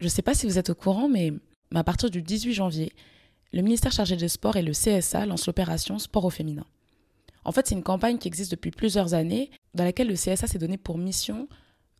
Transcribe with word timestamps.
Je 0.00 0.04
ne 0.04 0.10
sais 0.10 0.22
pas 0.22 0.34
si 0.34 0.46
vous 0.46 0.58
êtes 0.58 0.70
au 0.70 0.74
courant, 0.74 1.08
mais 1.08 1.32
à 1.74 1.84
partir 1.84 2.10
du 2.10 2.22
18 2.22 2.54
janvier, 2.54 2.92
le 3.52 3.62
ministère 3.62 3.92
chargé 3.92 4.16
des 4.16 4.28
Sports 4.28 4.56
et 4.56 4.62
le 4.62 4.72
CSA 4.72 5.26
lancent 5.26 5.46
l'opération 5.46 5.98
Sport 5.98 6.26
au 6.26 6.30
féminin. 6.30 6.64
En 7.44 7.52
fait, 7.52 7.66
c'est 7.66 7.74
une 7.74 7.82
campagne 7.82 8.18
qui 8.18 8.28
existe 8.28 8.50
depuis 8.50 8.70
plusieurs 8.70 9.14
années, 9.14 9.50
dans 9.74 9.84
laquelle 9.84 10.08
le 10.08 10.14
CSA 10.14 10.46
s'est 10.46 10.58
donné 10.58 10.76
pour 10.76 10.98
mission 10.98 11.48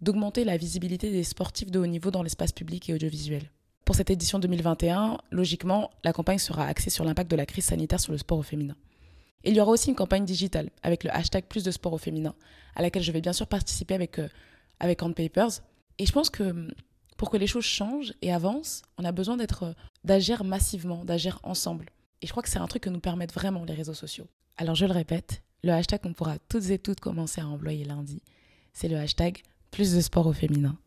d'augmenter 0.00 0.44
la 0.44 0.56
visibilité 0.56 1.10
des 1.10 1.24
sportifs 1.24 1.70
de 1.70 1.78
haut 1.78 1.86
niveau 1.86 2.10
dans 2.10 2.22
l'espace 2.22 2.52
public 2.52 2.88
et 2.88 2.94
audiovisuel. 2.94 3.50
Pour 3.84 3.96
cette 3.96 4.10
édition 4.10 4.38
2021, 4.38 5.18
logiquement, 5.30 5.90
la 6.04 6.12
campagne 6.12 6.38
sera 6.38 6.66
axée 6.66 6.90
sur 6.90 7.04
l'impact 7.04 7.30
de 7.30 7.36
la 7.36 7.46
crise 7.46 7.64
sanitaire 7.64 7.98
sur 7.98 8.12
le 8.12 8.18
sport 8.18 8.38
au 8.38 8.42
féminin. 8.42 8.76
il 9.44 9.54
y 9.54 9.60
aura 9.60 9.72
aussi 9.72 9.88
une 9.88 9.96
campagne 9.96 10.24
digitale 10.24 10.70
avec 10.82 11.04
le 11.04 11.14
hashtag 11.14 11.44
plus 11.46 11.64
de 11.64 11.70
sport 11.70 11.94
au 11.94 11.98
féminin, 11.98 12.34
à 12.76 12.82
laquelle 12.82 13.02
je 13.02 13.10
vais 13.10 13.22
bien 13.22 13.32
sûr 13.32 13.46
participer 13.46 13.94
avec, 13.94 14.18
euh, 14.18 14.28
avec 14.78 14.98
Papers. 14.98 15.62
Et 15.98 16.06
je 16.06 16.12
pense 16.12 16.28
que 16.28 16.68
pour 17.18 17.30
que 17.30 17.36
les 17.36 17.48
choses 17.48 17.64
changent 17.64 18.14
et 18.22 18.32
avancent, 18.32 18.82
on 18.96 19.04
a 19.04 19.10
besoin 19.10 19.36
euh, 19.38 19.74
d'agir 20.04 20.44
massivement, 20.44 21.04
d'agir 21.04 21.40
ensemble. 21.42 21.86
Et 22.22 22.26
je 22.26 22.30
crois 22.30 22.44
que 22.44 22.48
c'est 22.48 22.60
un 22.60 22.66
truc 22.68 22.84
que 22.84 22.90
nous 22.90 23.00
permettent 23.00 23.34
vraiment 23.34 23.64
les 23.64 23.74
réseaux 23.74 23.92
sociaux. 23.92 24.28
Alors 24.56 24.76
je 24.76 24.86
le 24.86 24.92
répète, 24.92 25.42
le 25.64 25.72
hashtag 25.72 26.00
qu'on 26.00 26.12
pourra 26.12 26.38
toutes 26.48 26.70
et 26.70 26.78
toutes 26.78 27.00
commencer 27.00 27.40
à 27.40 27.48
employer 27.48 27.84
lundi, 27.84 28.22
c'est 28.72 28.86
le 28.86 28.96
hashtag 28.96 29.42
plus 29.72 29.94
de 29.94 30.00
sport 30.00 30.28
au 30.28 30.32
féminin. 30.32 30.78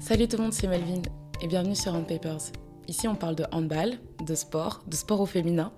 Salut 0.00 0.26
tout 0.26 0.36
le 0.36 0.42
monde, 0.42 0.52
c'est 0.52 0.66
Melvin 0.66 1.02
et 1.40 1.46
bienvenue 1.46 1.76
sur 1.76 1.94
Handpapers. 1.94 2.50
Ici, 2.88 3.06
on 3.06 3.14
parle 3.14 3.36
de 3.36 3.44
handball, 3.52 4.00
de 4.26 4.34
sport, 4.34 4.82
de 4.88 4.96
sport 4.96 5.20
au 5.20 5.26
féminin. 5.26 5.72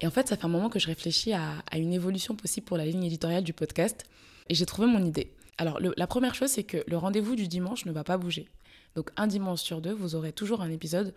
Et 0.00 0.06
en 0.06 0.12
fait, 0.12 0.28
ça 0.28 0.36
fait 0.36 0.44
un 0.44 0.48
moment 0.48 0.68
que 0.68 0.78
je 0.78 0.86
réfléchis 0.86 1.32
à, 1.32 1.64
une 1.76 1.92
évolution 1.92 2.36
possible 2.36 2.64
pour 2.64 2.76
la 2.76 2.86
ligne 2.86 3.02
éditoriale 3.02 3.42
du 3.42 3.52
podcast 3.52 4.04
et 4.48 4.54
j'ai 4.54 4.66
trouvé 4.66 4.86
mon 4.86 5.04
idée. 5.04 5.34
Alors, 5.58 5.78
la 5.80 6.06
première 6.06 6.34
chose, 6.34 6.50
c'est 6.50 6.64
que 6.64 6.82
le 6.86 6.96
rendez-vous 6.96 7.36
du 7.36 7.48
dimanche 7.48 7.84
ne 7.86 7.92
va 7.92 8.04
pas 8.04 8.18
bouger. 8.18 8.48
Donc, 8.96 9.10
un 9.16 9.26
dimanche 9.26 9.60
sur 9.60 9.80
deux, 9.80 9.92
vous 9.92 10.14
aurez 10.14 10.32
toujours 10.32 10.62
un 10.62 10.70
épisode 10.70 11.14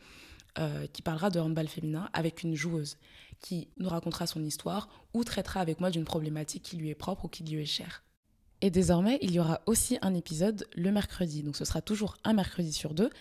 euh, 0.59 0.88
qui 0.91 1.02
parlera 1.02 1.29
de 1.29 1.39
handball 1.39 1.67
féminin 1.67 2.09
avec 2.13 2.41
une 2.41 2.55
joueuse 2.55 2.97
qui 3.41 3.67
nous 3.77 3.89
racontera 3.89 4.25
son 4.25 4.44
histoire 4.44 4.89
ou 5.13 5.23
traitera 5.23 5.59
avec 5.59 5.79
moi 5.79 5.91
d'une 5.91 6.05
problématique 6.05 6.63
qui 6.63 6.77
lui 6.77 6.89
est 6.89 6.95
propre 6.95 7.25
ou 7.25 7.27
qui 7.27 7.44
lui 7.44 7.61
est 7.61 7.66
chère. 7.66 8.03
Et 8.61 8.71
désormais, 8.71 9.19
il 9.21 9.31
y 9.31 9.39
aura 9.39 9.61
aussi 9.67 9.99
un 10.02 10.16
épisode 10.16 10.67
le 10.75 10.91
mercredi. 10.91 11.44
Donc 11.44 11.55
ce 11.55 11.63
sera 11.63 11.81
toujours 11.81 12.17
un 12.23 12.33
mercredi 12.33 12.73
sur 12.73 12.95
deux, 12.95 13.11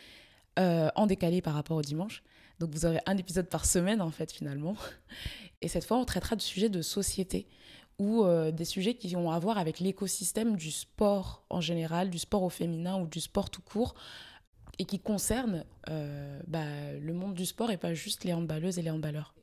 euh, 0.59 0.89
en 0.95 1.07
décalé 1.07 1.43
par 1.43 1.53
rapport 1.53 1.77
au 1.77 1.83
dimanche. 1.83 2.23
Donc 2.59 2.71
vous 2.71 2.87
aurez 2.87 3.01
un 3.05 3.19
épisode 3.19 3.49
par 3.51 3.67
semaine 3.67 4.01
en 4.01 4.11
fait 4.11 4.33
finalement. 4.33 4.77
Et 5.61 5.69
cette 5.69 5.85
fois, 5.85 5.99
on 5.99 6.07
traitera 6.07 6.37
de 6.37 6.43
sujets 6.43 6.71
de 6.71 6.81
société 6.81 7.47
ou 7.99 8.25
euh, 8.25 8.51
des 8.51 8.65
sujets 8.65 8.95
qui 8.95 9.15
ont 9.17 9.31
à 9.31 9.39
voir 9.39 9.59
avec 9.59 9.81
l'écosystème 9.81 10.57
du 10.57 10.71
sport 10.71 11.45
en 11.51 11.61
général, 11.61 12.11
du 12.11 12.19
sport 12.19 12.43
au 12.43 12.51
féminin 12.51 13.01
ou 13.01 13.07
du 13.07 13.21
sport 13.21 13.51
tout 13.51 13.63
court, 13.63 13.95
et 14.79 14.85
qui 14.85 14.99
concernent 14.99 15.65
euh, 15.89 16.41
bah, 16.47 16.93
le 17.01 17.13
monde 17.15 17.35
du 17.35 17.47
sport 17.47 17.71
et 17.71 17.79
pas 17.79 17.95
juste 17.95 18.25
les 18.25 18.35
handballeuses 18.35 18.79
et 18.79 18.83
les 18.83 18.91
handballeurs. 18.91 19.35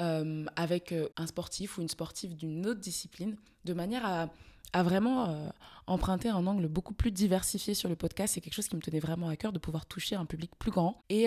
Euh, 0.00 0.46
avec 0.56 0.94
un 1.16 1.26
sportif 1.26 1.76
ou 1.76 1.82
une 1.82 1.88
sportive 1.88 2.34
d'une 2.34 2.66
autre 2.66 2.80
discipline, 2.80 3.36
de 3.64 3.74
manière 3.74 4.06
à, 4.06 4.30
à 4.72 4.82
vraiment 4.82 5.28
euh, 5.28 5.48
emprunter 5.86 6.28
un 6.28 6.46
angle 6.46 6.68
beaucoup 6.68 6.94
plus 6.94 7.10
diversifié 7.10 7.74
sur 7.74 7.88
le 7.88 7.96
podcast. 7.96 8.34
C'est 8.34 8.40
quelque 8.40 8.54
chose 8.54 8.68
qui 8.68 8.76
me 8.76 8.80
tenait 8.80 9.00
vraiment 9.00 9.28
à 9.28 9.36
cœur 9.36 9.52
de 9.52 9.58
pouvoir 9.58 9.86
toucher 9.86 10.16
un 10.16 10.26
public 10.26 10.52
plus 10.58 10.70
grand 10.70 11.02
et, 11.08 11.26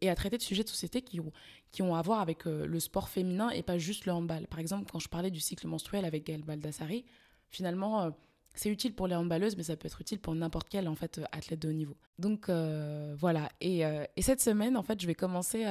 et 0.00 0.10
à 0.10 0.14
traiter 0.14 0.36
de 0.36 0.42
sujets 0.42 0.62
de 0.62 0.68
société 0.68 1.02
qui 1.02 1.20
ont, 1.20 1.32
qui 1.72 1.82
ont 1.82 1.94
à 1.94 2.02
voir 2.02 2.20
avec 2.20 2.44
le 2.44 2.80
sport 2.80 3.08
féminin 3.08 3.50
et 3.50 3.62
pas 3.62 3.78
juste 3.78 4.06
le 4.06 4.12
handball. 4.12 4.46
Par 4.46 4.60
exemple, 4.60 4.90
quand 4.90 4.98
je 5.00 5.08
parlais 5.08 5.30
du 5.30 5.40
cycle 5.40 5.66
menstruel 5.66 6.04
avec 6.04 6.24
Gaëlle 6.26 6.44
Baldassari, 6.44 7.04
finalement, 7.50 8.12
c'est 8.54 8.68
utile 8.68 8.94
pour 8.94 9.08
les 9.08 9.16
handballeuses, 9.16 9.56
mais 9.56 9.64
ça 9.64 9.76
peut 9.76 9.86
être 9.86 10.00
utile 10.00 10.20
pour 10.20 10.34
n'importe 10.34 10.68
quel 10.68 10.86
en 10.86 10.94
fait, 10.94 11.20
athlète 11.32 11.60
de 11.60 11.68
haut 11.68 11.72
niveau. 11.72 11.96
Donc 12.18 12.48
voilà. 13.18 13.48
Et, 13.60 13.80
et, 13.80 14.22
cette 14.22 14.40
semaine, 14.40 14.76
en 14.76 14.82
fait, 14.82 15.00
je 15.00 15.06
vais 15.06 15.16
commencer 15.16 15.64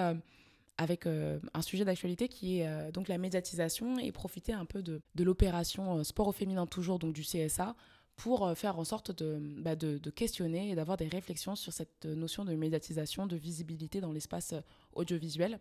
avec 0.78 1.06
euh, 1.06 1.40
un 1.54 1.62
sujet 1.62 1.86
d'actualité 1.86 2.28
qui 2.28 2.60
est 2.60 2.68
euh, 2.68 2.92
donc 2.92 3.08
la 3.08 3.18
médiatisation 3.18 4.00
et 4.00 4.12
profiter 4.12 4.54
un 4.54 4.66
peu 4.66 4.82
de, 4.82 5.02
l'opération 5.20 5.98
euh, 5.98 6.04
Sport 6.04 6.30
au 6.30 6.32
féminin 6.32 6.66
toujours, 6.66 7.00
donc 7.00 7.14
du 7.14 7.22
CSA, 7.22 7.76
pour 8.16 8.56
faire 8.56 8.78
en 8.78 8.84
sorte 8.84 9.12
de, 9.12 9.40
bah 9.62 9.76
de, 9.76 9.98
questionner 10.10 10.70
et 10.70 10.76
d'avoir 10.76 10.98
des 10.98 11.08
réflexions 11.08 11.56
sur 11.56 11.74
cette 11.74 12.06
notion 12.06 12.46
de 12.46 12.54
médiatisation, 12.54 13.26
de 13.26 13.36
visibilité 13.36 14.00
dans 14.00 14.12
l'espace 14.12 14.54
audiovisuel. 14.94 15.60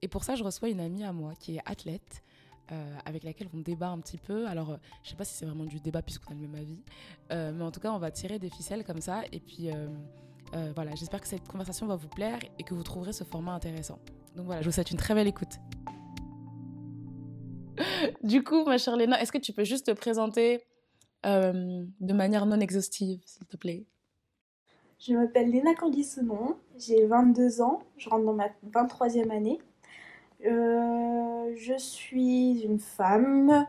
Et 0.00 0.08
pour 0.08 0.24
ça, 0.24 0.34
je 0.34 0.42
reçois 0.42 0.70
une 0.70 0.80
amie 0.80 1.04
à 1.04 1.12
moi 1.12 1.34
qui 1.38 1.56
est 1.56 1.62
athlète, 1.66 2.22
avec 3.04 3.24
laquelle 3.24 3.48
on 3.52 3.58
débat 3.58 3.88
un 3.88 3.98
petit 3.98 4.16
peu. 4.16 4.46
Alors, 4.46 4.78
je 5.02 5.10
sais 5.10 5.16
pas 5.16 5.24
si 5.24 5.34
c'est 5.34 5.44
vraiment 5.44 5.64
du 5.64 5.80
débat 5.80 6.00
puisqu'on 6.00 6.32
a 6.32 6.34
le 6.34 6.40
même 6.40 6.54
avis, 6.54 6.80
mais 7.30 7.64
en 7.64 7.70
tout 7.70 7.80
cas, 7.80 7.92
on 7.92 7.98
va 7.98 8.10
tirer 8.10 8.38
des 8.38 8.48
ficelles 8.48 8.84
comme 8.84 9.02
ça. 9.02 9.24
Et 9.32 9.40
puis, 9.40 9.68
voilà, 10.74 10.94
j'espère 10.94 11.20
que 11.20 11.28
cette 11.28 11.46
conversation 11.46 11.86
va 11.86 11.96
vous 11.96 12.08
plaire 12.08 12.38
et 12.58 12.62
que 12.62 12.72
vous 12.72 12.84
trouverez 12.84 13.12
ce 13.12 13.24
format 13.24 13.52
intéressant. 13.52 13.98
Donc 14.36 14.46
voilà, 14.46 14.62
je 14.62 14.66
vous 14.66 14.72
souhaite 14.72 14.90
une 14.90 14.98
très 14.98 15.14
belle 15.14 15.28
écoute. 15.28 15.58
du 18.22 18.42
coup, 18.42 18.64
ma 18.64 18.78
chère 18.78 18.96
Léna, 18.96 19.20
est-ce 19.20 19.32
que 19.32 19.38
tu 19.38 19.52
peux 19.52 19.64
juste 19.64 19.86
te 19.86 19.92
présenter 19.92 20.64
euh, 21.26 21.84
de 22.00 22.12
manière 22.12 22.46
non 22.46 22.60
exhaustive, 22.60 23.20
s'il 23.24 23.46
te 23.46 23.56
plaît? 23.56 23.84
Je 24.98 25.14
m'appelle 25.14 25.50
Léna 25.50 25.74
Candissonon, 25.74 26.56
j'ai 26.76 27.06
22 27.06 27.62
ans, 27.62 27.82
je 27.96 28.08
rentre 28.08 28.24
dans 28.24 28.34
ma 28.34 28.48
23e 28.72 29.30
année. 29.30 29.60
Euh, 30.44 31.54
je 31.56 31.76
suis 31.78 32.62
une 32.62 32.80
femme 32.80 33.66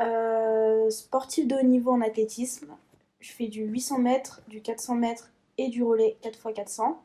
euh, 0.00 0.88
sportive 0.90 1.46
de 1.46 1.56
haut 1.56 1.62
niveau 1.62 1.90
en 1.90 2.00
athlétisme. 2.00 2.74
Je 3.20 3.32
fais 3.32 3.48
du 3.48 3.64
800 3.64 3.98
mètres, 3.98 4.42
du 4.48 4.62
400 4.62 4.94
mètres 4.94 5.30
et 5.58 5.68
du 5.68 5.82
relais 5.82 6.16
4x400. 6.22 6.96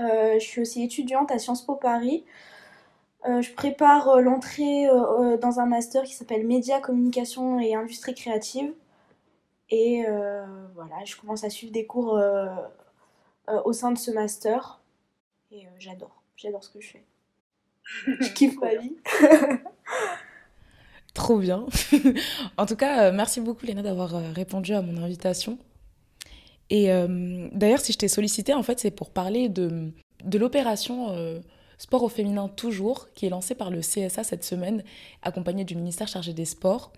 Euh, 0.00 0.34
je 0.34 0.44
suis 0.44 0.60
aussi 0.60 0.82
étudiante 0.82 1.30
à 1.30 1.38
Sciences 1.38 1.64
Po 1.64 1.76
Paris. 1.76 2.24
Euh, 3.28 3.40
je 3.40 3.52
prépare 3.52 4.08
euh, 4.08 4.20
l'entrée 4.20 4.86
dans 5.40 5.60
un 5.60 5.66
master 5.66 6.02
qui 6.04 6.14
s'appelle 6.14 6.46
Média, 6.46 6.80
Communication 6.80 7.60
et 7.60 7.74
Industrie 7.74 8.14
Créative. 8.14 8.72
Et 9.70 10.04
voilà, 10.74 11.02
je 11.06 11.16
commence 11.16 11.44
à 11.44 11.50
suivre 11.50 11.72
des 11.72 11.86
cours 11.86 12.20
au 13.64 13.72
sein 13.72 13.90
de 13.90 13.96
ce 13.96 14.10
master. 14.10 14.80
Et 15.50 15.66
j'adore, 15.78 16.22
j'adore 16.36 16.62
ce 16.62 16.68
que 16.68 16.80
je 16.80 16.90
fais. 16.90 17.04
je 18.06 18.28
kiffe 18.34 18.58
ma 18.60 18.74
vie. 18.74 18.94
Trop 21.14 21.38
bien. 21.38 21.64
en 22.58 22.66
tout 22.66 22.76
cas, 22.76 23.10
merci 23.12 23.40
beaucoup 23.40 23.64
Léna 23.64 23.80
d'avoir 23.80 24.10
répondu 24.34 24.74
à 24.74 24.82
mon 24.82 25.02
invitation. 25.02 25.58
Et 26.72 26.90
euh, 26.90 27.48
d'ailleurs, 27.52 27.80
si 27.80 27.92
je 27.92 27.98
t'ai 27.98 28.08
sollicité, 28.08 28.54
en 28.54 28.62
fait, 28.62 28.80
c'est 28.80 28.90
pour 28.90 29.10
parler 29.10 29.50
de, 29.50 29.92
de 30.24 30.38
l'opération 30.38 31.10
euh, 31.10 31.38
Sport 31.76 32.02
au 32.02 32.08
féminin 32.08 32.48
toujours, 32.48 33.08
qui 33.12 33.26
est 33.26 33.28
lancée 33.28 33.54
par 33.54 33.68
le 33.68 33.80
CSA 33.80 34.24
cette 34.24 34.42
semaine, 34.42 34.82
accompagnée 35.22 35.64
du 35.64 35.76
ministère 35.76 36.08
chargé 36.08 36.32
des 36.32 36.46
Sports. 36.46 36.90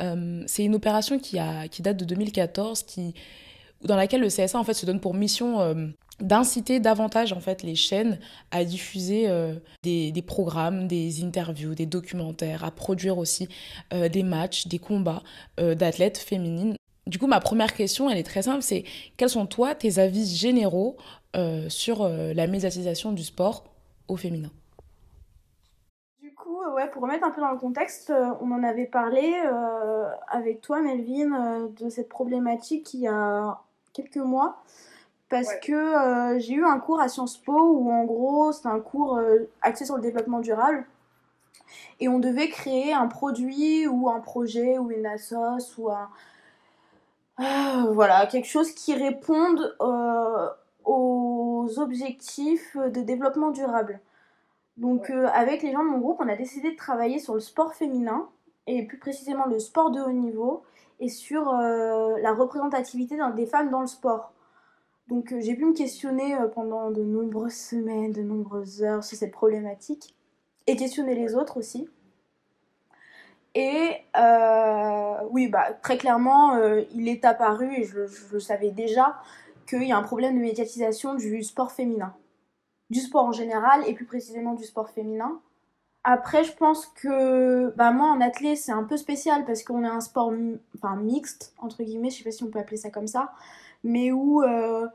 Euh, 0.00 0.42
c'est 0.46 0.64
une 0.64 0.74
opération 0.74 1.18
qui, 1.18 1.38
a, 1.38 1.68
qui 1.68 1.82
date 1.82 1.98
de 1.98 2.06
2014, 2.06 2.84
qui, 2.84 3.12
dans 3.84 3.96
laquelle 3.96 4.22
le 4.22 4.28
CSA 4.28 4.58
en 4.58 4.64
fait, 4.64 4.72
se 4.72 4.86
donne 4.86 5.00
pour 5.00 5.12
mission 5.12 5.92
d'inciter 6.20 6.80
davantage 6.80 7.32
en 7.32 7.40
fait 7.40 7.62
les 7.62 7.74
chaînes 7.74 8.18
à 8.50 8.64
diffuser 8.64 9.28
des, 9.82 10.10
des, 10.10 10.22
programmes, 10.22 10.88
des 10.88 11.22
interviews, 11.22 11.74
des 11.74 11.86
documentaires, 11.86 12.64
à 12.64 12.70
produire 12.70 13.18
aussi 13.18 13.48
des 13.92 14.22
matchs, 14.22 14.66
des 14.68 14.78
combats 14.78 15.22
d'athlètes 15.58 16.18
féminines 16.18 16.74
du 17.08 17.18
coup, 17.18 17.26
ma 17.26 17.40
première 17.40 17.74
question, 17.74 18.10
elle 18.10 18.18
est 18.18 18.26
très 18.26 18.42
simple, 18.42 18.62
c'est 18.62 18.84
quels 19.16 19.30
sont 19.30 19.46
toi 19.46 19.74
tes 19.74 19.98
avis 19.98 20.26
généraux 20.26 20.96
euh, 21.36 21.68
sur 21.68 22.02
euh, 22.02 22.34
la 22.34 22.46
médiatisation 22.46 23.12
du 23.12 23.24
sport 23.24 23.64
au 24.08 24.16
féminin? 24.16 24.50
Du 26.20 26.34
coup, 26.34 26.60
euh, 26.60 26.74
ouais, 26.74 26.88
pour 26.90 27.02
remettre 27.02 27.24
un 27.24 27.30
peu 27.30 27.40
dans 27.40 27.50
le 27.50 27.58
contexte, 27.58 28.12
on 28.42 28.52
en 28.52 28.62
avait 28.62 28.86
parlé 28.86 29.34
avec 30.28 30.60
toi, 30.60 30.82
Melvin, 30.82 31.70
de 31.80 31.88
cette 31.88 32.10
problématique 32.10 32.92
il 32.92 33.00
y 33.00 33.08
a 33.08 33.58
quelques 33.94 34.16
mois. 34.16 34.62
Parce 35.30 35.54
que 35.62 36.38
j'ai 36.38 36.54
eu 36.54 36.64
un 36.64 36.78
cours 36.78 37.00
à 37.00 37.08
Sciences 37.08 37.36
Po 37.36 37.52
où 37.52 37.92
en 37.92 38.04
gros 38.04 38.52
c'est 38.52 38.66
un 38.66 38.80
cours 38.80 39.20
axé 39.60 39.84
sur 39.84 39.96
le 39.96 40.00
développement 40.00 40.40
durable. 40.40 40.86
Et 42.00 42.08
on 42.08 42.18
devait 42.18 42.48
créer 42.48 42.94
un 42.94 43.08
produit 43.08 43.86
ou 43.86 44.08
un 44.08 44.20
projet 44.20 44.78
ou 44.78 44.90
une 44.90 45.04
assoce 45.04 45.76
ou 45.76 45.90
un, 45.90 46.08
voilà, 47.38 48.26
quelque 48.26 48.48
chose 48.48 48.72
qui 48.72 48.94
réponde 48.94 49.76
euh, 49.80 50.48
aux 50.84 51.68
objectifs 51.78 52.76
de 52.76 53.00
développement 53.00 53.50
durable. 53.50 54.00
Donc 54.76 55.10
euh, 55.10 55.28
avec 55.32 55.62
les 55.62 55.72
gens 55.72 55.84
de 55.84 55.88
mon 55.88 55.98
groupe, 55.98 56.18
on 56.20 56.28
a 56.28 56.36
décidé 56.36 56.72
de 56.72 56.76
travailler 56.76 57.18
sur 57.18 57.34
le 57.34 57.40
sport 57.40 57.74
féminin, 57.74 58.28
et 58.66 58.86
plus 58.86 58.98
précisément 58.98 59.46
le 59.46 59.58
sport 59.58 59.90
de 59.90 60.00
haut 60.00 60.12
niveau, 60.12 60.62
et 61.00 61.08
sur 61.08 61.48
euh, 61.48 62.18
la 62.20 62.32
représentativité 62.32 63.16
des 63.36 63.46
femmes 63.46 63.70
dans 63.70 63.80
le 63.80 63.86
sport. 63.86 64.32
Donc 65.08 65.32
j'ai 65.38 65.54
pu 65.54 65.64
me 65.64 65.74
questionner 65.74 66.36
pendant 66.54 66.90
de 66.90 67.02
nombreuses 67.02 67.54
semaines, 67.54 68.12
de 68.12 68.22
nombreuses 68.22 68.82
heures 68.82 69.04
sur 69.04 69.16
cette 69.16 69.32
problématique, 69.32 70.14
et 70.66 70.76
questionner 70.76 71.14
les 71.14 71.34
autres 71.34 71.56
aussi. 71.56 71.88
Et 73.54 73.90
oui, 75.30 75.48
bah, 75.48 75.72
très 75.82 75.98
clairement, 75.98 76.56
il 76.94 77.08
est 77.08 77.24
apparu, 77.24 77.72
et 77.74 77.84
je, 77.84 78.00
le 78.32 78.40
savais 78.40 78.70
déjà, 78.70 79.16
qu'il 79.68 79.84
y 79.84 79.92
a 79.92 79.96
un 79.96 80.02
problème 80.02 80.36
de 80.36 80.40
médiatisation 80.40 81.14
du 81.14 81.42
sport 81.42 81.72
féminin. 81.72 82.14
Du 82.90 83.00
sport 83.00 83.24
en 83.24 83.32
général, 83.32 83.82
et 83.86 83.94
plus 83.94 84.06
précisément 84.06 84.54
du 84.54 84.64
sport 84.64 84.88
féminin. 84.90 85.40
Après, 86.04 86.42
je 86.42 86.52
pense 86.52 86.86
que 86.86 87.70
bah, 87.76 87.90
moi 87.90 88.08
en 88.08 88.20
athlète, 88.22 88.56
c'est 88.56 88.72
un 88.72 88.84
peu 88.84 88.96
spécial 88.96 89.44
parce 89.44 89.62
qu'on 89.62 89.84
est 89.84 89.88
un 89.88 90.00
sport 90.00 90.32
enfin, 90.76 90.96
mixte, 90.96 91.52
entre 91.58 91.82
guillemets, 91.82 92.08
je 92.08 92.18
sais 92.18 92.24
pas 92.24 92.30
si 92.30 92.42
on 92.44 92.46
peut 92.46 92.58
appeler 92.58 92.78
ça 92.78 92.88
comme 92.88 93.08
ça, 93.08 93.32
mais 93.84 94.10
où 94.10 94.42
euh, 94.42 94.86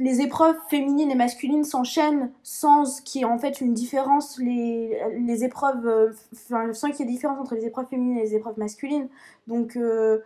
les 0.00 0.20
épreuves 0.20 0.56
féminines 0.68 1.12
et 1.12 1.14
masculines 1.14 1.62
s'enchaînent 1.62 2.32
sans 2.42 3.00
qu'il 3.02 3.20
y 3.20 3.24
ait 3.24 3.26
en 3.26 3.38
fait 3.38 3.60
une 3.60 3.74
différence, 3.74 4.38
les, 4.38 5.00
les 5.18 5.44
épreuves, 5.44 5.86
euh, 5.86 6.12
enfin, 6.50 6.90
qu'il 6.90 7.06
y 7.06 7.08
ait 7.08 7.12
différence 7.12 7.38
entre 7.38 7.54
les 7.54 7.66
épreuves 7.66 7.86
féminines 7.86 8.18
et 8.18 8.22
les 8.22 8.34
épreuves 8.34 8.58
masculines. 8.58 9.08
Donc 9.46 9.76
euh, 9.76 10.20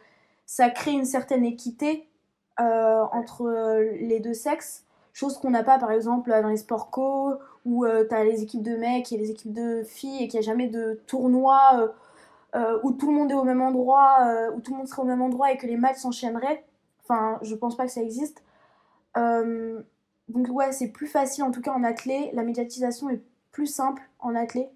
ça 0.46 0.70
crée 0.70 0.92
une 0.92 1.04
certaine 1.04 1.44
équité 1.44 2.08
entre 2.56 3.50
les 4.00 4.20
deux 4.20 4.32
sexes, 4.32 4.84
chose 5.12 5.38
qu'on 5.38 5.50
n'a 5.50 5.64
pas 5.64 5.76
par 5.78 5.90
exemple 5.90 6.30
dans 6.30 6.48
les 6.48 6.56
sports 6.56 6.90
co 6.90 7.34
où 7.64 7.84
euh, 7.84 8.04
tu 8.06 8.14
as 8.14 8.24
les 8.24 8.42
équipes 8.42 8.62
de 8.62 8.76
mecs 8.76 9.12
et 9.12 9.16
les 9.16 9.30
équipes 9.30 9.52
de 9.52 9.82
filles 9.84 10.22
et 10.22 10.28
qu'il 10.28 10.40
n'y 10.40 10.46
a 10.46 10.48
jamais 10.48 10.68
de 10.68 11.00
tournoi 11.06 11.58
euh, 11.74 11.88
euh, 12.56 12.78
où 12.82 12.92
tout 12.92 13.06
le 13.06 13.14
monde 13.14 13.30
est 13.30 13.34
au 13.34 13.44
même 13.44 13.62
endroit, 13.62 14.18
où 14.54 14.60
tout 14.60 14.72
le 14.72 14.78
monde 14.78 14.88
serait 14.88 15.02
au 15.02 15.06
même 15.06 15.22
endroit 15.22 15.50
et 15.50 15.56
que 15.56 15.66
les 15.66 15.76
matchs 15.76 15.98
s'enchaîneraient. 15.98 16.64
Enfin, 17.02 17.38
je 17.42 17.54
pense 17.54 17.76
pas 17.76 17.84
que 17.84 17.90
ça 17.90 18.02
existe. 18.02 18.42
Donc 19.16 20.49
ouais, 20.49 20.72
c'est 20.72 20.88
plus 20.88 21.06
facile 21.06 21.44
en 21.44 21.50
tout 21.50 21.61
cas 21.61 21.72
en 21.72 21.84
athlée. 21.84 22.31
La 22.32 22.43
médiatisation 22.43 23.11
est 23.11 23.22
plus 23.52 23.66
simple 23.66 24.02
en 24.19 24.34
athlée. 24.34 24.69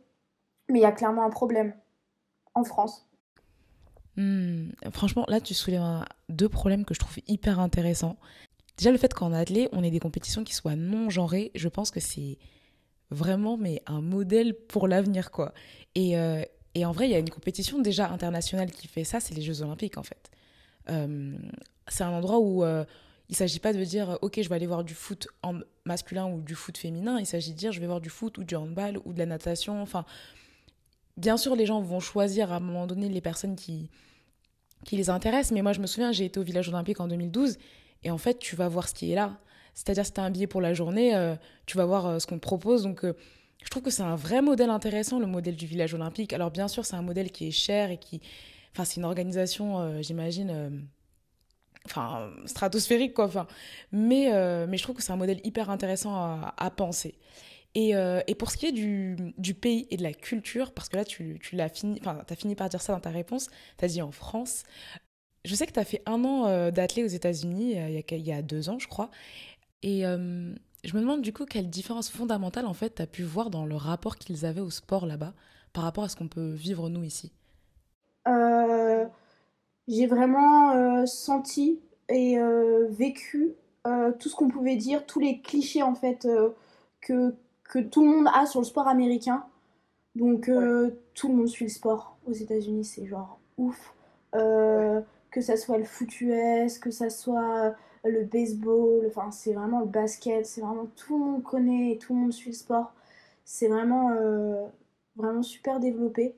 Mais 0.68 0.80
il 0.80 0.82
y 0.82 0.86
a 0.86 0.92
clairement 0.92 1.24
un 1.24 1.30
problème 1.30 1.74
en 2.54 2.64
France. 2.64 3.06
Hmm, 4.16 4.70
franchement, 4.92 5.24
là, 5.28 5.40
tu 5.40 5.54
soulèves 5.54 6.04
deux 6.28 6.48
problèmes 6.48 6.84
que 6.84 6.92
je 6.92 6.98
trouve 6.98 7.18
hyper 7.28 7.60
intéressants. 7.60 8.16
Déjà, 8.76 8.90
le 8.90 8.98
fait 8.98 9.14
qu'en 9.14 9.32
athlée, 9.32 9.68
on 9.72 9.82
ait 9.82 9.90
des 9.90 10.00
compétitions 10.00 10.44
qui 10.44 10.54
soient 10.54 10.76
non 10.76 11.08
genrées, 11.08 11.50
je 11.54 11.68
pense 11.68 11.90
que 11.90 12.00
c'est 12.00 12.38
vraiment 13.10 13.56
mais 13.56 13.82
un 13.86 14.00
modèle 14.00 14.54
pour 14.54 14.86
l'avenir 14.86 15.30
quoi. 15.30 15.54
Et, 15.94 16.18
euh, 16.18 16.42
et, 16.74 16.84
en 16.84 16.92
vrai, 16.92 17.08
il 17.08 17.12
y 17.12 17.14
a 17.14 17.18
une 17.18 17.30
compétition 17.30 17.80
déjà 17.80 18.08
internationale 18.10 18.70
qui 18.70 18.86
fait 18.86 19.04
ça, 19.04 19.20
c'est 19.20 19.34
les 19.34 19.42
Jeux 19.42 19.62
Olympiques 19.62 19.98
en 19.98 20.02
fait. 20.02 20.30
Euh, 20.90 21.36
c'est 21.88 22.04
un 22.04 22.10
endroit 22.10 22.38
où 22.38 22.64
euh, 22.64 22.84
il 23.28 23.32
ne 23.32 23.36
s'agit 23.36 23.60
pas 23.60 23.72
de 23.72 23.84
dire 23.84 24.18
ok 24.22 24.40
je 24.42 24.48
vais 24.48 24.54
aller 24.54 24.66
voir 24.66 24.84
du 24.84 24.94
foot 24.94 25.28
masculin 25.84 26.26
ou 26.26 26.40
du 26.40 26.54
foot 26.54 26.78
féminin, 26.78 27.18
il 27.18 27.26
s'agit 27.26 27.52
de 27.52 27.56
dire 27.56 27.72
je 27.72 27.80
vais 27.80 27.86
voir 27.86 28.00
du 28.00 28.10
foot 28.10 28.38
ou 28.38 28.44
du 28.44 28.56
handball 28.56 28.98
ou 29.04 29.12
de 29.12 29.18
la 29.18 29.26
natation. 29.26 29.82
Enfin, 29.82 30.04
bien 31.16 31.36
sûr 31.36 31.56
les 31.56 31.66
gens 31.66 31.80
vont 31.80 32.00
choisir 32.00 32.52
à 32.52 32.56
un 32.56 32.60
moment 32.60 32.86
donné 32.86 33.08
les 33.08 33.20
personnes 33.20 33.56
qui, 33.56 33.90
qui 34.84 34.96
les 34.96 35.10
intéressent, 35.10 35.52
mais 35.52 35.62
moi 35.62 35.72
je 35.72 35.80
me 35.80 35.86
souviens 35.86 36.12
j'ai 36.12 36.24
été 36.24 36.40
au 36.40 36.42
village 36.42 36.68
olympique 36.68 37.00
en 37.00 37.08
2012 37.08 37.58
et 38.04 38.10
en 38.10 38.18
fait 38.18 38.38
tu 38.38 38.56
vas 38.56 38.68
voir 38.68 38.88
ce 38.88 38.94
qui 38.94 39.12
est 39.12 39.14
là 39.14 39.38
c'est-à-dire, 39.78 40.04
si 40.04 40.12
tu 40.12 40.20
as 40.20 40.24
un 40.24 40.30
billet 40.30 40.48
pour 40.48 40.60
la 40.60 40.74
journée, 40.74 41.14
euh, 41.14 41.36
tu 41.66 41.76
vas 41.76 41.84
voir 41.84 42.04
euh, 42.04 42.18
ce 42.18 42.26
qu'on 42.26 42.34
te 42.34 42.40
propose. 42.40 42.82
Donc, 42.82 43.04
euh, 43.04 43.14
je 43.62 43.70
trouve 43.70 43.84
que 43.84 43.90
c'est 43.90 44.02
un 44.02 44.16
vrai 44.16 44.42
modèle 44.42 44.70
intéressant, 44.70 45.20
le 45.20 45.26
modèle 45.26 45.54
du 45.54 45.66
village 45.66 45.94
olympique. 45.94 46.32
Alors, 46.32 46.50
bien 46.50 46.66
sûr, 46.66 46.84
c'est 46.84 46.96
un 46.96 47.02
modèle 47.02 47.30
qui 47.30 47.46
est 47.46 47.52
cher 47.52 47.92
et 47.92 47.96
qui. 47.96 48.20
Enfin, 48.72 48.84
c'est 48.84 48.96
une 48.96 49.04
organisation, 49.04 50.02
j'imagine. 50.02 50.88
Enfin, 51.90 52.30
stratosphérique, 52.46 53.14
quoi. 53.14 53.26
Enfin, 53.26 53.46
mais, 53.92 54.30
mais 54.66 54.76
je 54.76 54.82
trouve 54.82 54.96
que 54.96 55.02
c'est 55.02 55.12
un 55.12 55.16
modèle 55.16 55.40
hyper 55.44 55.70
intéressant 55.70 56.14
à, 56.56 56.70
penser. 56.70 57.14
Et, 57.74 57.94
et, 58.26 58.34
pour 58.34 58.50
ce 58.50 58.56
qui 58.56 58.66
est 58.66 58.72
du, 58.72 59.16
du, 59.38 59.54
pays 59.54 59.86
et 59.90 59.96
de 59.96 60.02
la 60.02 60.12
culture, 60.12 60.72
parce 60.72 60.88
que 60.88 60.96
là, 60.96 61.04
tu, 61.04 61.38
tu 61.42 61.56
l'as 61.56 61.68
fini, 61.68 61.98
enfin, 62.00 62.18
as 62.28 62.34
fini 62.34 62.54
par 62.54 62.68
dire 62.68 62.82
ça 62.82 62.92
dans 62.92 63.00
ta 63.00 63.10
réponse, 63.10 63.48
tu 63.78 63.84
as 63.84 63.88
dit 63.88 64.02
en 64.02 64.12
France. 64.12 64.64
Je 65.44 65.54
sais 65.54 65.66
que 65.66 65.72
tu 65.72 65.80
as 65.80 65.84
fait 65.84 66.02
un 66.06 66.24
an 66.24 66.70
d'athlète 66.70 67.06
aux 67.06 67.14
États-Unis, 67.14 67.76
il, 67.76 68.04
il 68.10 68.26
y 68.26 68.32
a 68.32 68.42
deux 68.42 68.68
ans, 68.68 68.78
je 68.78 68.88
crois. 68.88 69.10
Et 69.82 70.04
euh, 70.06 70.54
je 70.84 70.94
me 70.94 71.00
demande 71.00 71.22
du 71.22 71.32
coup 71.32 71.44
quelle 71.44 71.70
différence 71.70 72.10
fondamentale 72.10 72.66
en 72.66 72.74
fait 72.74 72.96
tu 72.96 73.02
as 73.02 73.06
pu 73.06 73.22
voir 73.22 73.50
dans 73.50 73.66
le 73.66 73.76
rapport 73.76 74.16
qu'ils 74.16 74.44
avaient 74.44 74.60
au 74.60 74.70
sport 74.70 75.06
là-bas 75.06 75.34
par 75.72 75.84
rapport 75.84 76.04
à 76.04 76.08
ce 76.08 76.16
qu'on 76.16 76.28
peut 76.28 76.50
vivre 76.50 76.88
nous 76.88 77.04
ici? 77.04 77.32
Euh, 79.88 79.92
j'ai 79.92 80.06
vraiment 80.06 80.72
euh, 80.72 81.06
senti 81.06 81.80
et 82.08 82.38
vécu 82.88 83.54
tout 84.18 84.28
ce 84.28 84.36
qu'on 84.36 84.48
pouvait 84.48 84.76
dire, 84.76 85.06
tous 85.06 85.20
les 85.20 85.40
clichés 85.40 85.82
en 85.82 85.94
fait 85.94 86.26
que, 87.02 87.34
que 87.64 87.78
tout 87.78 88.02
le 88.02 88.10
monde 88.10 88.28
a 88.34 88.46
sur 88.46 88.60
le 88.60 88.66
sport 88.66 88.88
américain. 88.88 89.44
Donc 90.14 90.50
tout 91.14 91.28
le 91.28 91.34
monde 91.34 91.48
suit 91.48 91.66
le 91.66 91.70
sport 91.70 92.16
aux 92.26 92.32
États-Unis, 92.32 92.84
c'est 92.84 93.06
genre 93.06 93.38
ouf. 93.58 93.94
Que 94.32 95.40
ça 95.40 95.58
soit 95.58 95.76
le 95.76 95.84
foot 95.84 96.20
US, 96.22 96.78
que 96.78 96.90
ça 96.90 97.10
soit 97.10 97.74
le 98.04 98.24
baseball, 98.24 99.04
enfin 99.06 99.30
c'est 99.30 99.52
vraiment 99.52 99.80
le 99.80 99.86
basket, 99.86 100.46
c'est 100.46 100.60
vraiment 100.60 100.86
tout 100.96 101.18
le 101.18 101.24
monde 101.24 101.42
connaît 101.42 101.92
et 101.92 101.98
tout 101.98 102.14
le 102.14 102.20
monde 102.20 102.32
suit 102.32 102.50
le 102.50 102.56
sport. 102.56 102.92
C'est 103.44 103.68
vraiment, 103.68 104.10
euh, 104.12 104.66
vraiment 105.16 105.42
super 105.42 105.80
développé. 105.80 106.34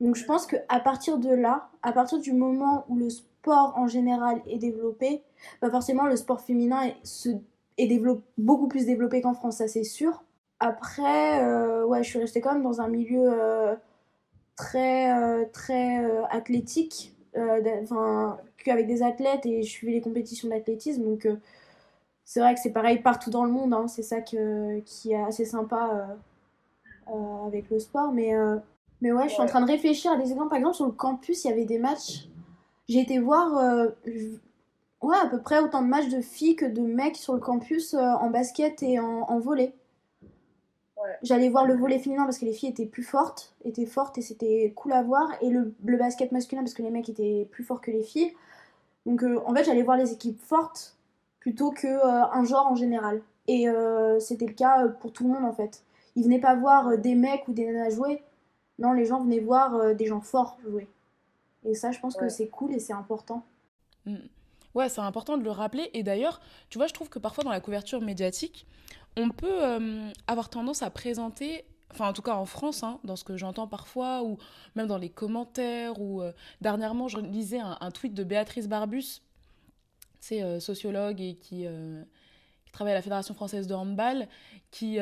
Donc 0.00 0.16
je 0.16 0.24
pense 0.24 0.46
qu'à 0.46 0.80
partir 0.80 1.18
de 1.18 1.30
là, 1.30 1.70
à 1.82 1.92
partir 1.92 2.18
du 2.18 2.32
moment 2.32 2.84
où 2.88 2.96
le 2.96 3.08
sport 3.10 3.74
en 3.76 3.86
général 3.86 4.42
est 4.46 4.58
développé, 4.58 5.22
bah 5.62 5.70
forcément 5.70 6.06
le 6.06 6.16
sport 6.16 6.40
féminin 6.40 6.82
est, 6.82 6.96
se, 7.04 7.30
est 7.78 8.02
beaucoup 8.36 8.68
plus 8.68 8.86
développé 8.86 9.20
qu'en 9.20 9.34
France, 9.34 9.58
ça 9.58 9.68
c'est 9.68 9.84
sûr. 9.84 10.22
Après, 10.60 11.42
euh, 11.44 11.84
ouais, 11.84 12.02
je 12.02 12.08
suis 12.08 12.18
restée 12.18 12.40
quand 12.40 12.54
même 12.54 12.62
dans 12.62 12.80
un 12.80 12.88
milieu 12.88 13.24
euh, 13.30 13.74
très, 14.56 15.46
très 15.50 16.04
athlétique. 16.30 17.12
Enfin, 17.82 18.38
avec 18.70 18.86
des 18.86 19.02
athlètes 19.02 19.46
et 19.46 19.62
je 19.62 19.70
suivais 19.70 19.92
les 19.92 20.00
compétitions 20.00 20.48
d'athlétisme. 20.48 21.04
Donc 21.04 21.26
euh, 21.26 21.36
c'est 22.24 22.40
vrai 22.40 22.54
que 22.54 22.60
c'est 22.60 22.72
pareil 22.72 23.00
partout 23.00 23.30
dans 23.30 23.44
le 23.44 23.50
monde. 23.50 23.74
Hein. 23.74 23.88
c'est 23.88 24.02
ça 24.02 24.20
que, 24.20 24.80
qui 24.80 25.12
est 25.12 25.22
assez 25.22 25.44
sympa 25.44 26.18
euh, 27.10 27.14
euh, 27.14 27.46
avec 27.46 27.70
le 27.70 27.78
sport. 27.78 28.12
Mais, 28.12 28.32
mais 29.00 29.12
ouais, 29.12 29.28
je 29.28 29.34
suis 29.34 29.42
en 29.42 29.46
train 29.46 29.60
de 29.60 29.70
réfléchir 29.70 30.12
à 30.12 30.16
des 30.16 30.30
exemples. 30.30 30.48
Par 30.48 30.58
exemple, 30.58 30.76
sur 30.76 30.86
le 30.86 30.92
campus, 30.92 31.44
il 31.44 31.48
y 31.48 31.52
avait 31.52 31.64
des 31.64 31.78
matchs. 31.78 32.28
J'ai 32.88 33.00
été 33.00 33.18
voir 33.18 33.52
ouais, 35.02 35.16
à 35.16 35.26
peu 35.26 35.40
près 35.40 35.58
autant 35.58 35.82
de 35.82 35.88
matchs 35.88 36.08
de 36.08 36.20
filles 36.20 36.56
que 36.56 36.66
de 36.66 36.80
mecs 36.80 37.16
sur 37.16 37.34
le 37.34 37.40
campus 37.40 37.94
en 37.94 38.30
basket 38.30 38.82
et 38.82 39.00
en, 39.00 39.22
en 39.22 39.38
volley. 39.38 39.74
J'allais 41.22 41.48
voir 41.48 41.66
le 41.66 41.74
volet 41.74 41.98
féminin 41.98 42.24
parce 42.24 42.38
que 42.38 42.44
les 42.44 42.52
filles 42.52 42.70
étaient 42.70 42.86
plus 42.86 43.02
fortes, 43.02 43.54
étaient 43.64 43.86
fortes 43.86 44.18
et 44.18 44.22
c'était 44.22 44.72
cool 44.74 44.92
à 44.92 45.02
voir. 45.02 45.28
Et 45.40 45.50
le, 45.50 45.74
le, 45.84 45.96
basket 45.96 46.32
masculin 46.32 46.62
parce 46.62 46.74
que 46.74 46.82
les 46.82 46.90
mecs 46.90 47.08
étaient 47.08 47.48
plus 47.50 47.64
forts 47.64 47.80
que 47.80 47.90
les 47.90 48.02
filles. 48.02 48.32
Donc 49.04 49.22
euh, 49.22 49.40
en 49.46 49.54
fait, 49.54 49.64
j'allais 49.64 49.82
voir 49.82 49.96
les 49.96 50.12
équipes 50.12 50.40
fortes 50.40 50.96
plutôt 51.38 51.70
que 51.70 51.86
euh, 51.86 52.24
un 52.32 52.44
genre 52.44 52.66
en 52.66 52.74
général. 52.74 53.22
Et 53.46 53.68
euh, 53.68 54.18
c'était 54.18 54.46
le 54.46 54.52
cas 54.52 54.88
pour 54.88 55.12
tout 55.12 55.24
le 55.24 55.30
monde 55.30 55.44
en 55.44 55.52
fait. 55.52 55.84
Ils 56.16 56.24
venaient 56.24 56.40
pas 56.40 56.54
voir 56.54 56.98
des 56.98 57.14
mecs 57.14 57.46
ou 57.48 57.52
des 57.52 57.66
nanas 57.66 57.90
jouer. 57.90 58.22
Non, 58.78 58.92
les 58.92 59.06
gens 59.06 59.22
venaient 59.22 59.40
voir 59.40 59.94
des 59.94 60.06
gens 60.06 60.20
forts 60.20 60.58
jouer. 60.62 60.86
Et 61.64 61.74
ça, 61.74 61.92
je 61.92 61.98
pense 61.98 62.16
que 62.16 62.28
c'est 62.28 62.48
cool 62.48 62.74
et 62.74 62.78
c'est 62.78 62.92
important. 62.92 63.44
Mm. 64.04 64.16
Ouais, 64.74 64.90
c'est 64.90 65.00
important 65.00 65.38
de 65.38 65.42
le 65.42 65.50
rappeler. 65.50 65.90
Et 65.94 66.02
d'ailleurs, 66.02 66.40
tu 66.68 66.76
vois, 66.76 66.86
je 66.86 66.92
trouve 66.92 67.08
que 67.08 67.18
parfois 67.18 67.42
dans 67.42 67.50
la 67.50 67.60
couverture 67.60 68.02
médiatique, 68.02 68.66
on 69.16 69.30
peut 69.30 69.62
avoir 70.26 70.50
tendance 70.50 70.82
à 70.82 70.90
présenter 70.90 71.64
enfin 71.92 72.08
en 72.08 72.12
tout 72.12 72.22
cas 72.22 72.34
en 72.34 72.44
France, 72.44 72.82
hein, 72.82 73.00
dans 73.04 73.16
ce 73.16 73.24
que 73.24 73.36
j'entends 73.36 73.66
parfois, 73.66 74.22
ou 74.22 74.38
même 74.74 74.86
dans 74.86 74.98
les 74.98 75.08
commentaires, 75.08 76.00
ou 76.00 76.22
euh, 76.22 76.32
dernièrement 76.60 77.08
je 77.08 77.18
lisais 77.18 77.60
un, 77.60 77.90
tweet 77.90 78.14
de 78.14 78.24
Béatrice 78.24 78.68
Barbus, 78.68 79.22
c'est 80.20 80.42
euh, 80.42 80.60
sociologue 80.60 81.20
et 81.20 81.32
euh, 81.32 81.34
qui, 81.40 81.66
travaille 82.76 82.92
à 82.92 82.96
la 82.96 83.02
Fédération 83.02 83.34
française 83.34 83.66
de 83.66 83.74
handball, 83.74 84.28
qui, 84.70 84.98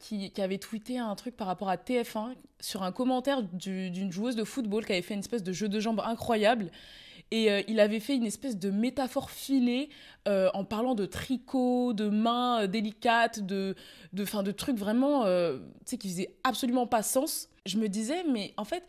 qui, 0.00 0.40
avait 0.40 0.58
tweeté 0.58 0.98
un 0.98 1.14
truc 1.14 1.36
par 1.36 1.46
rapport 1.46 1.68
à 1.68 1.76
TF1 1.76 2.34
sur 2.60 2.82
un 2.82 2.92
commentaire 2.92 3.42
d'une 3.42 4.10
joueuse 4.10 4.36
de 4.36 4.44
football 4.44 4.86
qui 4.86 4.92
avait 4.92 5.02
fait 5.02 5.14
une 5.14 5.20
espèce 5.20 5.42
de 5.42 5.52
jeu 5.52 5.68
de 5.68 5.80
jambes 5.80 6.00
incroyable 6.04 6.70
et 7.32 7.50
euh, 7.50 7.62
il 7.66 7.80
avait 7.80 7.98
fait 7.98 8.14
une 8.14 8.26
espèce 8.26 8.58
de 8.58 8.70
métaphore 8.70 9.30
filée 9.30 9.88
euh, 10.28 10.50
en 10.52 10.64
parlant 10.64 10.94
de 10.94 11.06
tricot, 11.06 11.94
de 11.94 12.10
mains 12.10 12.62
euh, 12.62 12.66
délicates, 12.66 13.40
de, 13.40 13.74
de, 14.12 14.24
fin, 14.26 14.42
de 14.42 14.52
trucs 14.52 14.76
vraiment 14.76 15.24
qui 15.86 16.08
faisaient 16.08 16.34
absolument 16.44 16.86
pas 16.86 17.02
sens. 17.02 17.48
Je 17.64 17.78
me 17.78 17.88
disais, 17.88 18.22
mais 18.30 18.52
en 18.58 18.64
fait, 18.64 18.84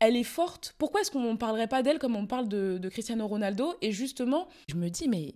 elle 0.00 0.16
est 0.16 0.24
forte. 0.24 0.74
Pourquoi 0.78 1.00
est-ce 1.00 1.12
qu'on 1.12 1.32
ne 1.32 1.36
parlerait 1.36 1.68
pas 1.68 1.84
d'elle 1.84 2.00
comme 2.00 2.16
on 2.16 2.26
parle 2.26 2.48
de, 2.48 2.88
Cristiano 2.88 3.26
Ronaldo? 3.26 3.74
Et 3.80 3.92
justement, 3.92 4.48
je 4.68 4.74
me 4.74 4.88
dis, 4.88 5.08
mais 5.08 5.34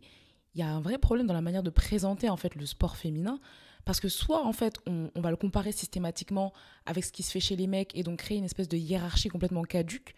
il 0.54 0.60
y 0.60 0.62
a 0.62 0.68
un 0.68 0.80
vrai 0.80 0.98
problème 0.98 1.26
dans 1.26 1.34
la 1.34 1.40
manière 1.40 1.62
de 1.62 1.70
présenter 1.70 2.28
en 2.28 2.36
fait 2.36 2.54
le 2.54 2.66
sport 2.66 2.96
féminin. 2.96 3.38
Parce 3.86 3.98
que 3.98 4.08
soit 4.08 4.44
en 4.44 4.52
fait 4.52 4.74
on, 4.86 5.10
on, 5.14 5.20
va 5.22 5.30
le 5.30 5.36
comparer 5.36 5.72
systématiquement 5.72 6.52
avec 6.84 7.02
ce 7.02 7.12
qui 7.12 7.22
se 7.22 7.32
fait 7.32 7.40
chez 7.40 7.56
les 7.56 7.66
mecs 7.66 7.96
et 7.96 8.02
donc 8.02 8.18
créer 8.18 8.36
une 8.36 8.44
espèce 8.44 8.68
de 8.68 8.76
hiérarchie 8.76 9.28
complètement 9.28 9.62
caduque, 9.62 10.14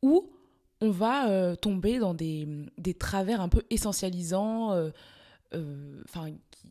ou 0.00 0.30
on 0.80 0.90
va 0.90 1.28
euh, 1.28 1.54
tomber 1.54 1.98
dans 1.98 2.14
des, 2.14 2.48
des, 2.78 2.94
travers 2.94 3.40
un 3.40 3.48
peu 3.48 3.62
essentialisants, 3.70 4.72
euh, 4.72 4.90
euh, 5.54 6.02
enfin, 6.08 6.30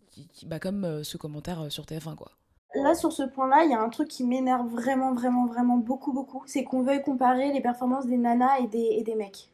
qui, 0.09 0.27
qui, 0.27 0.45
bah, 0.45 0.59
comme 0.59 1.03
ce 1.03 1.17
commentaire 1.17 1.71
sur 1.71 1.85
TF1, 1.85 2.15
quoi. 2.15 2.31
Là, 2.75 2.93
sur 2.95 3.11
ce 3.11 3.23
point-là, 3.23 3.65
il 3.65 3.71
y 3.71 3.73
a 3.73 3.81
un 3.81 3.89
truc 3.89 4.07
qui 4.07 4.23
m'énerve 4.23 4.67
vraiment, 4.67 5.13
vraiment, 5.13 5.45
vraiment 5.45 5.77
beaucoup, 5.77 6.13
beaucoup. 6.13 6.43
C'est 6.45 6.63
qu'on 6.63 6.83
veuille 6.83 7.01
comparer 7.01 7.51
les 7.51 7.61
performances 7.61 8.05
des 8.05 8.17
nanas 8.17 8.59
et 8.59 8.67
des, 8.67 8.95
et 8.97 9.03
des 9.03 9.15
mecs. 9.15 9.49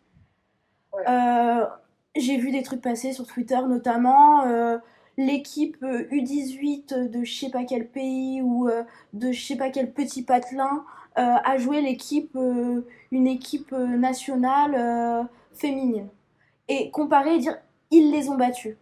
Euh, 1.08 1.66
j'ai 2.20 2.38
vu 2.38 2.52
des 2.52 2.64
trucs 2.64 2.82
passer 2.82 3.14
sur 3.14 3.26
Twitter, 3.26 3.60
notamment 3.68 4.44
euh, 4.46 4.78
l'équipe 5.18 5.82
U18 5.82 7.10
de 7.10 7.24
je 7.24 7.34
sais 7.34 7.50
pas 7.50 7.64
quel 7.64 7.88
pays 7.88 8.42
ou 8.42 8.70
euh, 8.70 8.84
de 9.14 9.32
je 9.32 9.46
sais 9.46 9.58
pas 9.58 9.70
quel 9.70 9.92
petit 9.92 10.24
patelin 10.24 10.84
a 11.16 11.58
joué 11.58 11.82
l'équipe, 11.82 12.38
une 13.12 13.26
équipe 13.26 13.72
nationale 13.72 15.28
féminine. 15.52 16.10
Et 16.68 16.92
comparer 16.92 17.36
et 17.36 17.40
dire 17.40 17.58
ils 17.90 18.12
les 18.12 18.30
ont 18.30 18.36
battus. 18.36 18.76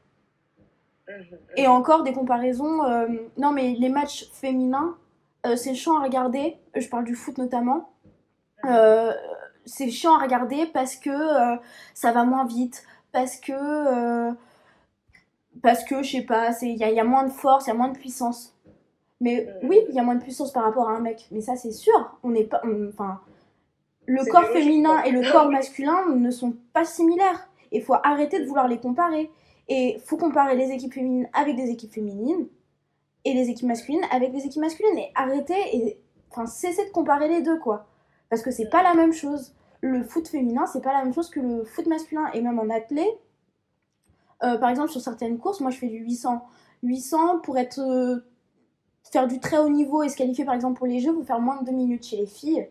Mhm. 1.08 1.38
Et 1.56 1.68
encore 1.68 2.04
des 2.04 2.14
comparaisons. 2.14 2.84
Euh, 2.84 3.08
non, 3.38 3.52
mais 3.52 3.76
les 3.76 3.90
matchs 3.90 4.30
féminins, 4.32 4.98
euh, 5.46 5.56
c'est 5.56 5.76
chiant 5.76 5.98
à 5.98 6.04
regarder. 6.04 6.58
Je 6.76 6.88
parle 6.88 7.06
du 7.06 7.16
foot 7.16 7.38
notamment. 7.38 7.94
Mhm. 8.64 8.72
Euh, 8.72 9.12
c'est 9.66 9.90
chiant 9.90 10.16
à 10.16 10.22
regarder 10.22 10.68
parce 10.68 10.96
que 10.96 11.12
ça 11.96 12.12
va 12.12 12.24
moins 12.24 12.46
vite, 12.46 12.86
parce 13.16 13.38
que. 13.38 14.34
parce 15.62 15.86
que, 15.86 16.04
je 16.04 16.12
sais 16.12 16.22
pas, 16.22 16.52
il 16.62 16.74
y, 16.74 16.80
y 16.80 17.00
a, 17.00 17.04
moins 17.06 17.24
de 17.24 17.32
force, 17.32 17.66
il 17.66 17.70
y 17.70 17.72
a 17.72 17.76
moins 17.76 17.88
de 17.88 17.98
puissance. 17.98 18.54
Mais 19.22 19.48
mhm. 19.64 19.70
oui, 19.70 19.80
il 19.88 19.96
y 19.96 20.00
a 20.00 20.04
moins 20.04 20.16
de 20.16 20.22
puissance 20.22 20.52
par 20.52 20.66
rapport 20.66 20.90
à 20.90 20.92
un 20.92 21.00
mec. 21.00 21.26
Mais 21.32 21.40
ça, 21.40 21.56
c'est 21.56 21.72
sûr. 21.72 22.18
On 22.24 22.32
n'est 22.32 22.44
pas. 22.44 22.62
Enfin. 22.90 23.22
Le 24.06 24.30
corps 24.30 24.48
féminin 24.48 25.02
et 25.04 25.12
le 25.12 25.32
corps 25.32 25.50
masculin 25.50 26.10
ne 26.14 26.30
sont 26.30 26.56
pas 26.74 26.84
similaires. 26.84 27.50
Il 27.72 27.82
faut 27.82 27.96
arrêter 28.04 28.40
de 28.40 28.46
vouloir 28.46 28.68
les 28.68 28.80
comparer. 28.80 29.32
Et 29.70 29.98
faut 30.06 30.18
comparer 30.18 30.58
les 30.58 30.72
équipes 30.72 30.94
féminines 30.94 31.30
avec 31.34 31.56
des 31.56 31.72
équipes 31.72 31.94
féminines 31.94 32.48
et 33.24 33.34
les 33.34 33.50
équipes 33.50 33.68
masculines 33.68 34.04
avec 34.12 34.32
des 34.34 34.46
équipes 34.46 34.62
masculines. 34.62 34.98
Et 34.98 35.12
arrêter 35.16 35.56
et 35.74 36.00
enfin 36.30 36.46
cesser 36.46 36.86
de 36.86 36.92
comparer 36.92 37.30
les 37.30 37.42
deux 37.42 37.58
quoi. 37.60 37.88
Parce 38.30 38.44
que 38.44 38.52
c'est 38.52 38.70
pas 38.70 38.84
la 38.84 38.94
même 38.94 39.14
chose. 39.14 39.56
Le 39.86 40.04
foot 40.04 40.28
féminin, 40.28 40.66
c'est 40.66 40.82
pas 40.82 40.94
la 40.94 41.04
même 41.04 41.14
chose 41.14 41.30
que 41.30 41.40
le 41.40 41.64
foot 41.64 41.86
masculin. 41.86 42.26
Et 42.34 42.42
même 42.42 42.58
en 42.58 42.72
athlée, 42.72 43.08
euh, 44.44 44.58
par 44.58 44.72
exemple 44.72 44.90
sur 44.90 45.00
certaines 45.00 45.38
courses, 45.38 45.60
moi 45.60 45.70
je 45.70 45.78
fais 45.78 45.90
du 45.90 46.00
800. 46.00 46.44
800 46.82 47.42
pour 47.42 47.56
être 47.60 47.80
euh, 47.80 48.26
faire 49.04 49.28
du 49.28 49.40
très 49.40 49.60
haut 49.60 49.70
niveau 49.70 50.02
et 50.02 50.10
se 50.10 50.18
qualifier 50.18 50.44
par 50.44 50.56
exemple 50.56 50.80
pour 50.80 50.88
les 50.88 51.02
jeux, 51.02 51.12
vous 51.12 51.24
faire 51.24 51.40
moins 51.40 51.62
de 51.62 51.68
2 51.68 51.72
minutes 51.72 52.04
chez 52.04 52.18
les 52.18 52.26
filles. 52.26 52.68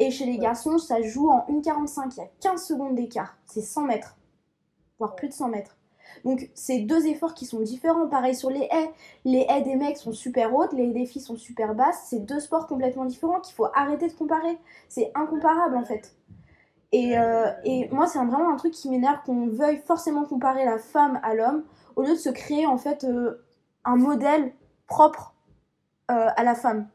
Et 0.00 0.10
chez 0.10 0.26
les 0.26 0.36
garçons, 0.36 0.78
ça 0.78 1.00
joue 1.00 1.30
en 1.30 1.46
1,45. 1.48 2.14
Il 2.16 2.18
y 2.18 2.20
a 2.22 2.28
15 2.40 2.60
secondes 2.60 2.96
d'écart. 2.96 3.36
C'est 3.46 3.60
100 3.60 3.82
mètres. 3.82 4.16
Voire 4.98 5.14
plus 5.14 5.28
de 5.28 5.34
100 5.34 5.50
mètres. 5.50 5.76
Donc 6.24 6.50
c'est 6.54 6.80
deux 6.80 7.06
efforts 7.06 7.34
qui 7.34 7.46
sont 7.46 7.60
différents. 7.60 8.08
Pareil 8.08 8.34
sur 8.34 8.50
les 8.50 8.66
haies. 8.72 8.90
Les 9.24 9.46
haies 9.48 9.62
des 9.62 9.76
mecs 9.76 9.96
sont 9.96 10.12
super 10.12 10.52
hautes, 10.56 10.72
les 10.72 10.88
des 10.88 11.06
filles 11.06 11.22
sont 11.22 11.36
super 11.36 11.76
basses. 11.76 12.08
C'est 12.10 12.18
deux 12.18 12.40
sports 12.40 12.66
complètement 12.66 13.04
différents 13.04 13.38
qu'il 13.38 13.54
faut 13.54 13.68
arrêter 13.74 14.08
de 14.08 14.12
comparer. 14.14 14.58
C'est 14.88 15.12
incomparable 15.14 15.76
en 15.76 15.84
fait. 15.84 16.16
Et, 16.92 17.18
euh, 17.18 17.50
moi 17.90 18.06
c'est 18.06 18.18
vraiment 18.18 18.52
un 18.52 18.56
truc 18.56 18.72
qui 18.72 18.88
m'énerve 18.88 19.18
qu'on 19.26 19.48
veuille 19.48 19.82
forcément 19.86 20.24
comparer 20.24 20.64
la 20.64 20.78
femme 20.78 21.20
à 21.22 21.34
l'homme 21.34 21.64
au 21.96 22.02
lieu 22.02 22.12
de 22.12 22.18
se 22.18 22.30
créer 22.30 22.66
en 22.66 22.78
fait 22.78 23.04
euh, 23.04 23.44
un 23.84 23.96
modèle 23.96 24.52
propre 24.86 25.34
euh, 26.10 26.28
à 26.34 26.42
la 26.42 26.54
femme. 26.54 26.88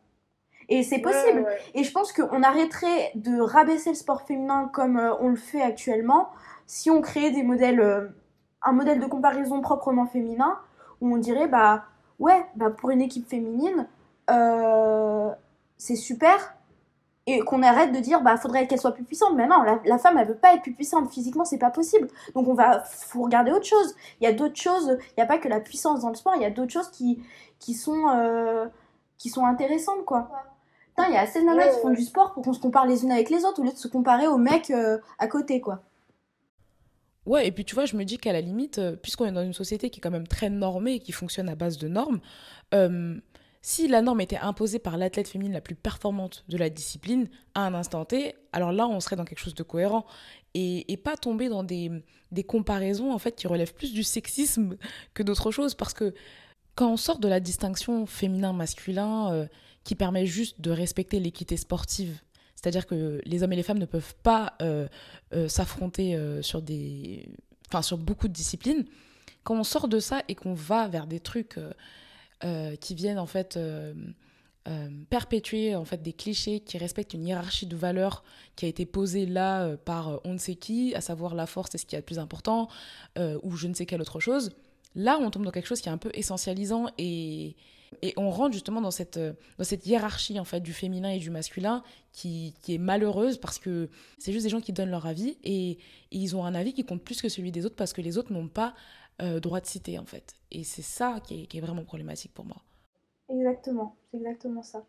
Et 0.69 0.81
c'est 0.81 0.99
possible. 0.99 1.45
Et 1.75 1.83
je 1.83 1.91
pense 1.91 2.13
qu'on 2.13 2.41
arrêterait 2.41 3.11
de 3.15 3.39
rabaisser 3.39 3.89
le 3.89 3.95
sport 3.95 4.21
féminin 4.21 4.69
comme 4.73 4.97
on 5.19 5.29
le 5.29 5.35
fait 5.35 5.61
actuellement 5.61 6.29
si 6.65 6.89
on 6.89 7.01
créait 7.01 7.31
des 7.31 7.43
modèles 7.43 8.13
un 8.61 8.71
modèle 8.71 8.99
de 9.01 9.05
comparaison 9.05 9.61
proprement 9.61 10.05
féminin 10.05 10.57
où 11.01 11.13
on 11.13 11.17
dirait 11.17 11.49
bah 11.49 11.83
ouais 12.17 12.45
bah 12.55 12.69
pour 12.69 12.91
une 12.91 13.01
équipe 13.01 13.27
féminine 13.27 13.87
c'est 15.77 15.97
super 15.97 16.55
et 17.25 17.39
qu'on 17.39 17.63
arrête 17.63 17.93
de 17.93 17.99
dire 17.99 18.21
bah 18.21 18.37
faudrait 18.37 18.67
qu'elle 18.67 18.79
soit 18.79 18.91
plus 18.91 19.03
puissante. 19.03 19.35
Mais 19.35 19.47
non 19.47 19.63
la, 19.63 19.97
femme 19.97 20.17
elle 20.17 20.27
veut 20.27 20.35
pas 20.35 20.53
être 20.53 20.61
plus 20.61 20.73
puissante. 20.73 21.11
Physiquement 21.11 21.45
c'est 21.45 21.57
pas 21.57 21.71
possible. 21.71 22.07
Donc 22.35 22.47
on 22.47 22.53
va 22.53 22.83
faut 22.83 23.23
regarder 23.23 23.51
autre 23.51 23.65
chose. 23.65 23.95
Il 24.19 24.25
y 24.25 24.27
a 24.27 24.33
d'autres 24.33 24.59
choses. 24.59 24.97
Il 25.11 25.13
n'y 25.17 25.23
a 25.23 25.27
pas 25.27 25.37
que 25.37 25.47
la 25.47 25.59
puissance 25.59 26.01
dans 26.01 26.09
le 26.09 26.15
sport. 26.15 26.33
Il 26.35 26.41
y 26.41 26.45
a 26.45 26.51
d'autres 26.51 26.71
choses 26.71 26.89
qui 26.89 27.23
qui 27.59 27.73
sont 27.73 28.09
euh, 28.09 28.65
qui 29.17 29.29
sont 29.29 29.45
intéressantes 29.45 30.05
quoi. 30.05 30.29
Il 30.97 31.13
y 31.13 31.17
a 31.17 31.21
assez 31.21 31.41
de 31.41 31.45
nanas 31.45 31.69
qui 31.69 31.79
font 31.81 31.89
du 31.89 32.03
sport 32.03 32.33
pour 32.33 32.43
qu'on 32.43 32.53
se 32.53 32.59
compare 32.59 32.85
les 32.85 33.03
unes 33.03 33.11
avec 33.11 33.29
les 33.29 33.45
autres 33.45 33.59
au 33.59 33.63
lieu 33.63 33.71
de 33.71 33.77
se 33.77 33.87
comparer 33.87 34.27
aux 34.27 34.37
mecs 34.37 34.69
euh, 34.69 34.99
à 35.17 35.27
côté 35.27 35.59
quoi. 35.59 35.81
Ouais, 37.25 37.47
et 37.47 37.51
puis 37.51 37.63
tu 37.63 37.73
vois, 37.73 37.85
je 37.85 37.95
me 37.95 38.03
dis 38.03 38.17
qu'à 38.17 38.33
la 38.33 38.41
limite, 38.41 38.79
euh, 38.79 38.95
puisqu'on 38.95 39.25
est 39.25 39.31
dans 39.31 39.43
une 39.43 39.53
société 39.53 39.89
qui 39.89 39.99
est 39.99 40.01
quand 40.01 40.11
même 40.11 40.27
très 40.27 40.49
normée 40.49 40.95
et 40.95 40.99
qui 40.99 41.13
fonctionne 41.13 41.47
à 41.47 41.55
base 41.55 41.77
de 41.77 41.87
normes, 41.87 42.19
euh, 42.73 43.15
si 43.65 43.87
la 43.87 44.01
norme 44.01 44.19
était 44.19 44.37
imposée 44.37 44.77
par 44.77 44.97
l'athlète 44.97 45.29
féminine 45.29 45.53
la 45.53 45.61
plus 45.61 45.75
performante 45.75 46.43
de 46.49 46.57
la 46.57 46.69
discipline 46.69 47.29
à 47.55 47.65
un 47.65 47.73
instant 47.73 48.03
T, 48.03 48.35
alors 48.51 48.73
là, 48.73 48.89
on 48.89 48.99
serait 48.99 49.15
dans 49.15 49.23
quelque 49.23 49.39
chose 49.39 49.55
de 49.55 49.63
cohérent 49.63 50.05
et, 50.53 50.97
pas 50.97 51.15
tomber 51.15 51.47
dans 51.47 51.63
des, 51.63 51.89
comparaisons 52.45 53.13
en 53.13 53.17
fait 53.19 53.37
qui 53.37 53.47
relèvent 53.47 53.73
plus 53.73 53.93
du 53.93 54.03
sexisme 54.03 54.75
que 55.13 55.23
d'autres 55.23 55.49
choses 55.49 55.75
parce 55.75 55.93
que 55.93 56.13
quand 56.75 56.91
on 56.91 56.97
sort 56.97 57.19
de 57.19 57.27
la 57.29 57.39
distinction 57.39 58.05
féminin-masculin 58.05 59.31
euh, 59.31 59.47
qui 59.85 59.95
permet 59.95 60.25
juste 60.25 60.59
de 60.59 60.69
respecter 60.69 61.21
l'équité 61.21 61.55
sportive 61.55 62.19
c'est-à-dire 62.55 62.85
que 62.85 63.21
les 63.23 63.43
hommes 63.43 63.53
et 63.53 63.57
les 63.57 63.63
femmes 63.63 63.79
ne 63.79 63.85
peuvent 63.85 64.15
pas 64.23 64.55
euh, 64.61 64.89
euh, 65.33 65.47
s'affronter 65.47 66.19
sur, 66.41 66.61
des... 66.61 67.29
enfin, 67.69 67.81
sur 67.81 67.97
beaucoup 67.97 68.27
de 68.27 68.33
disciplines. 68.33 68.85
Quand 69.43 69.55
on 69.55 69.63
sort 69.63 69.87
de 69.87 69.99
ça 69.99 70.21
et 70.27 70.35
qu'on 70.35 70.53
va 70.53 70.87
vers 70.87 71.07
des 71.07 71.19
trucs 71.19 71.59
qui 72.79 72.95
viennent 72.95 73.19
en 73.19 73.25
fait 73.25 73.57
perpétuer 75.09 75.75
en 75.75 75.85
fait 75.85 76.01
des 76.01 76.13
clichés 76.13 76.59
qui 76.59 76.77
respectent 76.77 77.13
une 77.13 77.25
hiérarchie 77.25 77.65
de 77.65 77.75
valeurs 77.75 78.23
qui 78.55 78.65
a 78.65 78.67
été 78.67 78.85
posée 78.85 79.25
là 79.25 79.75
par 79.77 80.19
on 80.25 80.33
ne 80.33 80.37
sait 80.37 80.55
qui, 80.55 80.93
à 80.95 81.01
savoir 81.01 81.35
la 81.35 81.45
force 81.45 81.69
c'est 81.71 81.77
ce 81.77 81.85
qui 81.85 81.95
est 81.95 81.99
le 81.99 82.05
plus 82.05 82.19
important 82.19 82.67
ou 83.17 83.55
je 83.55 83.67
ne 83.67 83.73
sais 83.73 83.85
quelle 83.85 84.01
autre 84.01 84.19
chose. 84.19 84.51
Là, 84.95 85.17
on 85.19 85.31
tombe 85.31 85.43
dans 85.45 85.51
quelque 85.51 85.67
chose 85.67 85.81
qui 85.81 85.89
est 85.89 85.91
un 85.91 85.97
peu 85.97 86.11
essentialisant 86.13 86.87
et, 86.97 87.55
et 88.01 88.13
on 88.17 88.29
rentre 88.29 88.53
justement 88.53 88.81
dans 88.81 88.91
cette, 88.91 89.17
euh, 89.17 89.33
dans 89.57 89.63
cette 89.63 89.85
hiérarchie 89.85 90.39
en 90.39 90.45
fait 90.45 90.61
du 90.61 90.73
féminin 90.73 91.09
et 91.09 91.19
du 91.19 91.29
masculin 91.29 91.83
qui 92.11 92.53
est 92.67 92.77
malheureuse 92.77 93.37
parce 93.37 93.59
que 93.59 93.89
c'est 94.19 94.31
juste 94.31 94.43
des 94.43 94.49
gens 94.49 94.61
qui 94.61 94.71
donnent 94.71 94.91
leur 94.91 95.05
avis 95.05 95.37
et, 95.43 95.77
ils 96.15 96.35
ont 96.35 96.45
un 96.45 96.53
avis 96.53 96.73
qui 96.73 96.85
compte 96.85 97.01
plus 97.01 97.23
que 97.23 97.27
celui 97.27 97.51
des 97.51 97.65
autres 97.65 97.75
parce 97.75 97.91
que 97.91 97.99
les 97.99 98.19
autres 98.19 98.31
n'ont 98.31 98.47
pas 98.47 98.75
euh, 99.21 99.39
droit 99.39 99.61
de 99.61 99.65
citer 99.65 99.99
en 99.99 100.05
fait. 100.05 100.35
Et 100.51 100.63
c'est 100.63 100.81
ça 100.81 101.19
qui 101.23 101.43
est, 101.43 101.45
qui 101.47 101.57
est, 101.57 101.61
vraiment 101.61 101.83
problématique 101.83 102.33
pour 102.33 102.45
moi. 102.45 102.57
Exactement, 103.29 103.95
c'est 104.11 104.17
exactement 104.17 104.63
ça. 104.63 104.85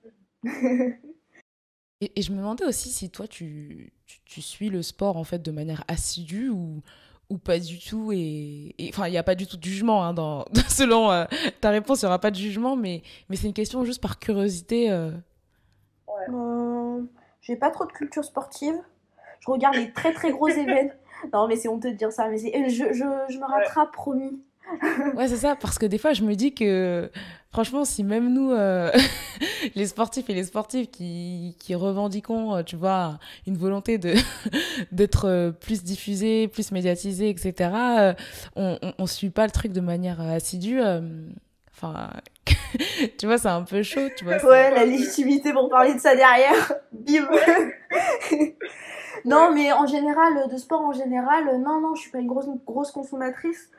et, 2.00 2.12
et, 2.16 2.22
je 2.22 2.32
me 2.32 2.38
demandais 2.38 2.64
aussi 2.64 2.90
si 2.90 3.10
toi 3.10 3.26
tu, 3.26 3.92
tu, 4.06 4.20
tu, 4.24 4.42
suis 4.42 4.68
le 4.70 4.82
sport 4.82 5.16
en 5.16 5.24
fait 5.24 5.40
de 5.40 5.50
manière 5.50 5.84
assidue 5.88 6.50
ou, 6.50 6.82
ou 7.30 7.38
pas 7.38 7.58
du 7.58 7.78
tout 7.78 8.12
et 8.12 8.74
enfin 8.88 9.08
il 9.08 9.12
n'y 9.12 9.18
a 9.18 9.22
pas 9.22 9.34
du 9.34 9.46
tout 9.46 9.56
de 9.56 9.64
jugement 9.64 10.04
hein, 10.04 10.12
dans 10.12 10.44
selon 10.68 11.10
euh, 11.10 11.24
ta 11.60 11.70
réponse 11.70 12.02
il 12.02 12.04
n'y 12.04 12.08
aura 12.08 12.18
pas 12.18 12.30
de 12.30 12.36
jugement 12.36 12.76
mais 12.76 13.02
mais 13.28 13.36
c'est 13.36 13.46
une 13.46 13.54
question 13.54 13.84
juste 13.84 14.02
par 14.02 14.18
curiosité 14.18 14.90
euh... 14.90 15.10
ouais. 16.08 17.04
J'ai 17.40 17.56
pas 17.56 17.70
trop 17.70 17.86
de 17.86 17.92
culture 17.92 18.24
sportive 18.24 18.76
je 19.40 19.50
regarde 19.50 19.76
les 19.76 19.92
très 19.92 20.12
très 20.12 20.32
gros 20.32 20.48
événements 20.48 20.92
non 21.32 21.48
mais 21.48 21.56
c'est 21.56 21.68
honteux 21.68 21.92
de 21.92 21.96
dire 21.96 22.12
ça 22.12 22.28
mais 22.28 22.38
je, 22.38 22.44
je, 22.68 22.94
je, 23.28 23.38
me 23.38 23.44
rattrape 23.44 23.92
promis 23.92 24.40
ouais, 25.16 25.28
c'est 25.28 25.36
ça, 25.36 25.56
parce 25.56 25.78
que 25.78 25.86
des 25.86 25.98
fois, 25.98 26.12
je 26.12 26.22
me 26.22 26.34
dis 26.34 26.54
que, 26.54 27.10
franchement, 27.52 27.84
si 27.84 28.02
même 28.02 28.32
nous, 28.32 28.52
euh, 28.52 28.90
les 29.74 29.86
sportifs 29.86 30.28
et 30.30 30.34
les 30.34 30.44
sportives 30.44 30.88
qui, 30.88 31.56
qui 31.58 31.74
revendiquons, 31.74 32.56
euh, 32.56 32.62
tu 32.62 32.76
vois, 32.76 33.18
une 33.46 33.56
volonté 33.56 33.98
de 33.98 34.14
d'être 34.92 35.26
euh, 35.26 35.50
plus 35.50 35.82
diffusés, 35.82 36.48
plus 36.48 36.72
médiatisés, 36.72 37.28
etc., 37.28 38.14
on, 38.56 38.78
on, 38.98 39.06
suit 39.06 39.30
pas 39.30 39.44
le 39.44 39.52
truc 39.52 39.72
de 39.72 39.80
manière 39.80 40.20
assidue. 40.20 40.80
Enfin, 41.72 42.10
tu 43.18 43.26
vois, 43.26 43.38
c'est 43.38 43.48
un 43.48 43.62
peu 43.62 43.82
chaud, 43.82 44.08
tu 44.16 44.24
vois. 44.24 44.42
Ouais, 44.44 44.70
la 44.70 44.84
légitimité 44.84 45.52
pour 45.52 45.68
parler 45.68 45.94
de 45.94 46.00
ça 46.00 46.16
derrière. 46.16 46.72
Bim 46.92 47.28
Non, 49.24 49.52
mais 49.52 49.72
en 49.72 49.86
général, 49.86 50.48
de 50.50 50.56
sport 50.56 50.82
en 50.82 50.92
général, 50.92 51.60
non, 51.60 51.80
non, 51.80 51.94
je 51.94 52.02
suis 52.02 52.10
pas 52.10 52.18
une 52.18 52.26
grosse, 52.26 52.48
grosse 52.66 52.90
consommatrice 52.90 53.70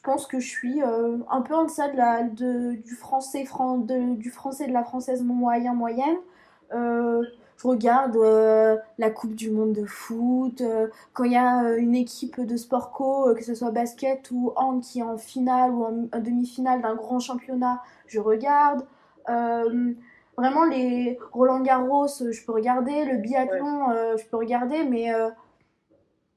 je 0.00 0.10
pense 0.10 0.26
que 0.26 0.40
je 0.40 0.48
suis 0.48 0.82
euh, 0.82 1.18
un 1.30 1.42
peu 1.42 1.54
en 1.54 1.64
deçà 1.64 1.88
de 1.88 1.96
la, 1.98 2.22
de, 2.22 2.72
du, 2.72 2.94
français, 2.94 3.44
de, 3.44 4.14
du 4.14 4.30
français 4.30 4.66
de 4.66 4.72
la 4.72 4.82
française 4.82 5.22
moyen 5.22 5.74
moyenne. 5.74 6.16
Euh, 6.72 7.22
je 7.58 7.68
regarde 7.68 8.16
euh, 8.16 8.78
la 8.96 9.10
Coupe 9.10 9.34
du 9.34 9.50
Monde 9.50 9.74
de 9.74 9.84
foot, 9.84 10.62
quand 11.12 11.24
il 11.24 11.32
y 11.32 11.36
a 11.36 11.76
une 11.76 11.94
équipe 11.94 12.40
de 12.40 12.56
sport 12.56 12.92
co, 12.92 13.34
que 13.34 13.44
ce 13.44 13.54
soit 13.54 13.70
basket 13.72 14.30
ou 14.30 14.52
hand 14.56 14.80
qui 14.80 15.00
est 15.00 15.02
en 15.02 15.18
finale 15.18 15.70
ou 15.72 15.84
en, 15.84 16.18
demi-finale 16.18 16.80
d'un 16.80 16.94
grand 16.94 17.20
championnat, 17.20 17.82
je 18.06 18.20
regarde. 18.20 18.86
Vraiment, 20.40 20.64
les 20.64 21.18
Roland 21.32 21.60
Garros, 21.60 22.08
je 22.08 22.44
peux 22.44 22.52
regarder, 22.52 23.04
le 23.04 23.18
biathlon, 23.18 24.16
je 24.16 24.24
peux 24.26 24.36
regarder, 24.36 24.84
mais 24.84 25.12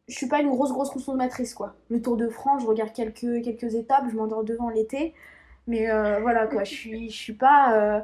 je 0.08 0.14
suis 0.16 0.28
pas 0.28 0.42
une 0.42 0.50
grosse 0.50 0.72
grosse 0.72 0.90
consommatrice 0.90 1.54
quoi. 1.54 1.76
Le 1.90 2.02
Tour 2.02 2.18
de 2.18 2.30
France, 2.30 2.62
je 2.64 2.68
regarde 2.68 2.92
quelques 2.94 3.44
quelques 3.44 3.76
étapes, 3.76 4.06
je 4.12 4.16
m'endors 4.16 4.44
devant 4.44 4.70
l'été, 4.70 5.14
mais 5.68 5.90
euh, 5.90 6.20
voilà 6.20 6.48
quoi, 6.48 6.64
je 6.64 6.74
suis 6.74 7.10
je 7.10 7.18
suis 7.18 7.34
pas 7.34 7.74
euh, 7.78 8.02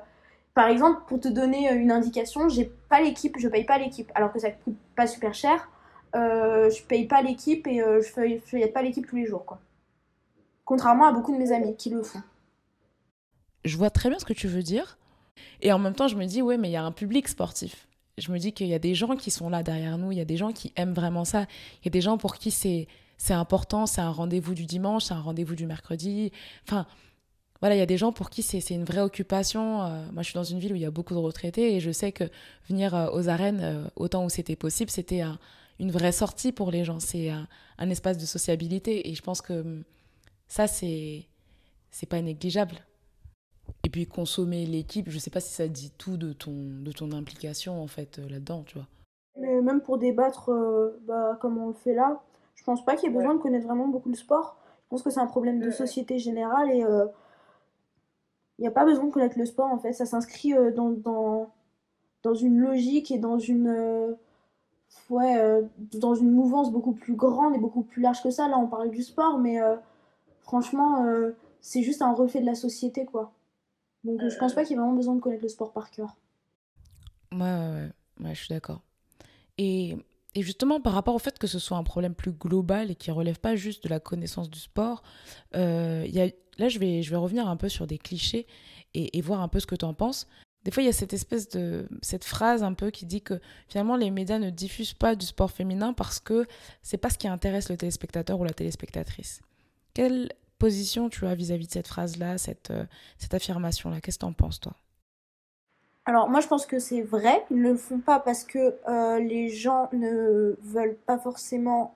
par 0.54 0.68
exemple, 0.68 1.02
pour 1.08 1.20
te 1.20 1.28
donner 1.28 1.72
une 1.72 1.92
indication, 1.92 2.50
j'ai 2.50 2.66
pas 2.90 3.02
l'équipe, 3.02 3.38
je 3.38 3.48
paye 3.48 3.64
pas 3.64 3.78
l'équipe, 3.78 4.12
alors 4.16 4.34
que 4.34 4.40
ça 4.40 4.52
coûte 4.52 4.76
pas 4.96 5.08
super 5.08 5.34
cher. 5.34 5.70
Euh, 6.16 6.70
je 6.72 6.84
paye 6.84 7.06
pas 7.06 7.22
l'équipe 7.22 7.68
et 7.68 7.82
euh, 7.82 8.02
je 8.02 8.10
feuille, 8.10 8.42
feuillette 8.44 8.74
pas 8.74 8.82
l'équipe 8.82 9.08
tous 9.08 9.16
les 9.16 9.28
jours, 9.28 9.46
quoi. 9.46 9.60
Contrairement 10.66 11.06
à 11.06 11.12
beaucoup 11.12 11.32
de 11.32 11.38
mes 11.38 11.52
amis 11.52 11.76
qui 11.78 11.92
le 11.92 12.02
font. 12.02 12.22
Je 13.64 13.78
vois 13.78 13.90
très 13.90 14.10
bien 14.10 14.20
ce 14.20 14.26
que 14.26 14.34
tu 14.34 14.48
veux 14.48 14.64
dire. 14.64 14.98
Et 15.62 15.72
en 15.72 15.80
même 15.80 15.94
temps, 15.94 16.08
je 16.08 16.16
me 16.16 16.26
dis, 16.26 16.42
ouais, 16.42 16.58
mais 16.58 16.70
il 16.70 16.74
y 16.74 16.78
a 16.78 16.84
un 16.84 16.92
public 16.92 17.28
sportif. 17.28 17.88
Je 18.18 18.32
me 18.32 18.38
dis 18.38 18.52
qu'il 18.54 18.68
y 18.68 18.74
a 18.74 18.80
des 18.80 18.96
gens 18.96 19.16
qui 19.16 19.32
sont 19.32 19.50
là 19.50 19.64
derrière 19.64 19.98
nous, 19.98 20.12
il 20.12 20.18
y 20.18 20.22
a 20.22 20.26
des 20.26 20.38
gens 20.38 20.52
qui 20.52 20.74
aiment 20.76 20.94
vraiment 20.94 21.26
ça. 21.26 21.46
Il 21.82 21.86
y 21.86 21.88
a 21.88 21.92
des 21.92 22.02
gens 22.02 22.18
pour 22.18 22.36
qui 22.36 22.52
c'est 22.52 22.88
c'est 23.18 23.34
important, 23.34 23.86
c'est 23.86 24.02
un 24.02 24.12
rendez-vous 24.12 24.56
du 24.56 24.66
dimanche, 24.66 25.06
c'est 25.06 25.14
un 25.14 25.20
rendez-vous 25.22 25.56
du 25.56 25.66
mercredi. 25.66 26.32
Enfin, 26.64 26.88
voilà, 27.60 27.76
il 27.76 27.80
y 27.80 27.82
a 27.82 27.86
des 27.86 27.98
gens 27.98 28.14
pour 28.14 28.30
qui 28.30 28.42
c'est 28.42 28.64
une 28.70 28.86
vraie 28.86 29.02
occupation. 29.02 29.84
Euh, 29.84 30.06
moi, 30.14 30.24
je 30.24 30.30
suis 30.30 30.36
dans 30.36 30.46
une 30.46 30.60
ville 30.60 30.72
où 30.72 30.76
il 30.76 30.82
y 30.82 30.86
a 30.86 30.92
beaucoup 30.92 31.14
de 31.14 31.20
retraités 31.20 31.76
et 31.76 31.80
je 31.82 31.92
sais 31.92 32.14
que 32.14 32.24
venir 32.70 32.96
euh, 32.96 33.12
aux 33.12 33.28
arènes, 33.28 33.60
euh, 33.62 33.84
autant 33.98 34.24
où 34.24 34.30
c'était 34.30 34.56
possible, 34.56 34.90
c'était 34.90 35.22
une 35.80 35.92
vraie 35.92 36.14
sortie 36.14 36.54
pour 36.54 36.72
les 36.72 36.86
gens. 36.86 37.02
C'est 37.02 37.30
un, 37.30 37.90
espace 37.90 38.18
de 38.18 38.26
sociabilité 38.26 39.10
et 39.10 39.16
je 39.16 39.22
pense 39.22 39.42
que 39.42 39.54
hum, 39.54 39.84
ça, 40.48 40.68
c'est 40.68 41.26
c'est 41.92 42.06
pas 42.06 42.22
négligeable. 42.22 42.76
Et 43.90 43.92
puis 43.92 44.06
consommer 44.06 44.68
l'équipe, 44.68 45.10
je 45.10 45.18
sais 45.18 45.32
pas 45.32 45.40
si 45.40 45.52
ça 45.52 45.68
dit 45.68 45.92
tout 45.98 46.16
de 46.16 46.32
ton, 46.32 46.52
de 46.52 46.92
ton 46.92 47.12
implication 47.12 47.82
en 47.82 47.88
fait 47.88 48.20
là-dedans, 48.20 48.62
tu 48.64 48.76
vois. 48.76 48.86
Mais 49.40 49.62
même 49.62 49.82
pour 49.82 49.98
débattre 49.98 50.52
bah, 51.08 51.40
comme 51.42 51.58
on 51.58 51.70
le 51.70 51.74
fait 51.74 51.96
là, 51.96 52.22
je 52.54 52.64
pense 52.64 52.86
pas 52.86 52.96
qu'il 52.96 53.10
y 53.10 53.12
ait 53.12 53.16
besoin 53.16 53.34
de 53.34 53.40
connaître 53.40 53.66
vraiment 53.66 53.88
beaucoup 53.88 54.10
le 54.10 54.16
sport. 54.16 54.58
Je 54.84 54.90
pense 54.90 55.02
que 55.02 55.10
c'est 55.10 55.20
un 55.20 55.26
problème 55.26 55.60
de 55.60 55.72
société 55.72 56.20
générale 56.20 56.70
et 56.70 56.86
il 58.60 58.64
n'y 58.64 58.68
a 58.68 58.72
pas 58.72 58.86
besoin 58.86 59.06
de 59.06 59.12
connaître 59.12 59.40
le 59.40 59.46
sport 59.46 59.72
en 59.72 59.80
fait. 59.80 59.94
Ça 59.94 60.06
s'inscrit 60.06 60.54
euh, 60.54 60.72
dans, 60.72 60.92
dans, 60.92 61.50
dans, 62.24 62.34
une 62.34 62.60
logique 62.60 63.10
et 63.10 63.18
dans 63.18 63.40
une, 63.40 63.70
euh, 63.70 64.14
ouais, 65.10 65.38
euh, 65.38 65.62
dans 65.94 66.14
une 66.14 66.30
mouvance 66.30 66.70
beaucoup 66.70 66.92
plus 66.92 67.16
grande 67.16 67.56
et 67.56 67.58
beaucoup 67.58 67.84
plus 67.84 68.02
large 68.02 68.22
que 68.22 68.30
ça. 68.30 68.50
Là, 68.50 68.58
on 68.60 68.68
parle 68.68 68.90
du 68.90 69.02
sport, 69.02 69.40
mais 69.40 69.60
franchement, 70.42 71.06
c'est 71.62 71.84
juste 71.84 72.02
un 72.02 72.14
reflet 72.14 72.42
de 72.42 72.46
la 72.46 72.56
société 72.56 73.06
quoi. 73.06 73.32
Donc 74.04 74.22
je 74.28 74.38
pense 74.38 74.54
pas 74.54 74.64
qu'il 74.64 74.72
y 74.72 74.74
ait 74.74 74.82
vraiment 74.82 74.96
besoin 74.96 75.16
de 75.16 75.22
connaître 75.22 75.44
le 75.44 75.50
sport 75.50 75.72
par 75.74 75.92
cœur. 75.92 76.16
Ouais, 77.32 77.40
ouais, 77.40 77.92
ouais, 78.22 78.36
je 78.36 78.40
suis 78.40 78.50
d'accord. 78.50 78.82
Et, 79.58 79.98
et, 80.36 80.42
justement, 80.42 80.80
par 80.80 80.94
rapport 80.94 81.16
au 81.16 81.20
fait 81.20 81.38
que 81.38 81.48
ce 81.48 81.60
soit 81.60 81.78
un 81.78 81.84
problème 81.84 82.16
plus 82.16 82.32
global 82.32 82.92
et 82.92 82.96
qui 82.96 83.12
relève 83.12 83.40
pas 83.40 83.56
juste 83.56 83.84
de 83.84 83.90
la 83.90 84.00
connaissance 84.00 84.50
du 84.50 84.60
sport, 84.60 85.04
y 85.54 85.58
a 85.58 86.30
là, 86.60 86.70
je 86.70 86.78
vais, 86.78 87.02
je 87.02 87.10
vais 87.10 87.16
revenir 87.16 87.48
un 87.48 87.56
peu 87.56 87.70
sur 87.70 87.88
des 87.88 87.98
clichés 87.98 88.46
et, 88.94 89.22
voir 89.22 89.42
un 89.42 89.48
peu 89.48 89.60
ce 89.60 89.68
que 89.68 89.76
tu 89.76 89.86
en 89.86 89.94
penses. 89.94 90.28
Des 90.64 90.72
fois, 90.72 90.84
il 90.84 90.88
y 90.88 90.90
a 90.90 90.94
cette 90.94 91.14
espèce 91.14 91.48
de 91.50 91.88
cette 92.02 92.26
phrase 92.26 92.64
un 92.64 92.74
peu 92.74 92.92
qui 92.92 93.06
dit 93.06 93.22
que 93.22 93.40
finalement 93.70 93.96
les 93.96 94.12
médias 94.12 94.40
ne 94.40 94.50
diffusent 94.50 94.94
pas 94.94 95.16
du 95.16 95.26
sport 95.26 95.52
féminin 95.52 95.94
parce 95.94 96.20
que 96.20 96.46
c'est 96.84 96.98
pas 96.98 97.10
ce 97.10 97.18
qui 97.18 97.30
intéresse 97.30 97.70
le 97.70 97.78
téléspectateur 97.78 98.40
ou 98.40 98.44
la 98.44 98.54
téléspectatrice. 98.54 99.42
Quelle 99.94 100.34
position 100.60 101.10
tu 101.10 101.26
as 101.26 101.34
vis-à-vis 101.34 101.66
de 101.66 101.72
cette 101.72 101.88
phrase-là, 101.88 102.38
cette, 102.38 102.70
euh, 102.70 102.86
affirmation-là 103.32 104.02
Qu'est-ce 104.02 104.20
que 104.20 104.26
tu 104.26 104.30
en 104.30 104.34
penses, 104.34 104.60
toi? 104.60 104.74
Alors 106.06 106.30
moi 106.30 106.40
je 106.42 106.48
pense 106.48 106.66
que 106.66 106.80
c'est 106.80 107.02
vrai, 107.02 107.46
ils 107.52 107.58
ne 107.58 107.70
le 107.70 107.76
font 107.76 108.00
pas 108.00 108.20
parce 108.20 108.44
que 108.44 108.76
euh, 108.88 109.20
les 109.20 109.50
gens 109.50 109.90
ne 109.94 110.56
veulent 110.64 110.98
pas 111.06 111.20
forcément 111.20 111.94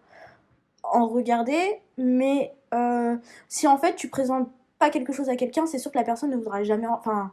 en 0.83 1.07
regarder, 1.07 1.79
mais 1.97 2.53
euh, 2.75 3.15
si 3.47 3.65
en 3.65 3.77
fait 3.77 3.95
tu 3.95 4.09
présentes 4.09 4.49
pas 4.77 4.91
quelque 4.91 5.13
chose 5.13 5.29
à 5.29 5.35
quelqu'un, 5.35 5.65
c'est 5.65 5.79
sûr 5.79 5.91
que 5.91 5.97
la 5.97 6.03
personne 6.03 6.29
ne 6.29 6.35
voudra 6.35 6.63
jamais. 6.63 6.85
Enfin, 6.85 7.31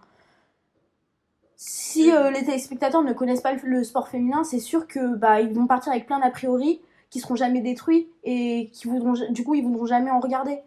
si 1.56 2.10
les 2.10 2.44
téléspectateurs 2.44 3.02
ne 3.02 3.12
connaissent 3.12 3.42
pas 3.42 3.52
le, 3.52 3.84
sport 3.84 4.08
féminin, 4.08 4.42
c'est 4.44 4.60
sûr 4.60 4.86
que 4.86 5.16
bah 5.16 5.42
ils 5.42 5.52
vont 5.52 5.66
partir 5.66 5.92
avec 5.92 6.06
plein 6.06 6.20
d'a 6.20 6.30
priori 6.30 6.80
qui 7.10 7.20
seront 7.20 7.36
jamais 7.36 7.60
détruits 7.60 8.08
et 8.24 8.70
qui 8.72 8.88
voudront 8.88 9.14
du 9.30 9.44
coup 9.44 9.54
ils 9.54 9.62
voudront 9.62 9.84
jamais 9.84 10.10
en 10.10 10.20
regarder. 10.20 10.60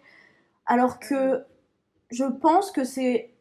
Alors 0.65 0.99
que 0.99 1.43
je 2.09 2.25
pense 2.25 2.71
que 2.71 2.83
c'est 2.83 3.31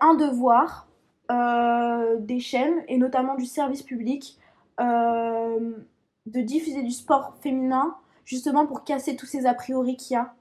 un 0.00 0.14
devoir 0.14 0.88
euh, 1.30 2.16
des 2.18 2.40
chaînes 2.40 2.82
et 2.88 2.98
notamment 2.98 3.34
du 3.34 3.46
service 3.46 3.82
public 3.82 4.38
de 4.78 6.40
diffuser 6.40 6.82
du 6.82 6.90
sport 6.90 7.34
féminin 7.42 7.94
justement 8.24 8.66
pour 8.66 8.84
casser 8.84 9.16
tous 9.16 9.26
ces 9.26 9.46
a 9.46 9.54
priori 9.54 9.96
qu'il 9.96 10.14
y 10.14 10.16
a 10.16 10.32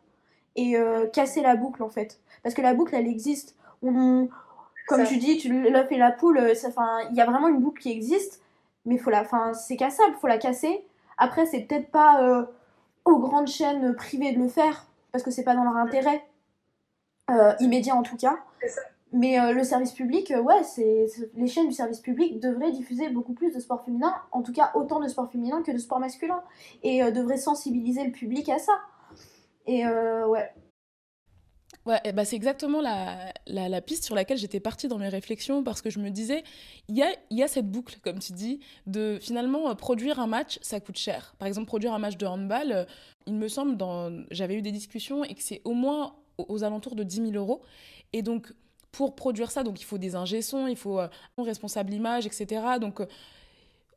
et 0.55 0.77
euh, 0.77 1.07
casser 1.07 1.41
la 1.41 1.55
boucle 1.55 1.83
en 1.83 1.89
fait. 1.89 2.19
Parce 2.43 2.55
que 2.55 2.61
la 2.61 2.73
boucle 2.73 2.95
elle 2.95 3.07
existe. 3.07 3.55
On, 3.81 4.29
comme 4.87 5.05
tu 5.05 5.17
dis, 5.17 5.37
tu 5.37 5.49
l'œuf 5.69 5.91
et 5.91 5.97
la 5.97 6.11
poule, 6.11 6.37
euh, 6.37 6.53
il 7.09 7.15
y 7.15 7.21
a 7.21 7.25
vraiment 7.25 7.47
une 7.47 7.59
boucle 7.59 7.81
qui 7.81 7.91
existe, 7.91 8.41
mais 8.85 8.97
faut 8.97 9.09
la, 9.09 9.23
c'est 9.53 9.77
cassable, 9.77 10.15
faut 10.19 10.27
la 10.27 10.37
casser. 10.37 10.83
Après, 11.17 11.45
c'est 11.45 11.61
peut-être 11.61 11.91
pas 11.91 12.23
euh, 12.23 12.45
aux 13.05 13.19
grandes 13.19 13.47
chaînes 13.47 13.95
privées 13.95 14.33
de 14.33 14.39
le 14.39 14.49
faire, 14.49 14.87
parce 15.11 15.23
que 15.23 15.31
c'est 15.31 15.43
pas 15.43 15.55
dans 15.55 15.63
leur 15.63 15.77
intérêt, 15.77 16.23
immédiat 17.59 17.95
en 17.95 18.03
tout 18.03 18.17
cas. 18.17 18.37
Mais 19.11 19.37
le 19.53 19.63
service 19.63 19.91
public, 19.91 20.31
ouais, 20.43 20.63
c'est 20.63 21.07
les 21.33 21.47
chaînes 21.47 21.67
du 21.67 21.73
service 21.73 21.99
public 21.99 22.39
devraient 22.39 22.71
diffuser 22.71 23.09
beaucoup 23.09 23.33
plus 23.33 23.51
de 23.51 23.59
sport 23.59 23.83
féminin, 23.83 24.13
en 24.31 24.43
tout 24.43 24.53
cas 24.53 24.71
autant 24.75 24.99
de 24.99 25.07
sport 25.07 25.31
féminin 25.31 25.63
que 25.63 25.71
de 25.71 25.77
sport 25.77 25.99
masculin, 25.99 26.43
et 26.83 27.11
devraient 27.11 27.37
sensibiliser 27.37 28.03
le 28.03 28.11
public 28.11 28.49
à 28.49 28.59
ça. 28.59 28.73
Et 29.65 29.85
euh, 29.85 30.27
ouais. 30.27 30.51
Bah 32.13 32.23
c'est 32.23 32.35
exactement 32.35 32.81
la, 32.81 33.81
piste 33.81 34.03
sur 34.03 34.13
laquelle 34.13 34.37
j'étais 34.37 34.59
partie 34.59 34.87
dans 34.87 34.99
mes 34.99 35.09
réflexions 35.09 35.63
parce 35.63 35.81
que 35.81 35.89
je 35.89 35.97
me 35.97 36.11
disais, 36.11 36.43
il 36.87 36.95
y 36.95 37.43
a, 37.43 37.47
cette 37.47 37.69
boucle, 37.69 37.97
comme 38.03 38.19
tu 38.19 38.33
dis, 38.33 38.59
de 38.85 39.17
finalement 39.19 39.69
euh, 39.69 39.73
produire 39.73 40.19
un 40.19 40.27
match, 40.27 40.59
ça 40.61 40.79
coûte 40.79 40.97
cher. 40.97 41.33
Par 41.39 41.47
exemple, 41.47 41.65
produire 41.65 41.93
un 41.93 41.99
match 41.99 42.15
de 42.17 42.27
handball, 42.27 42.71
euh, 42.71 42.85
il 43.25 43.33
me 43.33 43.47
semble, 43.47 43.75
j'avais 44.29 44.55
eu 44.55 44.61
des 44.61 44.71
discussions 44.71 45.23
et 45.23 45.33
que 45.33 45.41
c'est 45.41 45.61
au 45.65 45.73
moins 45.73 46.15
aux, 46.37 46.63
alentours 46.63 46.95
de 46.95 47.03
10 47.03 47.31
000 47.31 47.31
euros. 47.33 47.61
Et 48.13 48.21
donc, 48.21 48.53
pour 48.91 49.15
produire 49.15 49.49
ça, 49.49 49.63
donc 49.63 49.81
il 49.81 49.85
faut 49.85 49.97
des 49.97 50.15
ingé-sons, 50.15 50.67
il 50.67 50.77
faut 50.77 50.99
un 50.99 51.09
responsable 51.39 51.91
image, 51.91 52.27
etc. 52.27 52.61
Donc, 52.79 53.01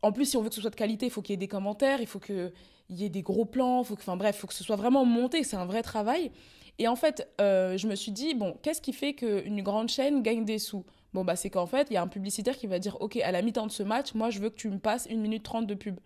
en 0.01 0.13
plus, 0.13 0.25
si 0.25 0.37
on 0.39 0.43
veut 0.43 0.49
que 0.49 0.55
ce 0.55 0.63
soit 0.63 0.71
de 0.71 0.77
qualité, 0.77 1.07
il 1.07 1.11
faut 1.11 1.21
qu'il 1.21 1.33
y 1.33 1.35
ait 1.35 1.37
des 1.37 1.49
commentaires, 1.49 2.01
il 2.01 2.07
faut 2.07 2.19
que 2.19 2.53
il 2.91 3.01
y 3.01 3.05
ait 3.05 3.09
des 3.09 3.23
gros 3.23 3.47
plans, 3.47 3.85
faut 3.85 3.95
enfin 3.95 4.17
bref, 4.17 4.37
faut 4.37 4.47
que 4.47 4.55
ce 4.55 4.65
soit 4.65 4.77
vraiment 4.77 5.05
monté, 5.05 5.45
c'est 5.45 5.57
un 5.57 5.65
vrai 5.65 5.83
travail. 5.83 6.31
Et 6.79 6.89
en 6.89 6.97
fait, 6.97 7.29
euh, 7.41 7.77
je 7.77 7.87
me 7.87 7.95
suis 7.95 8.13
dit, 8.13 8.35
bon, 8.35 8.57
qu'est-ce 8.63 8.81
qui 8.81 8.93
fait 8.93 9.15
qu'une 9.15 9.63
grande 9.63 9.89
chaîne 9.89 10.23
gagne 10.23 10.45
des 10.45 10.59
sous? 10.59 10.85
Bon, 11.13 11.25
bah, 11.25 11.37
c'est 11.37 11.51
qu'en 11.51 11.67
fait, 11.67 11.89
il 11.91 11.95
y 11.95 11.97
a 11.97 12.03
un 12.03 12.09
publicitaire 12.09 12.57
qui 12.57 12.67
va 12.67 12.79
dire, 12.79 12.97
OK, 13.01 13.17
à 13.17 13.31
la 13.33 13.43
mi-temps 13.43 13.67
de 13.67 13.73
ce 13.73 13.83
match, 13.83 14.15
moi, 14.15 14.31
je 14.31 14.39
veux 14.39 14.49
que 14.49 14.57
tu 14.57 14.69
me 14.71 14.79
passes 14.79 15.07
une 15.11 15.21
minute 15.21 15.43
trente 15.43 15.67
de 15.67 15.75
pub. 15.75 16.01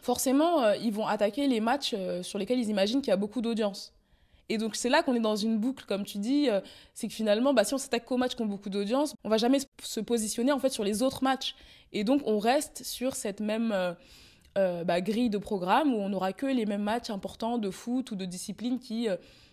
Forcément, 0.00 0.62
euh, 0.62 0.76
ils 0.76 0.92
vont 0.92 1.06
attaquer 1.06 1.46
les 1.46 1.60
matchs 1.60 1.94
euh, 1.96 2.22
sur 2.22 2.38
lesquels 2.38 2.58
ils 2.58 2.70
imaginent 2.70 3.00
qu'il 3.02 3.10
y 3.10 3.14
a 3.14 3.16
beaucoup 3.18 3.42
d'audience. 3.42 3.92
Et 4.48 4.58
donc, 4.58 4.74
c'est 4.74 4.88
là 4.88 5.02
qu'on 5.02 5.14
est 5.14 5.20
dans 5.20 5.36
une 5.36 5.58
boucle, 5.58 5.84
comme 5.86 6.04
tu 6.04 6.18
dis, 6.18 6.48
c'est 6.92 7.08
que 7.08 7.14
finalement, 7.14 7.54
bah, 7.54 7.64
si 7.64 7.72
on 7.72 7.78
s'attaque 7.78 8.04
qu'aux 8.04 8.18
matchs 8.18 8.34
qui 8.34 8.42
ont 8.42 8.46
beaucoup 8.46 8.68
d'audience, 8.68 9.14
on 9.24 9.30
va 9.30 9.38
jamais 9.38 9.58
se 9.82 10.00
positionner, 10.00 10.52
en 10.52 10.58
fait, 10.58 10.68
sur 10.68 10.84
les 10.84 11.02
autres 11.02 11.22
matchs. 11.22 11.54
Et 11.92 12.04
donc, 12.04 12.22
on 12.26 12.38
reste 12.38 12.82
sur 12.82 13.14
cette 13.14 13.40
même 13.40 13.74
bah, 14.54 15.00
grille 15.00 15.30
de 15.30 15.38
programme 15.38 15.94
où 15.94 15.98
on 15.98 16.10
n'aura 16.10 16.34
que 16.34 16.44
les 16.44 16.66
mêmes 16.66 16.82
matchs 16.82 17.08
importants 17.08 17.56
de 17.56 17.70
foot 17.70 18.10
ou 18.10 18.16
de 18.16 18.26
discipline 18.26 18.78
qui, 18.78 19.08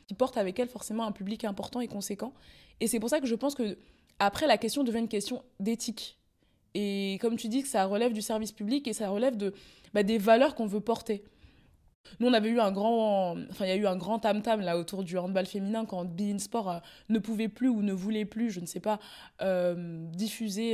qui 0.09 0.15
portent 0.15 0.37
avec 0.37 0.57
elles 0.57 0.67
forcément 0.67 1.05
un 1.05 1.11
public 1.11 1.45
important 1.45 1.79
et 1.79 1.87
conséquent. 1.87 2.33
Et 2.79 2.87
c'est 2.87 2.99
pour 2.99 3.09
ça 3.09 3.19
que 3.19 3.27
je 3.27 3.35
pense 3.35 3.53
que 3.53 3.77
après 4.17 4.47
la 4.47 4.57
question 4.57 4.83
devient 4.83 4.97
une 4.97 5.07
question 5.07 5.43
d'éthique. 5.59 6.17
Et 6.73 7.19
comme 7.21 7.37
tu 7.37 7.47
dis 7.47 7.61
que 7.61 7.67
ça 7.67 7.85
relève 7.85 8.11
du 8.11 8.23
service 8.23 8.51
public 8.51 8.87
et 8.87 8.93
ça 8.93 9.09
relève 9.09 9.37
de, 9.37 9.53
bah, 9.93 10.01
des 10.03 10.17
valeurs 10.17 10.55
qu'on 10.55 10.65
veut 10.65 10.81
porter. 10.81 11.23
Nous, 12.19 12.27
on 12.27 12.33
avait 12.33 12.49
eu 12.49 12.59
un 12.59 12.71
grand, 12.71 13.37
enfin, 13.51 13.65
il 13.65 13.69
y 13.69 13.71
a 13.71 13.75
eu 13.75 13.85
un 13.85 13.95
grand 13.95 14.17
tam-tam 14.17 14.61
là 14.61 14.79
autour 14.79 15.03
du 15.03 15.15
handball 15.15 15.45
féminin 15.45 15.85
quand 15.85 16.05
Bein 16.05 16.39
Sport 16.39 16.69
euh, 16.69 16.79
ne 17.09 17.19
pouvait 17.19 17.49
plus 17.49 17.69
ou 17.69 17.83
ne 17.83 17.93
voulait 17.93 18.25
plus, 18.25 18.49
je 18.49 18.59
ne 18.61 18.65
sais 18.65 18.79
pas, 18.79 18.99
diffuser, 20.13 20.73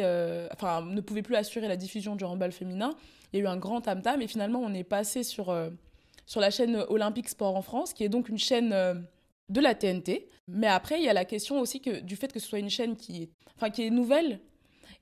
enfin, 0.53 0.81
ne 0.85 1.01
pouvait 1.01 1.23
plus 1.23 1.35
assurer 1.35 1.67
la 1.67 1.77
diffusion 1.77 2.15
du 2.15 2.23
handball 2.23 2.51
féminin 2.51 2.95
il 3.35 3.39
y 3.39 3.41
a 3.41 3.43
eu 3.45 3.47
un 3.47 3.57
grand 3.57 3.81
tam-tam 3.81 4.21
et 4.21 4.27
finalement 4.27 4.59
on 4.59 4.73
est 4.73 4.83
passé 4.83 5.23
sur, 5.23 5.49
euh, 5.49 5.69
sur 6.25 6.39
la 6.39 6.51
chaîne 6.51 6.77
Olympique 6.87 7.27
Sport 7.27 7.55
en 7.55 7.61
France, 7.61 7.93
qui 7.93 8.03
est 8.03 8.09
donc 8.09 8.29
une 8.29 8.37
chaîne 8.37 8.71
euh, 8.71 8.95
de 9.49 9.61
la 9.61 9.75
TNT. 9.75 10.27
Mais 10.47 10.67
après, 10.67 10.99
il 10.99 11.03
y 11.03 11.09
a 11.09 11.13
la 11.13 11.25
question 11.25 11.59
aussi 11.59 11.81
que, 11.81 11.99
du 11.99 12.15
fait 12.15 12.31
que 12.31 12.39
ce 12.39 12.47
soit 12.47 12.59
une 12.59 12.69
chaîne 12.69 12.95
qui 12.95 13.23
est, 13.23 13.29
enfin, 13.55 13.69
qui 13.69 13.83
est 13.83 13.89
nouvelle 13.89 14.39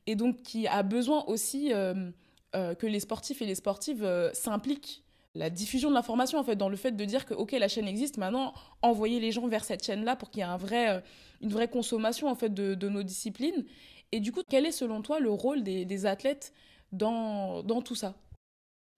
et 0.05 0.15
donc 0.15 0.41
qui 0.41 0.67
a 0.67 0.83
besoin 0.83 1.23
aussi 1.25 1.71
euh, 1.73 2.11
que 2.51 2.87
les 2.87 2.99
sportifs 2.99 3.41
et 3.41 3.45
les 3.45 3.55
sportives 3.55 4.07
s'impliquent 4.33 5.03
la 5.35 5.49
diffusion 5.49 5.89
de 5.89 5.95
l'information 5.95 6.37
en 6.37 6.43
fait 6.43 6.55
dans 6.55 6.69
le 6.69 6.75
fait 6.75 6.91
de 6.91 7.05
dire 7.05 7.25
que 7.25 7.33
ok 7.33 7.53
la 7.53 7.67
chaîne 7.67 7.87
existe 7.87 8.17
maintenant 8.17 8.53
envoyer 8.81 9.19
les 9.19 9.31
gens 9.31 9.47
vers 9.47 9.63
cette 9.63 9.83
chaîne 9.83 10.03
là 10.03 10.15
pour 10.15 10.29
qu'il 10.29 10.41
y 10.41 10.43
ait 10.43 10.47
un 10.47 10.57
vrai 10.57 11.01
une 11.41 11.49
vraie 11.49 11.69
consommation 11.69 12.27
en 12.27 12.35
fait 12.35 12.53
de, 12.53 12.75
de, 12.75 12.89
nos 12.89 13.01
disciplines 13.01 13.65
et 14.11 14.19
du 14.19 14.31
coup 14.31 14.41
quel 14.47 14.65
est 14.65 14.71
selon 14.71 15.01
toi 15.01 15.19
le 15.19 15.31
rôle 15.31 15.63
des, 15.63 15.85
des 15.85 16.05
athlètes 16.05 16.53
dans, 16.93 17.63
dans 17.63 17.81
tout 17.81 17.95
ça? 17.95 18.13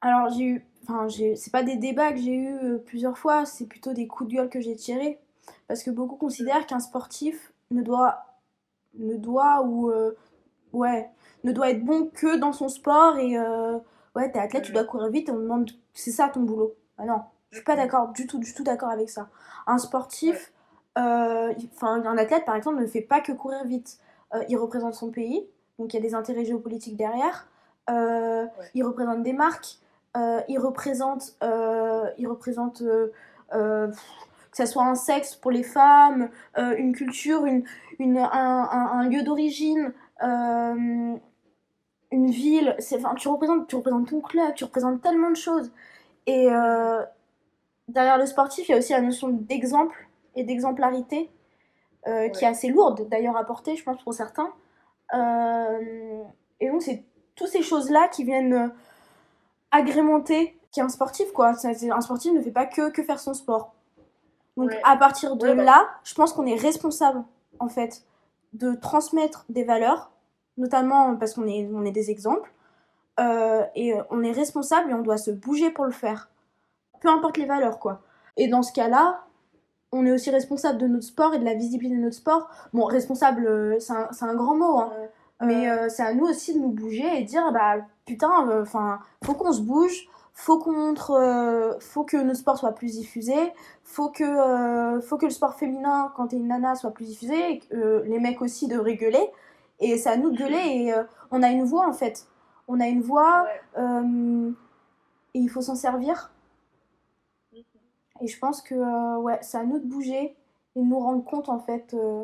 Alors, 0.02 0.30
j'ai 0.30 0.44
eu. 0.44 0.66
Enfin, 0.84 1.08
c'est 1.10 1.52
pas 1.52 1.64
des 1.64 1.78
débats 1.78 2.12
que 2.12 2.20
j'ai 2.20 2.36
eu 2.36 2.54
euh, 2.54 2.78
plusieurs 2.78 3.18
fois, 3.18 3.46
c'est 3.46 3.66
plutôt 3.66 3.94
des 3.94 4.06
coups 4.06 4.30
de 4.30 4.36
gueule 4.36 4.50
que 4.50 4.62
j'ai 4.62 4.76
tirés. 4.76 5.18
Parce 5.68 5.84
que 5.84 5.92
beaucoup 5.92 6.16
considèrent 6.16 6.66
qu'un 6.68 6.80
sportif 6.80 7.54
ne 7.72 7.82
doit, 7.82 8.26
ne 8.98 9.16
doit 9.16 9.64
ou, 9.64 9.90
euh, 9.90 10.16
ouais, 10.74 11.10
ne 11.44 11.52
doit 11.52 11.70
être 11.70 11.84
bon 11.84 12.10
que 12.14 12.38
dans 12.38 12.54
son 12.54 12.70
sport 12.70 13.18
et 13.18 13.38
euh, 13.38 13.78
ouais, 14.16 14.32
t'es 14.32 14.40
athlète, 14.40 14.64
tu 14.64 14.72
dois 14.72 14.84
courir 14.84 15.10
vite 15.10 15.30
et 15.30 15.32
on 15.32 15.40
demande 15.40 15.72
c'est 15.94 16.12
ça 16.12 16.30
ton 16.30 16.42
boulot. 16.42 16.76
Ah 16.98 17.06
non, 17.06 17.22
je 17.52 17.58
suis 17.58 17.66
pas 17.66 17.76
d'accord, 17.76 18.10
du 18.10 18.28
tout, 18.28 18.40
du 18.40 18.54
tout 18.54 18.64
d'accord 18.64 18.90
avec 18.90 19.10
ça. 19.10 19.30
Un 19.68 19.78
sportif, 19.78 20.52
euh, 20.98 21.54
enfin 21.74 22.04
un 22.06 22.18
athlète 22.18 22.46
par 22.46 22.56
exemple 22.56 22.80
ne 22.80 22.88
fait 22.88 23.02
pas 23.02 23.22
que 23.22 23.32
courir 23.32 23.64
vite. 23.66 24.00
Euh, 24.34 24.44
il 24.50 24.58
représente 24.58 24.96
son 24.96 25.12
pays, 25.12 25.48
donc 25.80 25.94
il 25.94 25.98
y 25.98 26.00
a 26.00 26.02
des 26.02 26.16
intérêts 26.16 26.46
géopolitiques 26.46 26.98
derrière. 26.98 27.48
Il 27.88 28.84
représente 28.84 29.22
des 29.22 29.34
marques. 29.34 29.78
il 30.16 30.58
représente, 30.58 31.38
il 31.44 32.28
représente 32.28 32.82
que 34.56 34.66
ce 34.66 34.72
soit 34.72 34.84
un 34.84 34.96
sexe 34.96 35.36
pour 35.36 35.52
les 35.52 35.64
femmes, 35.64 36.30
une 36.58 36.94
culture, 36.94 37.46
une, 37.46 37.64
une 38.00 38.18
un, 38.18 38.70
un, 38.72 39.10
lieu 39.10 39.22
d'origine, 39.22 39.94
une 40.22 41.20
ville. 42.12 42.76
Enfin, 42.94 43.16
tu, 43.16 43.28
représentes, 43.28 43.68
tu 43.68 43.76
représentes 43.76 44.10
ton 44.10 44.22
club, 44.22 44.54
tu 44.56 44.64
représentes 44.64 45.02
tellement 45.02 45.30
de 45.30 45.36
choses. 45.36 45.72
Et 46.26 46.48
derrière 47.88 48.18
le 48.18 48.26
sportif, 48.26 48.68
il 48.68 48.72
y 48.72 48.76
a 48.76 48.78
aussi 48.78 48.94
la 48.94 49.02
notion 49.02 49.30
d'exemple 49.30 50.08
et 50.36 50.44
d'exemplarité, 50.44 51.30
euh, 52.08 52.30
qui 52.30 52.46
est 52.46 52.48
assez 52.48 52.68
lourde 52.68 53.08
d'ailleurs 53.10 53.38
à 53.38 53.44
porter, 53.44 53.76
je 53.76 53.84
pense, 53.84 54.02
pour 54.04 54.14
certains. 54.14 54.52
Euh, 55.14 56.24
et 56.60 56.70
donc, 56.70 56.82
c'est 56.82 57.04
toutes 57.36 57.48
ces 57.48 57.62
choses-là 57.62 58.08
qui 58.10 58.24
viennent 58.24 58.54
euh, 58.54 58.68
agrémenter 59.72 60.58
qui 60.72 60.82
est 60.82 60.84
un 60.84 60.90
sportif, 60.90 61.32
quoi. 61.32 61.54
Un 61.64 62.02
sportif 62.02 62.34
ne 62.34 62.42
fait 62.42 62.52
pas 62.52 62.66
que, 62.66 62.90
que 62.92 63.02
faire 63.02 63.20
son 63.20 63.34
sport. 63.34 63.75
Donc, 64.58 64.72
à 64.84 64.96
partir 64.98 65.36
de 65.36 65.48
là, 65.48 65.88
je 66.04 66.14
pense 66.14 66.34
qu'on 66.34 66.46
est 66.46 66.56
responsable, 66.56 67.24
en 67.60 67.68
fait, 67.68 68.04
de 68.54 68.74
transmettre 68.74 69.46
des 69.50 69.64
valeurs, 69.64 70.12
notamment 70.58 71.16
parce 71.18 71.34
qu'on 71.34 71.48
est, 71.48 71.70
on 71.74 71.84
est 71.84 71.92
des 71.92 72.10
exemples. 72.10 72.52
et 73.20 73.94
on 74.10 74.24
est 74.24 74.32
responsable 74.32 74.92
et 74.92 74.94
on 74.94 75.02
doit 75.02 75.18
se 75.18 75.32
bouger 75.32 75.72
pour 75.72 75.86
le 75.86 75.92
faire 75.92 76.30
peu 77.06 77.12
importe 77.12 77.38
les 77.38 77.46
valeurs, 77.46 77.80
quoi. 77.80 78.02
Et 78.36 78.48
dans 78.48 78.64
ce 78.64 78.74
cas-là, 78.74 79.22
on 79.92 80.06
est 80.06 80.12
aussi 80.12 80.32
responsable 80.32 80.80
de 80.80 80.88
notre 80.88 81.06
sport 81.06 81.34
et 81.36 81.40
de 81.40 81.46
la 81.46 81.54
visibilité 81.54 81.96
de 81.98 82.02
notre 82.02 82.16
sport. 82.16 82.50
Bon, 82.74 82.86
responsable, 82.86 83.46
euh, 83.46 83.80
c'est 83.80 83.94
un, 83.94 84.34
grand 84.34 84.56
mot, 84.56 84.80
hein. 84.80 84.92
mais 85.42 85.70
euh, 85.70 85.88
c'est 85.88 86.04
à 86.04 86.14
nous 86.14 86.26
aussi 86.26 86.56
de 86.56 86.60
nous 86.60 86.72
bouger 86.72 87.20
et 87.20 87.24
dire, 87.24 87.52
bah 87.54 87.76
putain, 88.06 88.50
euh, 88.50 88.64
enfin, 88.64 89.00
faut 89.24 89.36
qu'on 89.36 89.54
se 89.54 89.62
bouge, 89.62 90.10
faut 90.36 90.60
qu'on 90.60 90.74
montre, 90.74 91.78
faut 91.80 92.04
que 92.04 92.18
notre 92.18 92.40
sport 92.40 92.58
soit 92.58 92.74
plus 92.74 92.98
diffusé, 92.98 93.34
faut 93.84 94.10
que, 94.10 95.00
faut 95.02 95.18
que 95.18 95.26
le 95.26 95.32
sport 95.32 95.56
féminin, 95.56 96.12
quand 96.16 96.28
t'es 96.28 96.36
une 96.36 96.50
nana, 96.50 96.76
soit 96.76 96.92
plus 96.92 97.06
diffusé, 97.06 97.54
et 97.54 97.60
que, 97.60 98.04
les 98.06 98.20
mecs 98.20 98.42
aussi 98.42 98.68
devraient 98.68 98.98
gueuler. 98.98 99.32
Et 99.80 99.98
c'est 99.98 100.10
à 100.10 100.18
nous 100.18 100.32
de 100.32 100.38
gueuler 100.38 100.58
et 100.58 100.94
on 101.32 101.42
a 101.42 101.50
une 101.50 101.64
voix 101.64 101.88
en 101.88 101.94
fait. 101.94 102.28
On 102.68 102.80
a 102.80 102.88
une 102.88 103.02
voix 103.02 103.48
et 105.36 105.40
il 105.40 105.50
faut 105.50 105.62
s'en 105.62 105.76
servir. 105.76 106.32
Et 108.22 108.28
je 108.28 108.40
pense 108.40 108.62
que 108.62 108.76
euh, 108.76 109.18
ouais, 109.20 109.38
c'est 109.42 109.58
à 109.58 109.66
nous 109.66 109.80
de 109.80 109.86
bouger 109.86 110.38
et 110.76 110.80
de 110.80 110.86
nous 110.86 111.00
rendre 111.00 111.24
compte 111.26 111.50
en 111.50 111.60
fait 111.60 111.94
euh, 111.94 112.24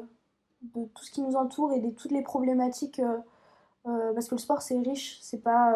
de 0.62 0.86
tout 0.86 1.04
ce 1.04 1.12
qui 1.12 1.22
nous 1.22 1.36
entoure 1.36 1.74
et 1.74 1.80
de 1.80 1.90
toutes 1.90 2.12
les 2.12 2.24
problématiques. 2.24 3.00
Euh, 3.86 4.14
parce 4.14 4.28
que 4.28 4.36
le 4.36 4.40
sport 4.40 4.62
c'est 4.62 4.78
riche, 4.80 5.20
c'est 5.22 5.42
pas, 5.42 5.76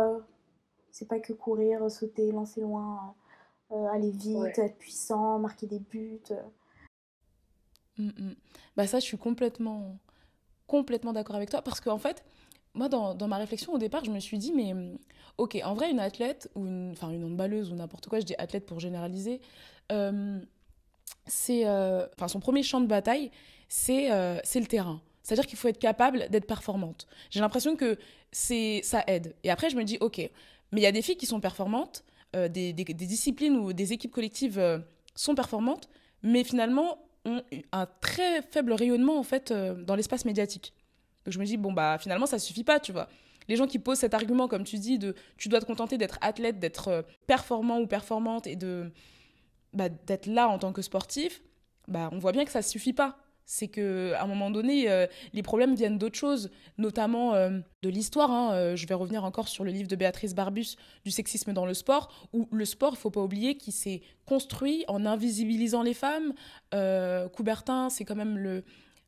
c'est 0.95 1.07
pas 1.09 1.19
que 1.19 1.33
courir, 1.33 1.91
sauter, 1.91 2.31
lancer 2.31 2.61
loin, 2.61 3.13
aller 3.91 4.11
vite, 4.11 4.57
être 4.57 4.77
puissant, 4.77 5.39
marquer 5.39 5.67
des 5.67 5.79
buts. 5.79 6.21
Mm, 7.97 8.07
mm. 8.07 8.35
Bah 8.77 8.87
ça, 8.87 8.99
je 8.99 9.03
suis 9.03 9.17
complètement, 9.17 9.97
complètement 10.67 11.11
d'accord 11.11 11.35
avec 11.35 11.49
toi 11.49 11.61
parce 11.61 11.81
qu'en 11.81 11.97
fait, 11.97 12.23
moi, 12.73 12.87
dans, 12.87 13.13
dans, 13.13 13.27
ma 13.27 13.35
réflexion 13.35 13.73
au 13.73 13.77
départ, 13.77 14.05
je 14.05 14.11
me 14.11 14.21
suis 14.21 14.37
dit, 14.37 14.53
mais 14.53 14.73
ok, 15.37 15.59
en 15.65 15.73
vrai, 15.73 15.91
une 15.91 15.99
athlète 15.99 16.49
ou 16.55 16.65
une, 16.65 16.91
enfin, 16.91 17.09
une 17.09 17.25
handballeuse 17.25 17.73
ou 17.73 17.75
n'importe 17.75 18.07
quoi, 18.07 18.21
je 18.21 18.25
dis 18.25 18.35
athlète 18.37 18.65
pour 18.65 18.79
généraliser, 18.79 19.41
euh, 19.91 20.39
c'est, 21.25 21.67
euh, 21.67 22.07
enfin, 22.15 22.29
son 22.29 22.39
premier 22.39 22.63
champ 22.63 22.79
de 22.79 22.87
bataille, 22.87 23.31
c'est 23.67 24.13
euh, 24.13 24.39
c'est 24.45 24.61
le 24.61 24.67
terrain. 24.67 25.01
C'est-à-dire 25.23 25.45
qu'il 25.45 25.57
faut 25.57 25.67
être 25.67 25.79
capable 25.79 26.29
d'être 26.29 26.47
performante. 26.47 27.07
J'ai 27.31 27.41
l'impression 27.41 27.75
que 27.75 27.97
c'est 28.31 28.81
ça 28.83 29.03
aide. 29.07 29.35
Et 29.43 29.49
après, 29.49 29.69
je 29.69 29.75
me 29.75 29.83
dis, 29.83 29.97
ok, 29.99 30.29
mais 30.75 30.81
il 30.81 30.83
y 30.83 30.87
a 30.87 30.91
des 30.91 31.01
filles 31.01 31.15
qui 31.15 31.25
sont 31.25 31.39
performantes, 31.39 32.03
des, 32.33 32.73
des, 32.73 32.83
disciplines 32.83 33.55
ou 33.55 33.71
des 33.71 33.93
équipes 33.93 34.11
collectives 34.11 34.83
sont 35.15 35.35
performantes, 35.35 35.87
mais 36.21 36.43
finalement 36.43 36.99
ont 37.23 37.41
un 37.71 37.87
très 38.01 38.41
faible 38.41 38.73
rayonnement 38.73 39.17
en 39.17 39.23
fait 39.23 39.53
dans 39.53 39.95
l'espace 39.95 40.25
médiatique. 40.25 40.73
Donc 41.23 41.33
je 41.33 41.39
me 41.39 41.45
dis, 41.45 41.55
bon, 41.55 41.71
bah 41.71 41.97
finalement, 41.97 42.25
ça 42.25 42.37
suffit 42.37 42.65
pas, 42.65 42.81
tu 42.81 42.91
vois. 42.91 43.07
Les 43.47 43.55
gens 43.55 43.67
qui 43.67 43.79
posent 43.79 43.99
cet 43.99 44.13
argument, 44.13 44.49
comme 44.49 44.65
tu 44.65 44.77
dis, 44.77 44.99
de 44.99 45.15
tu 45.37 45.49
dois 45.49 45.61
te 45.61 45.65
contenter 45.65 45.97
d'être 45.97 46.17
athlète, 46.21 46.59
d'être 46.59 47.05
performant 47.25 47.79
ou 47.79 47.87
performante 47.87 48.47
et 48.47 48.57
de 48.57 48.91
bah, 49.73 49.89
d'être 49.89 50.25
là 50.25 50.47
en 50.47 50.57
tant 50.59 50.73
que 50.73 50.81
sportif, 50.81 51.41
bah, 51.87 52.09
on 52.11 52.17
voit 52.17 52.31
bien 52.31 52.45
que 52.45 52.51
ça 52.51 52.61
suffit 52.61 52.93
pas. 52.93 53.17
C'est 53.47 53.67
qu'à 53.67 54.21
un 54.21 54.25
moment 54.25 54.49
donné, 54.49 54.89
euh, 54.89 55.05
les 55.33 55.43
problèmes 55.43 55.75
viennent 55.75 55.99
d'autres 55.99 56.17
choses, 56.17 56.49
notamment 56.79 57.35
euh, 57.35 57.59
de 57.83 57.89
l'histoire. 57.89 58.31
Hein. 58.31 58.53
Euh, 58.53 58.75
je 58.75 58.87
vais 58.87 58.95
revenir 58.95 59.23
encore 59.23 59.47
sur 59.47 59.63
le 59.63 59.71
livre 59.71 59.87
de 59.87 59.95
Béatrice 59.95 60.33
Barbus, 60.33 60.77
Du 61.03 61.11
sexisme 61.11 61.53
dans 61.53 61.67
le 61.67 61.75
sport, 61.75 62.27
où 62.33 62.47
le 62.51 62.65
sport, 62.65 62.97
faut 62.97 63.11
pas 63.11 63.21
oublier, 63.21 63.55
qui 63.55 63.71
s'est 63.71 64.01
construit 64.25 64.83
en 64.87 65.05
invisibilisant 65.05 65.83
les 65.83 65.93
femmes. 65.93 66.33
Coubertin, 67.33 67.89
c'est 67.89 68.03
quand 68.03 68.15
même 68.15 68.37
le. 68.37 68.63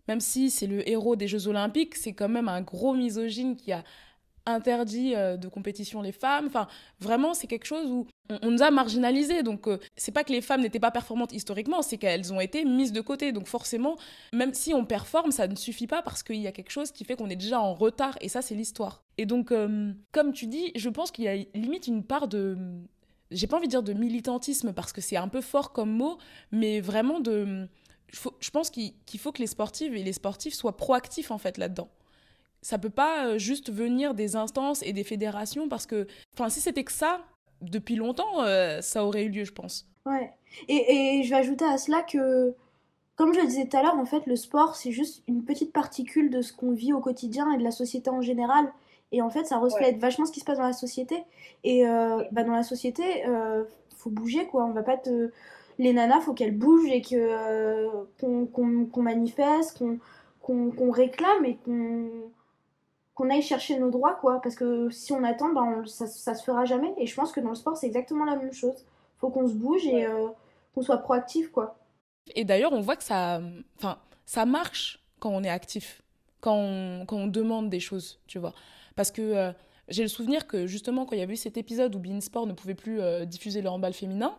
Même 0.08 0.22
si 0.22 0.50
c'est 0.52 0.68
le 0.68 0.88
héros 0.88 1.18
des 1.18 1.28
Jeux 1.28 1.48
Olympiques, 1.50 1.96
c'est 1.96 2.14
quand 2.14 2.30
même 2.30 2.48
un 2.48 2.62
gros 2.62 2.94
misogyne 2.94 3.58
qui 3.58 3.74
a 3.74 3.84
interdit 4.46 5.16
de 5.16 5.48
compétition 5.50 6.02
les 6.02 6.14
femmes. 6.14 6.46
Enfin, 6.48 6.68
vraiment, 7.02 7.34
c'est 7.34 7.48
quelque 7.48 7.66
chose 7.66 7.92
où 7.92 8.08
on, 8.30 8.52
nous 8.52 8.62
a 8.62 8.72
marginalisés. 8.72 9.44
Donc, 9.44 9.68
euh, 9.68 9.78
c'est 9.96 10.12
pas 10.12 10.24
que 10.24 10.32
les 10.32 10.42
femmes 10.42 10.62
n'étaient 10.62 10.80
pas 10.80 10.92
performantes 10.92 11.34
historiquement, 11.34 11.82
c'est 11.82 11.98
qu'elles 11.98 12.34
ont 12.34 12.40
été 12.40 12.66
mises 12.66 12.92
de 12.92 13.02
côté. 13.02 13.32
Donc, 13.32 13.48
forcément, 13.48 13.98
même 14.34 14.54
si 14.54 14.74
on 14.74 14.86
performe, 14.86 15.32
ça 15.32 15.48
ne 15.48 15.56
suffit 15.56 15.88
pas 15.88 16.02
parce 16.02 16.24
qu'il 16.24 16.38
y 16.38 16.48
a 16.48 16.52
quelque 16.52 16.72
chose 16.72 16.92
qui 16.92 17.06
fait 17.06 17.16
qu'on 17.16 17.30
est 17.30 17.36
déjà 17.36 17.60
en 17.60 17.74
retard. 17.74 18.18
Et 18.22 18.30
ça, 18.30 18.42
c'est 18.42 18.56
l'histoire. 18.56 19.04
Et 19.18 19.26
donc, 19.26 19.52
euh, 19.52 19.94
comme 20.12 20.34
tu 20.34 20.48
dis, 20.48 20.72
je 20.76 20.90
pense 20.90 21.12
qu'il 21.12 21.26
y 21.26 21.28
a 21.28 21.36
limite 21.54 21.88
une 21.88 22.04
part 22.04 22.28
de 22.28 22.58
j'ai 23.30 23.46
pas 23.46 23.58
envie 23.58 23.68
de 23.68 23.72
dire 23.72 23.84
de 23.84 23.92
militantisme 23.92 24.72
parce 24.72 24.94
que 24.94 25.02
c'est 25.02 25.18
un 25.18 25.28
peu 25.28 25.42
fort 25.42 25.74
comme 25.74 25.92
mot, 25.92 26.18
mais 26.52 26.80
vraiment 26.80 27.20
de. 27.20 27.68
Je 28.10 28.50
pense 28.52 28.70
qu'il 28.70 28.94
faut 29.20 29.34
que 29.34 29.42
les 29.42 29.48
sportives 29.48 29.94
et 29.94 30.04
les 30.04 30.14
sportifs 30.14 30.54
soient 30.54 30.78
proactifs 30.78 31.30
en 31.30 31.38
fait 31.38 31.58
là-dedans 31.58 31.90
ça 32.62 32.78
peut 32.78 32.90
pas 32.90 33.28
euh, 33.28 33.38
juste 33.38 33.72
venir 33.72 34.14
des 34.14 34.36
instances 34.36 34.84
et 34.84 34.94
des 34.94 35.04
fédérations 35.04 35.70
parce 35.70 35.86
que, 35.86 36.08
enfin, 36.34 36.50
si 36.50 36.60
c'était 36.60 36.84
que 36.84 36.92
ça, 36.92 37.22
depuis 37.62 37.96
longtemps, 37.96 38.42
euh, 38.42 38.82
ça 38.82 39.06
aurait 39.06 39.24
eu 39.24 39.30
lieu, 39.30 39.44
je 39.44 39.54
pense. 39.54 39.88
Ouais. 40.06 40.32
Et, 40.68 41.20
et, 41.20 41.24
je 41.24 41.30
vais 41.30 41.36
ajouter 41.36 41.66
à 41.66 41.78
cela 41.78 42.02
que, 42.02 42.56
comme 43.16 43.34
je 43.34 43.40
le 43.40 43.48
disais 43.48 43.66
tout 43.66 43.78
à 43.78 43.84
l'heure, 43.84 43.98
en 43.98 44.06
fait, 44.06 44.26
le 44.26 44.36
sport, 44.36 44.76
c'est 44.76 44.92
juste 44.92 45.24
une 45.28 45.44
petite 45.44 45.74
particule 45.74 46.30
de 46.30 46.42
ce 46.42 46.54
qu'on 46.54 46.72
vit 46.72 46.94
au 46.94 47.00
quotidien 47.00 47.52
et 47.54 47.58
de 47.58 47.64
la 47.64 47.72
société 47.72 48.10
en 48.10 48.22
général. 48.22 48.72
Et 49.12 49.22
en 49.22 49.30
fait, 49.30 49.46
ça 49.46 49.58
reflète 49.58 49.98
vachement 50.00 50.26
ce 50.26 50.32
qui 50.32 50.40
se 50.40 50.46
passe 50.46 50.58
dans 50.58 50.66
la 50.66 50.74
société. 50.74 51.24
Et 51.64 51.88
euh, 51.88 52.24
bah, 52.32 52.44
dans 52.44 52.54
la 52.54 52.64
société, 52.64 53.26
euh, 53.28 53.64
faut 53.96 54.10
bouger, 54.10 54.46
quoi. 54.48 54.66
On 54.66 54.72
va 54.72 54.84
pas 54.84 54.98
te... 54.98 55.32
Les 55.80 55.94
nanas, 55.94 56.22
faut 56.22 56.34
qu'elles 56.34 56.58
bougent 56.58 56.90
et 56.90 57.02
que 57.02 57.88
qu'on 58.20 59.02
manifeste, 59.02 59.84
qu'on 60.42 60.92
réclame 60.92 61.46
et 61.46 61.58
qu'on 61.64 62.10
qu'on 63.18 63.32
aille 63.32 63.42
chercher 63.42 63.80
nos 63.80 63.90
droits, 63.90 64.14
quoi. 64.14 64.40
Parce 64.44 64.56
que 64.56 64.92
si 64.92 65.12
on 65.12 65.24
attend, 65.24 65.52
ben, 65.52 65.84
ça, 65.88 66.06
ça 66.06 66.36
se 66.36 66.44
fera 66.44 66.66
jamais. 66.66 66.94
Et 66.98 67.08
je 67.08 67.16
pense 67.16 67.32
que 67.32 67.40
dans 67.40 67.50
le 67.50 67.56
sport, 67.56 67.76
c'est 67.76 67.88
exactement 67.88 68.26
la 68.26 68.36
même 68.36 68.54
chose. 68.54 68.86
Faut 69.18 69.32
qu'on 69.32 69.48
se 69.48 69.56
bouge 69.56 69.88
et 69.88 70.06
euh, 70.06 70.28
qu'on 70.76 70.84
soit 70.84 71.00
proactif, 71.00 71.52
quoi. 71.52 71.80
Et 72.36 72.46
d'ailleurs, 72.46 72.74
on 72.74 72.80
voit 72.80 72.96
que 72.96 73.04
ça, 73.04 73.42
enfin, 73.78 73.98
ça 74.28 74.46
marche 74.46 75.04
quand 75.20 75.32
on 75.32 75.44
est 75.44 75.50
actif, 75.50 76.04
quand 76.42 76.56
on, 76.56 77.06
quand 77.08 77.18
on 77.18 77.26
demande 77.26 77.72
des 77.72 77.80
choses, 77.80 78.20
tu 78.28 78.38
vois. 78.38 78.54
Parce 78.96 79.10
que 79.10 79.22
euh, 79.22 79.52
j'ai 79.88 80.04
le 80.04 80.10
souvenir 80.10 80.46
que 80.46 80.68
justement, 80.68 81.08
quand 81.08 81.16
il 81.16 81.20
y 81.20 81.24
a 81.24 81.26
eu 81.26 81.36
cet 81.36 81.58
épisode 81.58 81.96
où 81.96 82.00
Beansport 82.00 82.46
ne 82.46 82.54
pouvait 82.54 82.76
plus 82.76 83.02
euh, 83.02 83.26
diffuser 83.26 83.64
le 83.64 83.70
handball 83.70 83.94
féminin, 83.94 84.36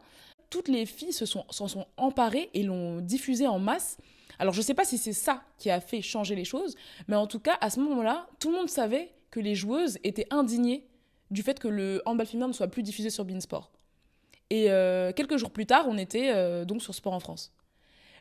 toutes 0.51 0.69
les 0.69 0.87
filles 0.87 1.13
se 1.13 1.27
sont, 1.27 1.45
s'en 1.51 1.67
sont 1.67 1.87
emparées 1.97 2.49
et 2.55 2.63
l'ont 2.63 3.01
diffusé 3.01 3.49
en 3.49 3.59
masse. 3.59 3.99
Alors 4.39 4.55
je 4.55 4.61
ne 4.61 4.65
sais 4.65 4.75
pas 4.75 4.85
si 4.85 4.99
c'est 4.99 5.13
ça 5.13 5.43
qui 5.59 5.71
a 5.71 5.81
fait 5.81 6.03
changer 6.03 6.35
les 6.35 6.45
choses, 6.45 6.77
mais 7.09 7.17
en 7.17 7.27
tout 7.27 7.41
cas, 7.41 7.59
à 7.61 7.71
ce 7.71 7.81
moment-là, 7.81 8.27
tout 8.39 8.51
le 8.51 8.57
monde 8.57 8.69
savait 8.69 9.13
que 9.31 9.41
les 9.41 9.55
joueuses 9.55 9.99
étaient 10.05 10.27
indignées 10.31 10.87
du 11.31 11.43
fait 11.43 11.59
que 11.59 11.69
le 11.69 12.03
handball 12.07 12.27
féminin 12.27 12.49
ne 12.49 12.53
soit 12.53 12.69
plus 12.69 12.83
diffusé 12.83 13.11
sur 13.11 13.25
Beansport. 13.25 13.71
Et 14.51 14.71
euh, 14.71 15.13
quelques 15.13 15.37
jours 15.37 15.51
plus 15.51 15.67
tard, 15.67 15.87
on 15.89 15.99
était 15.99 16.33
euh, 16.35 16.65
donc 16.65 16.83
sur 16.83 16.95
Sport 16.95 17.13
en 17.13 17.21
France. 17.21 17.53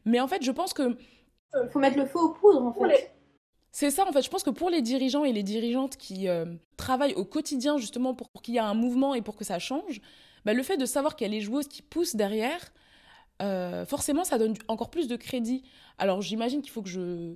Mais 0.05 0.19
en 0.19 0.27
fait, 0.27 0.43
je 0.43 0.51
pense 0.51 0.73
que... 0.73 0.97
Il 1.53 1.69
faut 1.69 1.79
mettre 1.79 1.97
le 1.97 2.05
feu 2.05 2.19
aux 2.19 2.33
poudres, 2.33 2.63
en 2.63 2.73
fait. 2.73 3.13
C'est 3.71 3.91
ça, 3.91 4.07
en 4.07 4.11
fait. 4.11 4.21
Je 4.21 4.29
pense 4.29 4.43
que 4.43 4.49
pour 4.49 4.69
les 4.69 4.81
dirigeants 4.81 5.23
et 5.23 5.31
les 5.31 5.43
dirigeantes 5.43 5.97
qui 5.97 6.27
euh, 6.27 6.45
travaillent 6.75 7.13
au 7.13 7.23
quotidien, 7.23 7.77
justement, 7.77 8.13
pour, 8.13 8.29
qu'il 8.41 8.55
y 8.55 8.57
ait 8.57 8.61
un 8.61 8.73
mouvement 8.73 9.15
et 9.15 9.21
pour 9.21 9.35
que 9.35 9.45
ça 9.45 9.59
change, 9.59 10.01
bah, 10.45 10.53
le 10.53 10.63
fait 10.63 10.77
de 10.77 10.85
savoir 10.85 11.15
qu'il 11.15 11.27
y 11.27 11.29
a 11.29 11.33
les 11.33 11.41
joueuses 11.41 11.67
qui 11.67 11.81
poussent 11.81 12.15
derrière, 12.15 12.59
forcément, 13.85 14.23
ça 14.23 14.37
donne 14.37 14.55
encore 14.67 14.89
plus 14.89 15.07
de 15.07 15.15
crédit. 15.15 15.63
Alors, 15.97 16.21
j'imagine 16.21 16.61
qu'il 16.61 16.71
faut 16.71 16.81
que 16.81 16.89
je 16.89 17.35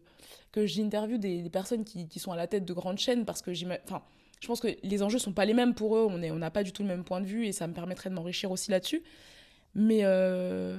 que 0.51 0.65
j'interviewe 0.65 1.17
des, 1.17 1.49
personnes 1.49 1.85
qui, 1.85 2.09
qui, 2.09 2.19
sont 2.19 2.33
à 2.33 2.35
la 2.35 2.45
tête 2.45 2.65
de 2.65 2.73
grandes 2.73 2.97
chaînes 2.97 3.23
parce 3.23 3.41
que 3.41 3.51
enfin, 3.85 4.01
je 4.41 4.47
pense 4.47 4.59
que 4.59 4.67
les 4.83 5.01
enjeux 5.01 5.19
sont 5.19 5.31
pas 5.31 5.45
les 5.45 5.53
mêmes 5.53 5.73
pour 5.73 5.95
eux. 5.95 6.05
On 6.09 6.17
n'a 6.17 6.27
on 6.27 6.51
pas 6.51 6.63
du 6.63 6.73
tout 6.73 6.81
le 6.81 6.89
même 6.89 7.05
point 7.05 7.21
de 7.21 7.25
vue 7.25 7.45
et 7.45 7.53
ça 7.53 7.67
me 7.67 7.73
permettrait 7.73 8.09
de 8.09 8.15
m'enrichir 8.15 8.51
aussi 8.51 8.69
là-dessus. 8.69 9.01
Mais, 9.75 10.03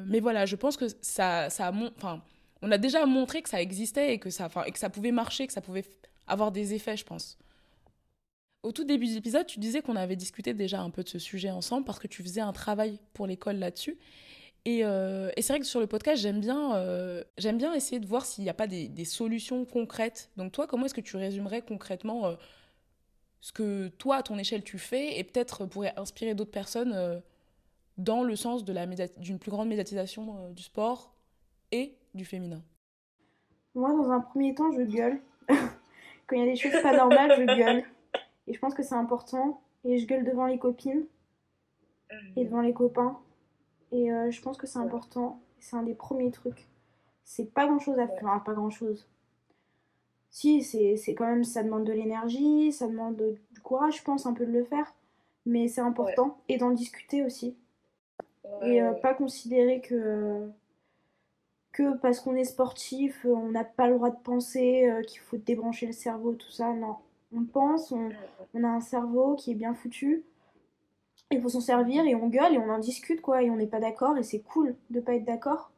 mais 0.07 0.21
voilà, 0.21 0.45
je 0.45 0.57
pense 0.57 0.77
que 0.77 0.87
ça, 1.01 1.49
ça 1.49 1.73
enfin, 1.97 2.23
on 2.63 2.71
a 2.71 2.79
déjà 2.79 3.05
montré 3.07 3.43
que 3.43 3.49
ça 3.49 3.61
existait 3.61 4.15
et 4.15 4.19
que 4.19 4.31
ça, 4.31 4.49
et 4.67 4.73
que 4.73 4.79
ça 4.79 4.91
pouvait 4.91 5.13
marcher, 5.13 5.47
que 5.47 5.53
ça 5.53 5.61
pouvait 5.61 5.85
avoir 6.27 6.53
des 6.53 6.75
effets, 6.75 6.97
je 6.97 7.05
pense. 7.05 7.39
Au 8.63 8.71
tout 8.71 8.85
début 8.85 9.09
de 9.09 9.15
l'épisode, 9.15 9.47
tu 9.47 9.59
disais 9.59 9.83
qu'on 9.83 9.97
avait 9.97 10.15
discuté 10.15 10.55
déjà 10.55 10.81
un 10.81 10.91
peu 10.91 11.03
de 11.03 11.09
ce 11.09 11.19
sujet 11.19 11.51
ensemble 11.51 11.85
parce 11.85 11.99
que 11.99 12.07
tu 12.07 12.23
faisais 12.23 12.41
un 12.41 12.53
travail 12.53 13.01
pour 13.13 13.27
l'école 13.27 13.57
là-dessus. 13.57 13.99
Et, 14.65 14.85
euh, 14.85 15.31
et 15.37 15.43
c'est 15.43 15.53
vrai 15.53 15.61
que 15.61 15.67
sur 15.67 15.81
le 15.81 15.89
podcast, 15.89 16.23
j'aime 16.23 16.41
bien, 16.41 16.77
euh, 16.77 17.25
bien 17.55 17.75
essayer 17.75 17.99
de 17.99 18.07
voir 18.07 18.25
s'il 18.25 18.45
n'y 18.45 18.51
a 18.51 18.55
pas 18.55 18.69
des, 18.69 18.89
des, 18.89 19.05
solutions 19.05 19.65
concrètes. 19.65 20.31
Donc 20.37 20.53
toi, 20.53 20.69
comment 20.69 20.87
est-ce 20.87 20.95
que 20.95 21.01
tu 21.01 21.17
résumerais 21.17 21.63
concrètement 21.63 22.27
euh, 22.27 22.35
ce 23.41 23.53
que 23.53 23.89
toi, 23.89 24.17
à 24.17 24.23
ton 24.23 24.39
échelle, 24.39 24.63
tu 24.63 24.79
fais 24.79 25.19
et 25.19 25.25
peut-être 25.25 25.67
pourrait 25.67 25.95
inspirer 25.97 26.35
d'autres 26.35 26.53
personnes 26.53 27.23
dans 27.99 28.23
le 28.23 28.37
sens 28.37 28.65
d'une 28.65 29.39
plus 29.41 29.51
grande 29.51 29.69
médiatisation 29.69 30.51
du 30.51 30.63
sport 30.63 31.13
et 31.73 31.97
du 32.15 32.25
féminin? 32.25 32.63
Moi, 33.75 33.91
dans 33.91 34.11
un 34.13 34.21
premier 34.21 34.55
temps, 34.55 34.71
je 34.71 34.83
gueule. 34.83 35.21
Quand 35.49 36.37
il 36.37 36.39
y 36.39 36.43
a 36.43 36.53
des 36.53 36.57
choses 36.57 36.81
pas 36.83 36.97
normales, 36.97 37.33
je 37.37 37.45
gueule. 37.45 37.85
Et 38.47 38.55
je 38.55 38.61
pense 38.61 38.75
que 38.75 38.85
c'est 38.85 38.95
important. 38.95 39.61
Et 39.85 39.99
je 39.99 40.07
gueule 40.07 40.25
devant 40.25 40.47
les 40.47 40.59
copines 40.59 41.05
et 42.37 42.45
devant 42.45 42.61
les 42.61 42.73
copains. 42.73 43.19
Et 43.93 44.13
euh, 44.13 44.31
je 44.31 44.41
pense 44.43 44.57
que 44.57 44.67
c'est 44.67 44.79
important. 44.79 45.41
C'est 45.61 45.77
un 45.77 45.83
des 45.83 45.95
premiers 45.95 46.31
trucs. 46.31 46.69
C'est 47.25 47.53
pas 47.53 47.67
grand 47.67 47.79
chose 47.79 47.99
à 47.99 48.09
faire. 48.09 48.25
Enfin, 48.25 48.41
pas 48.41 48.55
grand 48.55 48.71
chose. 48.71 49.09
Si, 50.31 50.63
c'est 50.63 51.15
quand 51.15 51.27
même. 51.27 51.45
Ça 51.45 51.63
demande 51.63 51.85
de 51.85 51.93
l'énergie, 51.93 52.73
ça 52.73 52.89
demande 52.89 53.17
du 53.51 53.61
courage, 53.61 53.99
je 53.99 54.03
pense, 54.03 54.27
un 54.27 54.33
peu 54.33 54.47
de 54.47 54.53
le 54.53 54.65
faire. 54.65 54.95
Mais 55.45 55.69
c'est 55.69 55.81
important. 55.81 56.39
Et 56.49 56.57
d'en 56.57 56.71
discuter 56.71 57.25
aussi. 57.25 57.57
Et 58.63 58.83
euh, 58.83 58.93
pas 58.93 59.15
considérer 59.15 59.81
que. 59.81 60.49
que 61.73 61.97
parce 61.99 62.21
qu'on 62.21 62.35
est 62.35 62.45
sportif, 62.45 63.25
on 63.25 63.51
n'a 63.51 63.65
pas 63.65 63.89
le 63.89 63.95
droit 63.95 64.11
de 64.11 64.21
penser, 64.23 64.89
euh, 64.89 65.03
qu'il 65.03 65.21
faut 65.21 65.37
débrancher 65.37 65.87
le 65.87 65.93
cerveau, 65.93 66.35
tout 66.35 66.51
ça. 66.51 66.73
Non 66.73 66.97
on 67.35 67.45
pense, 67.45 67.93
on, 67.93 68.65
a 68.65 68.69
un 68.69 68.81
cerveau 68.81 69.37
qui 69.37 69.53
est 69.53 69.55
bien 69.55 69.75
foutu. 69.75 70.25
Il 71.33 71.41
faut 71.41 71.49
s'en 71.49 71.61
servir 71.61 72.05
et 72.05 72.15
on 72.15 72.29
gueule 72.29 72.55
et 72.55 72.59
on 72.59 72.69
en 72.69 72.79
discute 72.79 73.23
quoi 73.23 73.43
et 73.43 73.51
on 73.51 73.57
n'est 73.57 73.67
pas 73.67 73.81
d'accord 73.81 74.19
et 74.19 74.23
c'est 74.23 74.41
cool 74.41 74.77
de 74.91 75.01
pas 75.01 75.15
être 75.15 75.25
d'accord 75.25 75.71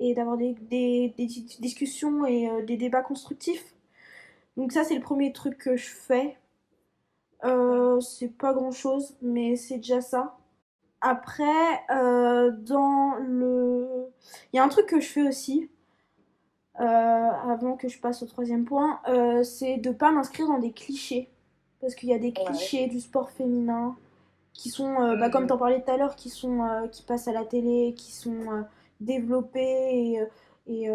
et 0.00 0.14
d'avoir 0.14 0.36
des, 0.36 1.14
discussions 1.60 2.26
et 2.26 2.48
euh, 2.48 2.62
des 2.62 2.76
débats 2.76 3.02
constructifs. 3.02 3.74
Donc 4.56 4.72
ça 4.72 4.84
c'est 4.84 4.94
le 4.94 5.00
premier 5.00 5.32
truc 5.32 5.56
que 5.58 5.76
je 5.76 5.88
fais. 5.88 6.36
Euh, 7.44 8.00
c'est 8.00 8.36
pas 8.36 8.52
grand 8.52 8.70
chose 8.70 9.16
mais 9.22 9.56
c'est 9.56 9.78
déjà 9.78 10.02
ça. 10.02 10.36
Après 11.00 11.44
euh, 11.90 12.50
dans 12.50 13.14
le... 13.14 14.08
Il 14.52 14.56
y 14.56 14.58
a 14.58 14.64
un 14.64 14.68
truc 14.68 14.86
que 14.86 15.00
je 15.00 15.08
fais 15.08 15.26
aussi 15.26 15.68
avant 16.74 17.76
que 17.76 17.88
je 17.88 18.00
passe 18.00 18.22
au 18.22 18.26
troisième 18.26 18.64
point, 18.64 19.00
c'est 19.44 19.76
de 19.76 19.90
pas 19.90 20.10
m'inscrire 20.10 20.48
dans 20.48 20.58
des 20.58 20.72
clichés. 20.72 21.30
Parce 21.80 21.94
qu'il 21.94 22.08
y 22.08 22.14
a 22.14 22.18
des 22.18 22.32
clichés 22.32 22.88
du 22.88 22.98
sport 22.98 23.30
féminin 23.30 23.94
qui 24.52 24.70
sont, 24.70 25.00
euh, 25.00 25.16
bah, 25.16 25.30
comme 25.30 25.46
tu 25.46 25.52
en 25.52 25.58
parlais 25.58 25.82
tout 25.82 25.90
à 25.90 25.96
l'heure, 25.96 26.16
qui, 26.16 26.30
sont, 26.30 26.88
qui 26.90 27.02
passent 27.02 27.28
à 27.28 27.32
la 27.32 27.44
télé, 27.44 27.94
qui 27.96 28.12
sont 28.12 28.64
développés 29.00 30.18
et, 30.68 30.84
et 30.84 30.90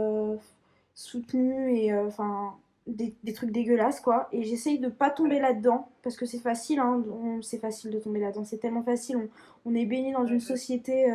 soutenus 0.93 1.78
et 1.78 1.93
enfin 1.93 2.56
des, 2.88 3.13
des, 3.24 3.34
trucs 3.34 3.52
dégueulasses 3.52 4.00
quoi. 4.00 4.30
Et 4.32 4.43
j'essaye 4.43 4.80
de 4.80 4.88
pas 4.88 5.10
tomber 5.10 5.39
là-dedans 5.39 5.89
parce 6.04 6.15
que 6.15 6.26
c'est 6.26 6.39
facile, 6.39 6.80
hein, 6.80 7.04
c'est 7.41 7.60
facile 7.60 7.91
de 7.91 8.00
tomber 8.00 8.20
là-dedans, 8.20 8.46
c'est 8.46 8.60
tellement 8.60 8.84
facile. 8.84 9.17
On, 9.17 9.72
on 9.72 9.76
est 9.76 9.86
béni 9.86 10.13
dans 10.13 10.26
une 10.26 10.39
société 10.39 11.12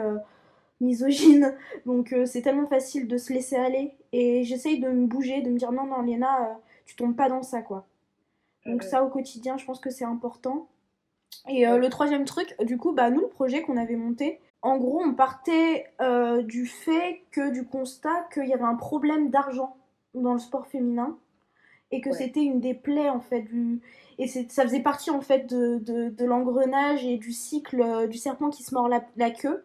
misogyne. 0.82 1.54
Donc 1.86 2.12
euh, 2.12 2.26
c'est 2.26 2.42
tellement 2.42 2.66
facile 2.66 3.08
de 3.08 3.16
se 3.16 3.32
laisser 3.32 3.56
aller. 3.56 3.92
Et 4.12 4.44
j'essaye 4.44 4.80
de 4.80 4.88
me 4.88 5.06
bouger, 5.06 5.40
de 5.40 5.48
me 5.48 5.58
dire 5.58 5.72
non, 5.72 5.86
non, 5.86 6.02
Léna, 6.02 6.50
euh, 6.50 6.54
tu 6.84 6.96
tombes 6.96 7.16
pas 7.16 7.28
dans 7.28 7.42
ça, 7.42 7.62
quoi. 7.62 7.86
Donc 8.66 8.82
ça, 8.82 9.02
au 9.02 9.08
quotidien, 9.08 9.56
je 9.56 9.64
pense 9.64 9.80
que 9.80 9.90
c'est 9.90 10.04
important. 10.04 10.68
Et 11.48 11.66
euh, 11.66 11.78
le 11.78 11.88
troisième 11.88 12.24
truc, 12.24 12.54
du 12.62 12.78
coup, 12.78 12.92
bah, 12.92 13.10
nous, 13.10 13.20
le 13.20 13.28
projet 13.28 13.62
qu'on 13.62 13.76
avait 13.76 13.96
monté, 13.96 14.40
en 14.62 14.76
gros, 14.76 15.02
on 15.02 15.14
partait 15.14 15.86
du 16.44 16.66
fait 16.66 17.22
que, 17.32 17.50
du 17.50 17.66
constat 17.66 18.28
qu'il 18.32 18.46
y 18.46 18.54
avait 18.54 18.62
un 18.62 18.76
problème 18.76 19.28
d'argent 19.28 19.76
dans 20.14 20.34
le 20.34 20.38
sport 20.38 20.68
féminin 20.68 21.18
et 21.90 22.00
que 22.00 22.12
c'était 22.12 22.44
une 22.44 22.60
des 22.60 22.74
plaies, 22.74 23.10
en 23.10 23.20
fait, 23.20 23.42
du... 23.42 23.80
Et 24.18 24.28
ça 24.28 24.62
faisait 24.62 24.80
partie, 24.80 25.10
en 25.10 25.20
fait, 25.20 25.46
de, 25.52 25.78
de, 25.78 26.24
l'engrenage 26.24 27.04
et 27.04 27.16
du 27.16 27.32
cycle 27.32 28.06
du 28.08 28.18
serpent 28.18 28.50
qui 28.50 28.62
se 28.62 28.72
mord 28.72 28.88
la 28.88 29.30
queue. 29.30 29.64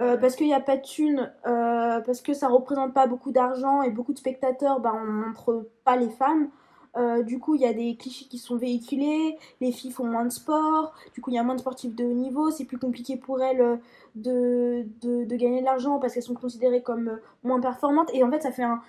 Euh, 0.00 0.16
parce 0.16 0.36
qu'il 0.36 0.46
n'y 0.46 0.54
a 0.54 0.60
pas 0.60 0.76
de 0.76 0.82
thunes, 0.82 1.32
euh, 1.46 2.00
parce 2.00 2.20
que 2.20 2.32
ça 2.32 2.46
représente 2.46 2.94
pas 2.94 3.08
beaucoup 3.08 3.32
d'argent 3.32 3.82
et 3.82 3.90
beaucoup 3.90 4.12
de 4.12 4.18
spectateurs, 4.18 4.78
bah, 4.78 4.92
on 4.94 5.04
montre 5.04 5.68
pas 5.84 5.96
les 5.96 6.08
femmes. 6.08 6.50
Euh, 6.96 7.22
du 7.22 7.38
coup, 7.38 7.54
il 7.54 7.60
y 7.60 7.66
a 7.66 7.72
des 7.72 7.96
clichés 7.96 8.26
qui 8.26 8.38
sont 8.38 8.56
véhiculés, 8.56 9.36
les 9.60 9.72
filles 9.72 9.92
font 9.92 10.04
moins 10.04 10.24
de 10.24 10.32
sport, 10.32 10.94
du 11.14 11.20
coup, 11.20 11.30
il 11.30 11.34
y 11.34 11.38
a 11.38 11.42
moins 11.42 11.54
de 11.54 11.60
sportifs 11.60 11.94
de 11.94 12.04
haut 12.04 12.12
niveau, 12.12 12.50
c'est 12.50 12.64
plus 12.64 12.78
compliqué 12.78 13.16
pour 13.16 13.42
elles 13.42 13.80
de, 14.14 14.86
de, 15.00 15.24
de 15.24 15.36
gagner 15.36 15.60
de 15.60 15.64
l'argent 15.64 15.98
parce 15.98 16.14
qu'elles 16.14 16.22
sont 16.22 16.34
considérées 16.34 16.82
comme 16.82 17.20
moins 17.44 17.60
performantes. 17.60 18.10
Et 18.14 18.24
en 18.24 18.30
fait, 18.30 18.42
ça 18.42 18.50
fait 18.50 18.64
un. 18.64 18.80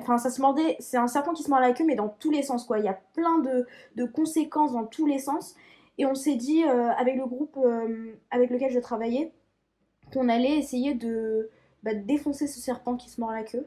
Enfin, 0.00 0.18
ça 0.18 0.30
se 0.30 0.40
mordait, 0.40 0.76
c'est 0.78 0.96
un 0.96 1.06
serpent 1.08 1.32
qui 1.32 1.42
se 1.42 1.50
mord 1.50 1.60
la 1.60 1.72
queue, 1.72 1.84
mais 1.84 1.96
dans 1.96 2.08
tous 2.08 2.30
les 2.30 2.42
sens, 2.42 2.64
quoi. 2.64 2.78
Il 2.78 2.84
y 2.84 2.88
a 2.88 2.98
plein 3.14 3.38
de, 3.40 3.66
de 3.96 4.04
conséquences 4.04 4.72
dans 4.72 4.84
tous 4.84 5.06
les 5.06 5.18
sens. 5.18 5.54
Et 5.98 6.06
on 6.06 6.14
s'est 6.14 6.36
dit, 6.36 6.62
avec 6.62 7.16
le 7.16 7.26
groupe 7.26 7.58
avec 8.30 8.50
lequel 8.50 8.70
je 8.70 8.78
travaillais, 8.78 9.32
qu'on 10.12 10.28
allait 10.28 10.56
essayer 10.56 10.94
de, 10.94 11.50
bah, 11.82 11.94
défoncer 11.94 12.46
ce 12.46 12.60
serpent 12.60 12.96
qui 12.96 13.08
se 13.10 13.20
mord 13.20 13.32
la 13.32 13.42
queue 13.42 13.66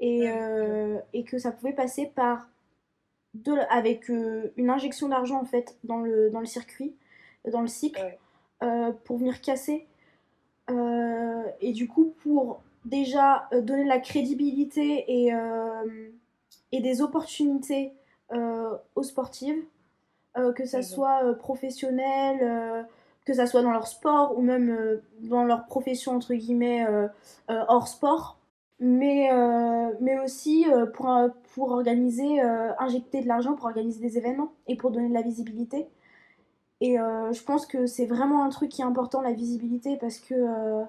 et, 0.00 0.30
euh, 0.30 0.98
et 1.12 1.24
que 1.24 1.38
ça 1.38 1.52
pouvait 1.52 1.72
passer 1.72 2.10
par 2.14 2.48
de, 3.34 3.52
avec 3.70 4.10
euh, 4.10 4.52
une 4.56 4.70
injection 4.70 5.08
d'argent 5.08 5.40
en 5.40 5.44
fait 5.44 5.76
dans 5.84 5.98
le, 5.98 6.30
dans 6.30 6.40
le 6.40 6.46
circuit, 6.46 6.94
dans 7.50 7.60
le 7.60 7.68
cycle, 7.68 8.16
euh, 8.62 8.92
pour 9.04 9.18
venir 9.18 9.40
casser. 9.40 9.86
et 11.60 11.72
du 11.72 11.88
coup, 11.88 12.14
pour 12.22 12.62
déjà 12.84 13.48
donner 13.52 13.84
de 13.84 13.88
la 13.88 13.98
crédibilité 13.98 15.04
et, 15.08 15.32
et 16.72 16.80
des 16.80 17.02
opportunités 17.02 17.92
aux 18.30 19.02
sportives, 19.02 19.62
que 20.34 20.64
ça 20.64 20.82
soit 20.82 21.34
professionnel 21.38 22.86
que 23.24 23.32
ça 23.32 23.46
soit 23.46 23.62
dans 23.62 23.70
leur 23.70 23.86
sport 23.86 24.36
ou 24.36 24.42
même 24.42 24.70
euh, 24.70 25.02
dans 25.20 25.44
leur 25.44 25.66
profession 25.66 26.14
entre 26.14 26.34
guillemets 26.34 26.86
euh, 26.86 27.08
euh, 27.50 27.64
hors 27.68 27.88
sport 27.88 28.38
mais, 28.84 29.30
mais 30.00 30.20
aussi 30.20 30.66
pour, 30.92 31.10
pour 31.54 31.70
organiser, 31.72 32.40
injecter 32.78 33.22
de 33.22 33.26
l'argent 33.26 33.54
pour 33.54 33.64
organiser 33.64 34.00
des 34.00 34.18
événements 34.18 34.52
et 34.66 34.76
pour 34.76 34.90
donner 34.90 35.08
de 35.08 35.14
la 35.14 35.22
visibilité. 35.22 35.88
Et 36.80 36.96
je 36.96 37.42
pense 37.44 37.66
que 37.66 37.86
c'est 37.86 38.04
vraiment 38.04 38.44
un 38.44 38.50
truc 38.50 38.68
qui 38.68 38.82
est 38.82 38.84
important, 38.84 39.22
la 39.22 39.32
visibilité, 39.32 39.96
parce 39.96 40.18
que, 40.18 40.84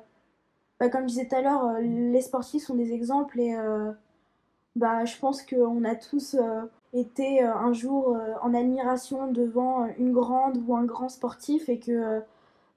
bah, 0.79 0.89
comme 0.89 1.03
je 1.03 1.07
disais 1.07 1.27
tout 1.27 1.35
à 1.35 1.41
l'heure, 1.41 1.79
les 1.79 2.21
sportifs 2.21 2.63
sont 2.63 2.75
des 2.75 2.91
exemples 2.91 3.39
et 3.39 3.55
bah, 4.75 5.05
je 5.05 5.17
pense 5.17 5.41
qu'on 5.41 5.85
a 5.85 5.95
tous 5.95 6.35
été 6.91 7.41
un 7.41 7.71
jour 7.71 8.17
en 8.41 8.53
admiration 8.53 9.31
devant 9.31 9.87
une 9.97 10.11
grande 10.11 10.61
ou 10.67 10.75
un 10.75 10.83
grand 10.83 11.07
sportif 11.07 11.69
et 11.69 11.79
que 11.79 12.21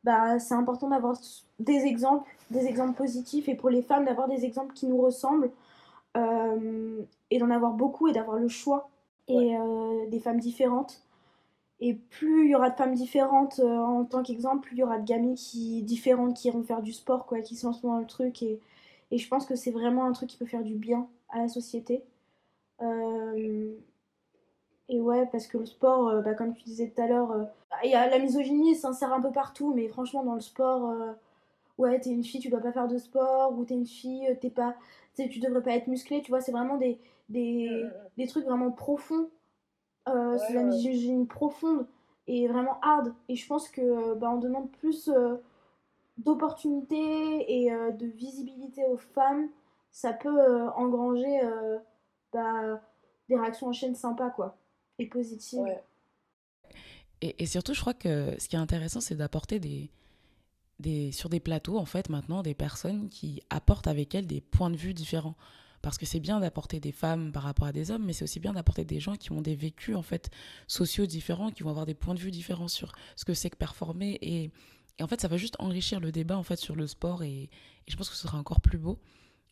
bah, 0.09 0.39
c'est 0.39 0.55
important 0.55 0.89
d'avoir 0.89 1.19
des 1.59 1.85
exemples, 1.85 2.27
des 2.51 2.65
exemples 2.65 2.95
positifs 2.95 3.47
et 3.47 3.55
pour 3.55 3.69
les 3.69 3.83
femmes 3.83 4.07
d'avoir 4.07 4.27
des 4.27 4.47
exemples 4.47 4.73
qui 4.73 4.87
nous 4.87 4.97
ressemblent 4.97 5.51
euh, 6.17 7.03
et 7.31 7.39
d'en 7.39 7.51
avoir 7.51 7.75
beaucoup 7.75 8.09
et 8.09 8.15
d'avoir 8.15 8.39
le 8.39 8.49
choix 8.49 8.89
et 9.29 9.55
euh, 9.55 10.07
des 10.07 10.19
femmes 10.19 10.41
différentes. 10.41 11.03
Et 11.81 11.93
plus 11.93 12.47
il 12.47 12.51
y 12.53 12.55
aura 12.55 12.71
de 12.71 12.77
femmes 12.77 12.95
différentes 12.95 13.59
euh, 13.59 13.77
en 13.77 14.07
tant 14.07 14.23
qu'exemple, 14.23 14.63
plus 14.63 14.77
il 14.77 14.79
y 14.79 14.83
aura 14.83 14.99
de 14.99 15.05
gamines 15.05 15.35
qui, 15.35 15.83
différentes 15.83 16.35
qui 16.35 16.49
iront 16.49 16.63
faire 16.63 16.81
du 16.81 16.95
sport, 16.95 17.27
quoi, 17.27 17.43
qui 17.43 17.55
se 17.55 17.67
lancent 17.67 17.83
dans 17.83 17.99
le 17.99 18.07
truc. 18.07 18.43
Et, 18.43 18.59
et 19.11 19.19
je 19.19 19.29
pense 19.29 19.45
que 19.45 19.57
c'est 19.57 19.73
vraiment 19.73 20.07
un 20.07 20.13
truc 20.13 20.31
qui 20.31 20.39
peut 20.39 20.47
faire 20.47 20.65
du 20.65 20.75
bien 20.75 21.07
à 21.29 21.41
la 21.41 21.49
société. 21.49 22.03
Et 24.89 25.01
ouais, 25.01 25.27
parce 25.31 25.47
que 25.47 25.59
le 25.59 25.67
sport, 25.67 26.09
euh, 26.09 26.23
bah, 26.23 26.35
comme 26.35 26.55
tu 26.55 26.65
disais 26.65 26.89
tout 26.89 27.03
à 27.03 27.07
l'heure, 27.07 27.49
y 27.85 27.95
a 27.95 28.09
la 28.09 28.19
misogynie 28.19 28.75
s'insère 28.77 29.13
un 29.13 29.21
peu 29.21 29.31
partout, 29.31 29.73
mais 29.75 29.89
franchement, 29.89 30.23
dans 30.23 30.35
le 30.35 30.41
sport, 30.41 30.91
euh, 30.91 31.13
ouais, 31.79 32.01
t'es 32.01 32.11
une 32.11 32.25
fille, 32.25 32.41
tu 32.41 32.49
dois 32.49 32.61
pas 32.61 32.73
faire 32.73 32.89
de 32.89 32.99
sport, 32.99 33.57
ou 33.57 33.65
t'es 33.65 33.75
une 33.75 33.87
fille, 33.87 34.37
t'es 34.41 34.51
pas, 34.51 34.77
tu 35.17 35.41
devrais 35.41 35.63
pas 35.63 35.73
être 35.73 35.87
musclée, 35.87 36.23
tu 36.23 36.31
vois, 36.31 36.41
c'est 36.41 36.53
vraiment 36.53 36.77
des, 36.77 36.99
des, 37.29 37.85
des, 38.17 38.27
trucs 38.27 38.45
vraiment 38.45 38.71
profonds. 38.71 39.29
c'est 40.07 40.55
la 40.55 40.63
misogynie 40.63 41.27
profonde 41.27 41.87
et 42.27 42.49
vraiment 42.49 42.79
hard. 42.83 43.15
Et 43.29 43.37
je 43.37 43.47
pense 43.47 43.69
que 43.69 44.15
bah, 44.15 44.31
on 44.33 44.39
demande 44.39 44.71
plus 44.71 45.11
d'opportunités 46.19 47.65
et 47.65 47.71
de 47.71 48.07
visibilité 48.07 48.85
aux 48.87 48.97
femmes, 48.97 49.49
ça 49.91 50.13
peut 50.13 50.69
engranger 50.77 51.41
bah, 52.33 52.81
des 53.29 53.37
réactions 53.37 53.69
en 53.69 53.73
chaîne 53.73 53.95
sympas, 53.95 54.31
quoi, 54.31 54.57
et 54.99 55.07
positives. 55.07 55.67
Et, 57.21 57.47
surtout, 57.47 57.75
je 57.75 57.81
crois 57.81 57.95
que 57.95 58.37
ce 58.39 58.49
qui 58.49 58.55
est 58.55 58.61
intéressant, 58.61 59.01
c'est 59.01 59.17
d'apporter 59.17 59.59
des, 59.59 61.13
sur 61.13 61.29
des 61.29 61.41
plateaux, 61.41 61.79
en 61.79 61.85
fait, 61.85 62.09
maintenant, 62.11 62.43
des 62.43 62.55
personnes 62.55 63.09
qui 63.09 63.43
apportent 63.51 63.89
avec 63.89 64.15
elles 64.15 64.27
des 64.27 64.41
points 64.41 64.71
de 64.71 64.77
vue 64.77 64.95
différents. 64.95 65.37
Parce 65.83 65.99
que 65.99 66.07
c'est 66.07 66.21
bien 66.21 66.41
d'apporter 66.41 66.81
des 66.81 66.93
femmes 66.93 67.33
par 67.33 67.45
rapport 67.45 67.67
à 67.67 67.73
des 67.73 67.91
hommes, 67.91 68.05
mais 68.05 68.13
c'est 68.13 68.25
aussi 68.25 68.41
bien 68.41 68.53
d'apporter 68.53 68.85
des 68.85 69.01
gens 69.01 69.17
qui 69.17 69.33
ont 69.33 69.43
des 69.43 69.57
vécus, 69.57 69.97
en 69.97 70.03
fait, 70.03 70.31
sociaux 70.69 71.07
différents, 71.07 71.51
qui 71.51 71.63
vont 71.65 71.71
avoir 71.71 71.87
des 71.87 71.95
points 71.95 72.15
de 72.15 72.21
vue 72.21 72.31
différents 72.31 72.69
sur 72.69 72.93
ce 73.17 73.25
que 73.25 73.35
c'est 73.35 73.51
que 73.51 73.57
performer. 73.57 74.19
Et, 74.23 74.51
en 75.01 75.07
fait, 75.09 75.21
ça 75.21 75.29
va 75.29 75.37
juste 75.37 75.57
enrichir 75.59 75.99
le 76.01 76.13
débat, 76.13 76.37
en 76.37 76.45
fait, 76.45 76.57
sur 76.57 76.77
le 76.77 76.87
sport. 76.87 77.25
Et, 77.25 77.43
et, 77.43 77.51
je 77.89 77.97
pense 77.97 78.09
que 78.09 78.15
ce 78.15 78.23
sera 78.23 78.39
encore 78.39 78.61
plus 78.61 78.79
beau. 78.79 79.01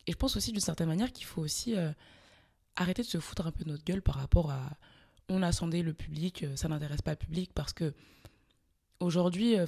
Et 0.05 0.13
je 0.13 0.17
pense 0.17 0.37
aussi, 0.37 0.53
d'une 0.53 0.61
certaine 0.61 0.87
manière, 0.87 1.11
qu'il 1.11 1.25
faut 1.25 1.41
aussi 1.41 1.75
euh, 1.75 1.91
arrêter 2.77 3.01
de 3.01 3.07
se 3.07 3.19
foutre 3.19 3.45
un 3.45 3.51
peu 3.51 3.65
de 3.65 3.69
notre 3.69 3.83
gueule 3.83 4.01
par 4.01 4.15
rapport 4.15 4.51
à 4.51 4.77
on 5.29 5.41
a 5.43 5.51
sondé 5.51 5.83
le 5.83 5.93
public, 5.93 6.43
euh, 6.43 6.55
ça 6.55 6.67
n'intéresse 6.67 7.01
pas 7.01 7.11
le 7.11 7.17
public 7.17 7.51
parce 7.53 7.73
que 7.73 7.93
aujourd'hui, 8.99 9.57
euh, 9.57 9.65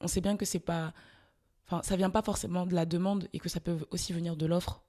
on 0.00 0.08
sait 0.08 0.20
bien 0.20 0.36
que 0.36 0.44
c'est 0.44 0.58
pas, 0.58 0.92
ça 1.82 1.96
vient 1.96 2.10
pas 2.10 2.22
forcément 2.22 2.66
de 2.66 2.74
la 2.74 2.86
demande 2.86 3.28
et 3.32 3.38
que 3.38 3.48
ça 3.48 3.60
peut 3.60 3.78
aussi 3.90 4.12
venir 4.12 4.36
de 4.36 4.46
l'offre. 4.46 4.82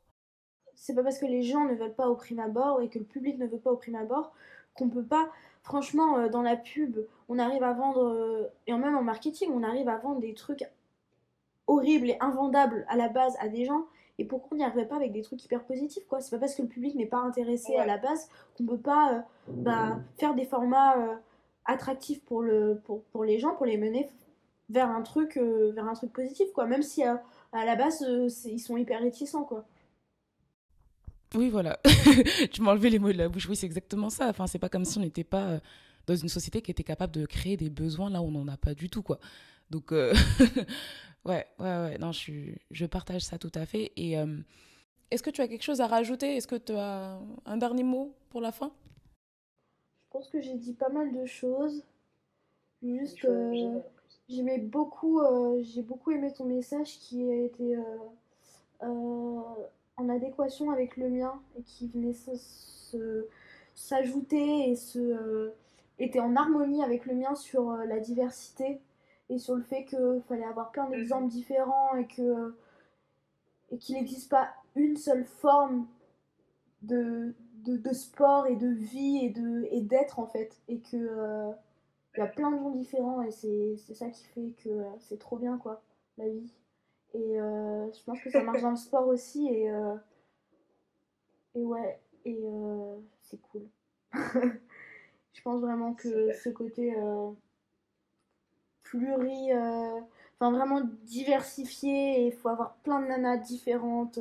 C'est 0.76 0.94
pas 0.94 1.04
parce 1.04 1.18
que 1.18 1.26
les 1.26 1.44
gens 1.44 1.66
ne 1.66 1.76
veulent 1.76 1.96
pas 1.96 2.10
au 2.10 2.16
prime 2.16 2.40
abord 2.40 2.82
et 2.82 2.90
que 2.90 3.00
le 3.00 3.06
public 3.06 3.38
ne 3.38 3.48
veut 3.48 3.60
pas 3.60 3.72
au 3.72 3.78
prime 3.78 3.96
abord 3.96 4.34
qu'on 4.74 4.90
peut 4.90 5.06
pas. 5.06 5.30
Franchement, 5.64 6.18
euh, 6.18 6.30
dans 6.30 6.42
la 6.42 6.58
pub, 6.58 6.98
on 7.30 7.40
arrive 7.40 7.64
à 7.64 7.74
vendre 7.74 8.52
et 8.68 8.74
même 8.74 8.96
en 8.96 9.04
marketing, 9.04 9.50
on 9.54 9.64
arrive 9.64 9.88
à 9.88 9.98
vendre 9.98 10.20
des 10.20 10.34
trucs 10.34 10.66
horribles 11.68 12.10
et 12.10 12.18
invendables 12.20 12.86
à 12.90 12.96
la 12.96 13.10
base 13.10 13.36
à 13.40 13.48
des 13.48 13.66
gens 13.66 13.86
et 14.18 14.26
pourquoi 14.26 14.50
on 14.54 14.58
n'y 14.58 14.64
arriverait 14.64 14.88
pas 14.88 14.96
avec 14.96 15.12
des 15.12 15.22
trucs 15.22 15.44
hyper 15.44 15.64
positifs 15.66 16.06
quoi? 16.08 16.22
C'est 16.22 16.32
pas 16.32 16.40
parce 16.40 16.56
que 16.56 16.62
le 16.62 16.68
public 16.68 16.96
n'est 16.96 17.06
pas 17.06 17.20
intéressé 17.20 17.76
à 17.76 17.86
la 17.86 17.98
base 17.98 18.30
qu'on 18.58 18.66
peut 18.66 18.78
pas 18.78 19.14
euh, 19.14 19.22
bah, 19.52 20.00
faire 20.18 20.36
des 20.36 20.46
formats 20.46 20.98
euh, 20.98 21.16
attractifs 21.66 22.24
pour, 22.24 22.42
le, 22.42 22.82
pour, 22.86 23.04
pour, 23.06 23.26
les 23.26 23.40
gens, 23.40 23.56
pour 23.56 23.66
les 23.66 23.78
mener 23.78 24.10
vers 24.70 24.90
un 24.90 25.02
truc, 25.02 25.38
euh, 25.38 25.72
vers 25.76 25.86
un 25.86 25.94
truc 25.94 26.14
positif 26.14 26.48
quoi. 26.54 26.66
Même 26.66 26.82
si 26.82 27.04
à 27.04 27.22
la 27.52 27.76
base 27.76 28.06
ils 28.46 28.60
sont 28.60 28.78
hyper 28.78 29.02
réticents 29.02 29.44
quoi. 29.44 29.66
Oui 31.34 31.50
voilà, 31.50 31.80
tu 32.52 32.62
m'as 32.62 32.72
enlevé 32.72 32.90
les 32.90 33.00
mots 33.00 33.12
de 33.12 33.18
la 33.18 33.28
bouche. 33.28 33.50
Oui 33.50 33.58
c'est 33.58 33.66
exactement 33.66 34.10
ça. 34.10 34.30
Enfin 34.30 34.48
c'est 34.48 34.60
pas 34.60 34.70
comme 34.70 34.86
si 34.86 34.98
on 34.98 35.02
n'était 35.02 35.26
pas 35.26 35.60
dans 36.08 36.16
une 36.16 36.30
société 36.30 36.62
qui 36.62 36.72
était 36.72 36.84
capable 36.84 37.12
de 37.12 37.26
créer 37.26 37.58
des 37.58 37.70
besoins 37.70 38.10
là 38.10 38.22
où 38.22 38.28
on 38.28 38.32
n'en 38.32 38.48
a 38.48 38.56
pas 38.56 38.74
du 38.74 38.90
tout 38.90 39.02
quoi. 39.02 39.20
Donc 39.72 39.94
Ouais, 41.26 41.46
ouais, 41.60 41.66
ouais. 41.66 41.98
Non, 41.98 42.12
je, 42.12 42.32
je 42.70 42.86
partage 42.86 43.24
ça 43.24 43.38
tout 43.38 43.52
à 43.56 43.66
fait. 43.66 43.92
Et 43.96 44.18
euh, 44.18 44.38
est-ce 45.10 45.24
que 45.24 45.32
tu 45.32 45.42
as 45.42 45.48
quelque 45.48 45.64
chose 45.64 45.82
à 45.82 45.88
rajouter? 45.88 46.38
Est-ce 46.38 46.48
que 46.48 46.56
tu 46.56 46.74
as 46.74 47.20
un 47.46 47.58
dernier 47.58 47.84
mot 47.84 48.14
pour 48.30 48.42
la 48.42 48.52
fin? 48.52 48.72
Je 50.06 50.12
pense 50.12 50.30
que 50.30 50.40
j'ai 50.40 50.54
dit 50.54 50.74
pas 50.74 50.90
mal 50.90 51.12
de 51.12 51.26
choses. 51.26 51.84
Juste, 52.84 53.26
euh, 53.26 53.80
j'aimais 54.30 54.60
beaucoup, 54.60 55.20
euh, 55.20 55.62
j'ai 55.64 55.82
beaucoup 55.82 56.12
aimé 56.12 56.32
ton 56.32 56.46
message 56.46 57.00
qui 57.00 57.30
a 57.32 57.36
été 57.36 57.78
en 58.82 60.10
adéquation 60.10 60.70
avec 60.70 60.96
le 60.98 61.10
mien 61.10 61.42
et 61.58 61.64
qui 61.64 61.88
venait 61.88 62.14
s'ajouter 63.74 64.70
et 64.70 64.76
se, 64.76 65.52
était 65.98 66.20
en 66.20 66.36
harmonie 66.36 66.84
avec 66.84 67.08
le 67.08 67.16
mien 67.16 67.34
sur 67.34 67.72
la 67.72 68.00
diversité 68.00 68.80
et 69.30 69.38
sur 69.40 69.56
le 69.56 69.64
fait 69.64 69.86
qu'il 69.86 70.22
fallait 70.28 70.46
avoir 70.46 70.72
plein 70.72 70.90
d'exemples 70.90 71.30
différents 71.30 71.96
et 71.96 72.08
que 72.08 72.56
et 73.72 73.78
qu'il 73.78 73.96
n'existe 73.96 74.30
pas 74.30 74.50
une 74.76 74.96
seule 74.96 75.26
forme 75.26 75.88
de, 76.84 77.34
de, 77.64 77.94
sport 77.94 78.46
et 78.46 78.56
de 78.56 78.68
vie 78.68 79.20
et 79.24 79.30
de 79.30 79.68
et 79.72 79.82
d'être 79.82 80.20
en 80.20 80.28
fait. 80.28 80.56
Et 80.68 80.80
que 80.80 80.98
euh, 80.98 81.52
il 82.16 82.20
y 82.20 82.24
a 82.24 82.28
plein 82.28 82.52
de 82.52 82.58
gens 82.58 82.70
différents 82.70 83.22
et 83.24 83.32
c'est 83.32 83.94
ça 83.94 84.10
qui 84.10 84.26
fait 84.26 84.54
que 84.64 84.70
euh, 84.70 84.84
c'est 85.00 85.20
trop 85.20 85.38
bien 85.38 85.58
quoi 85.58 85.82
la 86.18 86.30
vie. 86.30 86.54
Et 87.14 87.40
euh, 87.40 87.92
je 87.92 88.04
pense 88.04 88.22
que 88.22 88.30
ça 88.30 88.44
marche 88.44 88.62
dans 88.62 88.72
le 88.72 88.76
sport 88.76 89.08
aussi 89.08 89.48
et 89.48 89.72
et 91.56 91.64
ouais 91.64 92.00
et 92.26 92.44
c'est 93.22 93.42
cool. 93.42 93.68
Je 95.34 95.42
pense 95.42 95.62
vraiment 95.62 95.94
que 95.94 96.32
ce 96.34 96.50
côté 96.50 96.96
pluri. 98.98 99.52
Euh, 99.52 100.00
enfin, 100.40 100.52
vraiment 100.52 100.82
diversifié 101.04 102.22
et 102.22 102.28
il 102.28 102.34
faut 102.34 102.50
avoir 102.50 102.76
plein 102.78 103.02
de 103.02 103.08
nanas 103.08 103.38
différentes. 103.38 104.20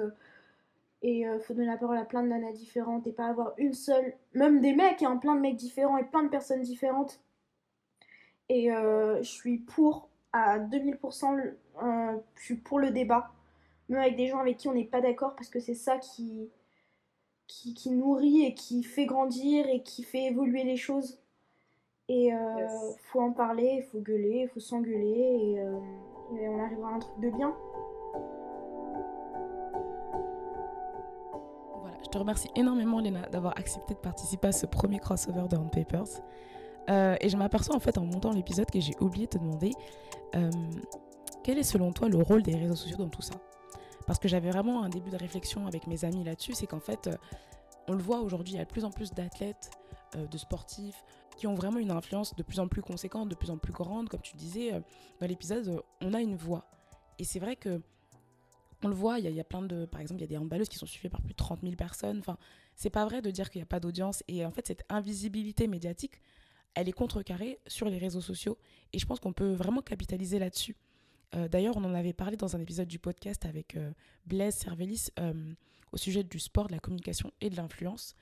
Et 1.02 1.20
il 1.20 1.26
euh, 1.26 1.38
faut 1.40 1.54
donner 1.54 1.66
la 1.66 1.76
parole 1.76 1.98
à 1.98 2.04
plein 2.04 2.22
de 2.22 2.28
nanas 2.28 2.52
différentes 2.52 3.06
et 3.06 3.12
pas 3.12 3.26
avoir 3.26 3.52
une 3.58 3.74
seule. 3.74 4.14
Même 4.34 4.60
des 4.60 4.74
mecs, 4.74 5.02
hein, 5.02 5.16
plein 5.16 5.34
de 5.34 5.40
mecs 5.40 5.56
différents 5.56 5.98
et 5.98 6.04
plein 6.04 6.22
de 6.22 6.28
personnes 6.28 6.62
différentes. 6.62 7.20
Et 8.48 8.72
euh, 8.72 9.18
je 9.22 9.30
suis 9.30 9.58
pour 9.58 10.08
à 10.32 10.58
2000%, 10.58 11.54
je 12.36 12.42
suis 12.42 12.56
pour 12.56 12.78
le 12.78 12.90
débat. 12.90 13.30
Même 13.88 14.00
avec 14.00 14.16
des 14.16 14.28
gens 14.28 14.38
avec 14.38 14.56
qui 14.56 14.68
on 14.68 14.74
n'est 14.74 14.84
pas 14.84 15.00
d'accord 15.00 15.34
parce 15.36 15.48
que 15.48 15.60
c'est 15.60 15.74
ça 15.74 15.98
qui, 15.98 16.50
qui, 17.46 17.90
nourrit 17.90 18.44
et 18.44 18.54
qui 18.54 18.82
fait 18.82 19.06
grandir 19.06 19.66
et 19.68 19.82
qui 19.82 20.02
fait 20.02 20.24
évoluer 20.24 20.64
les 20.64 20.76
choses. 20.76 21.18
Et 22.10 22.26
il 22.26 22.32
euh, 22.34 22.92
faut 23.10 23.20
en 23.20 23.32
parler, 23.32 23.82
il 23.82 23.82
faut 23.90 24.00
gueuler, 24.00 24.42
il 24.42 24.48
faut 24.48 24.60
s'engueuler 24.60 25.54
et, 25.54 25.60
euh, 25.60 25.80
et, 26.38 26.48
on 26.48 26.62
arrivera 26.62 26.90
à 26.90 26.92
un 26.92 26.98
truc 26.98 27.18
de 27.18 27.30
bien. 27.30 27.54
Voilà, 31.80 31.96
je 32.02 32.08
te 32.10 32.18
remercie 32.18 32.50
énormément 32.56 33.00
Léna 33.00 33.26
d'avoir 33.30 33.58
accepté 33.58 33.94
de 33.94 34.00
participer 34.00 34.48
à 34.48 34.52
ce 34.52 34.66
premier 34.66 34.98
crossover 34.98 35.48
de 35.48 35.56
Hand 35.56 35.70
Papers. 35.70 36.20
Euh, 36.90 37.16
et 37.22 37.30
je 37.30 37.38
m'aperçois 37.38 37.74
en 37.74 37.80
fait 37.80 37.96
en 37.96 38.04
montant 38.04 38.32
l'épisode 38.32 38.70
que 38.70 38.80
j'ai 38.80 38.94
oublié 39.00 39.24
de 39.24 39.30
te 39.30 39.38
demander 39.38 39.70
quel 41.42 41.58
est 41.58 41.62
selon 41.62 41.92
toi 41.92 42.08
le 42.08 42.18
rôle 42.18 42.42
des 42.42 42.54
réseaux 42.54 42.74
sociaux 42.74 42.98
dans 42.98 43.08
tout 43.08 43.22
ça? 43.22 43.34
Parce 44.06 44.18
que 44.18 44.28
j'avais 44.28 44.50
vraiment 44.50 44.82
un 44.82 44.90
début 44.90 45.08
de 45.08 45.16
réflexion 45.16 45.66
avec 45.66 45.86
mes 45.86 46.04
amis 46.04 46.24
là-dessus, 46.24 46.52
c'est 46.52 46.66
qu'en 46.66 46.80
fait, 46.80 47.08
on 47.88 47.92
le 47.92 48.02
voit 48.02 48.20
aujourd'hui, 48.20 48.54
il 48.54 48.56
y 48.58 48.60
a 48.60 48.64
de 48.64 48.70
plus 48.70 48.84
en 48.84 48.90
plus 48.90 49.12
d'athlètes, 49.12 49.70
de 50.14 50.36
sportifs, 50.36 51.04
qui 51.36 51.46
ont 51.46 51.54
vraiment 51.54 51.78
une 51.78 51.90
influence 51.90 52.34
de 52.34 52.42
plus 52.42 52.60
en 52.60 52.68
plus 52.68 52.82
conséquente, 52.82 53.28
de 53.28 53.34
plus 53.34 53.50
en 53.50 53.58
plus 53.58 53.72
grande. 53.72 54.08
Comme 54.08 54.20
tu 54.20 54.36
disais 54.36 54.74
euh, 54.74 54.80
dans 55.20 55.26
l'épisode, 55.26 55.68
euh, 55.68 55.80
on 56.00 56.14
a 56.14 56.20
une 56.20 56.36
voix. 56.36 56.68
Et 57.18 57.24
c'est 57.24 57.38
vrai 57.38 57.56
que 57.56 57.80
on 58.82 58.88
le 58.88 58.94
voit, 58.94 59.18
il 59.18 59.30
y, 59.30 59.40
a 59.40 59.44
plein 59.44 59.62
de. 59.62 59.86
Par 59.86 60.02
exemple, 60.02 60.20
il 60.20 60.24
y 60.24 60.26
a 60.26 60.28
des 60.28 60.36
handballeuses 60.36 60.68
qui 60.68 60.76
sont 60.76 60.84
suivies 60.84 61.08
par 61.08 61.22
plus 61.22 61.32
de 61.32 61.38
30 61.38 61.62
000 61.62 61.74
personnes. 61.74 62.18
Enfin, 62.18 62.36
c'est 62.74 62.90
pas 62.90 63.06
vrai 63.06 63.22
de 63.22 63.30
dire 63.30 63.48
qu'il 63.48 63.60
n'y 63.60 63.62
a 63.62 63.66
pas 63.66 63.80
d'audience. 63.80 64.22
Et 64.28 64.44
en 64.44 64.50
fait, 64.50 64.66
cette 64.66 64.84
invisibilité 64.90 65.68
médiatique, 65.68 66.20
elle 66.74 66.86
est 66.86 66.92
contrecarrée 66.92 67.60
sur 67.66 67.88
les 67.88 67.96
réseaux 67.96 68.20
sociaux. 68.20 68.58
Et 68.92 68.98
je 68.98 69.06
pense 69.06 69.20
qu'on 69.20 69.32
peut 69.32 69.52
vraiment 69.52 69.80
capitaliser 69.80 70.38
là-dessus. 70.38 70.76
Euh, 71.34 71.48
d'ailleurs, 71.48 71.78
on 71.78 71.84
en 71.84 71.94
avait 71.94 72.12
parlé 72.12 72.36
dans 72.36 72.56
un 72.56 72.60
épisode 72.60 72.88
du 72.88 72.98
podcast 72.98 73.46
avec 73.46 73.78
Blaise 74.26 74.54
Cervelis 74.54 75.08
au 75.92 75.96
sujet 75.96 76.22
du 76.22 76.38
sport, 76.38 76.66
de 76.66 76.72
la 76.72 76.78
communication 76.78 77.32
et 77.40 77.48
de 77.48 77.56
l'influence. 77.56 78.14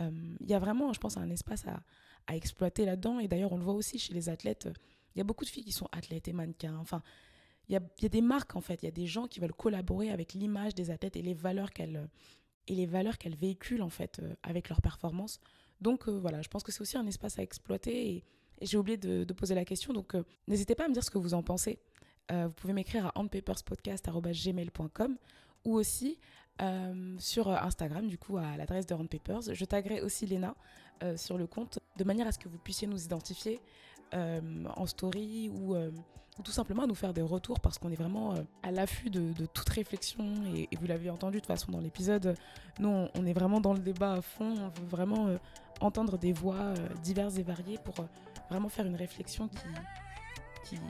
Il 0.00 0.48
y 0.48 0.54
a 0.54 0.58
vraiment, 0.58 0.92
je 0.92 0.98
pense, 0.98 1.16
un 1.16 1.30
espace 1.30 1.64
à, 1.68 1.80
à 2.28 2.36
exploiter 2.36 2.84
là-dedans. 2.84 3.18
Et 3.18 3.26
d'ailleurs, 3.26 3.52
on 3.52 3.58
le 3.58 3.64
voit 3.64 3.74
aussi 3.74 3.98
chez 3.98 4.14
les 4.14 4.28
athlètes. 4.28 4.68
Il 5.14 5.18
y 5.18 5.20
a 5.20 5.24
beaucoup 5.24 5.44
de 5.44 5.50
filles 5.50 5.64
qui 5.64 5.72
sont 5.72 5.88
athlètes 5.90 6.28
et 6.28 6.32
mannequins. 6.32 6.78
Enfin, 6.78 7.02
il 7.68 7.72
y 7.72 7.76
a, 7.76 7.80
il 7.98 8.04
y 8.04 8.06
a 8.06 8.10
des 8.10 8.22
marques, 8.22 8.54
en 8.54 8.60
fait. 8.60 8.82
Il 8.82 8.86
y 8.86 8.88
a 8.88 8.92
des 8.92 9.06
gens 9.06 9.26
qui 9.26 9.40
veulent 9.40 9.52
collaborer 9.52 10.10
avec 10.10 10.34
l'image 10.34 10.76
des 10.76 10.92
athlètes 10.92 11.16
et 11.16 11.22
les 11.22 11.34
valeurs 11.34 11.72
qu'elles 11.72 12.08
et 12.68 12.74
les 12.74 12.86
valeurs 12.86 13.18
qu'elles 13.18 13.36
véhiculent, 13.36 13.82
en 13.82 13.90
fait, 13.90 14.20
euh, 14.22 14.32
avec 14.42 14.68
leur 14.68 14.80
performance. 14.80 15.40
Donc, 15.80 16.08
euh, 16.08 16.18
voilà, 16.18 16.42
je 16.42 16.48
pense 16.48 16.62
que 16.62 16.70
c'est 16.72 16.82
aussi 16.82 16.96
un 16.96 17.06
espace 17.06 17.38
à 17.38 17.42
exploiter. 17.42 18.10
Et, 18.10 18.24
j'ai 18.60 18.76
oublié 18.76 18.96
de, 18.96 19.32
poser 19.34 19.54
la 19.54 19.64
question. 19.64 19.92
Donc, 19.92 20.16
euh, 20.16 20.24
n'hésitez 20.48 20.74
pas 20.74 20.86
à 20.86 20.88
me 20.88 20.92
dire 20.92 21.04
ce 21.04 21.10
que 21.10 21.18
vous 21.18 21.34
en 21.34 21.44
pensez. 21.44 21.78
vous 22.30 22.50
pouvez 22.56 22.72
m'écrire 22.72 23.06
à 23.06 23.12
handpaperspodcast.gmail.com 23.14 25.16
ou 25.64 25.76
aussi 25.76 26.18
sur 27.18 27.48
Instagram, 27.48 28.08
du 28.08 28.18
coup, 28.18 28.36
à 28.36 28.56
l'adresse 28.56 28.84
de 28.86 28.94
Handpapers. 28.94 29.54
Je 29.54 29.64
taguerai 29.64 30.00
aussi 30.00 30.26
Léna 30.26 30.56
euh, 31.02 31.16
sur 31.16 31.38
le 31.38 31.46
compte, 31.46 31.78
de 31.96 32.04
manière 32.04 32.26
à 32.26 32.32
ce 32.32 32.38
que 32.38 32.48
vous 32.48 32.58
puissiez 32.58 32.88
nous 32.88 33.04
identifier 33.04 33.60
euh, 34.14 34.40
en 34.76 34.86
story 34.86 35.48
ou, 35.48 35.76
euh, 35.76 35.92
ou, 36.38 36.42
tout 36.42 36.50
simplement 36.50 36.88
nous 36.88 36.96
faire 36.96 37.12
des 37.12 37.22
retours 37.22 37.60
parce 37.60 37.78
qu'on 37.78 37.90
est 37.90 37.96
vraiment 37.96 38.34
à 38.64 38.72
l'affût 38.72 39.08
de, 39.08 39.46
toute 39.46 39.68
réflexion 39.68 40.24
et, 40.54 40.68
vous 40.76 40.86
l'avez 40.88 41.08
entendu 41.10 41.36
de 41.36 41.40
toute 41.40 41.46
façon 41.46 41.70
dans 41.70 41.80
l'épisode, 41.80 42.34
nous 42.80 43.06
on, 43.14 43.26
est 43.26 43.32
vraiment 43.32 43.60
dans 43.60 43.74
le 43.74 43.78
débat 43.78 44.14
à 44.14 44.20
fond, 44.22 44.54
on 44.56 44.80
veut 44.80 44.86
vraiment 44.88 45.28
entendre 45.80 46.18
des 46.18 46.32
voix 46.32 46.74
diverses 47.02 47.38
et 47.38 47.42
variées 47.42 47.78
pour 47.84 47.94
vraiment 48.50 48.68
faire 48.68 48.86
une 48.86 48.96
réflexion 48.96 49.48
qui, 50.64 50.80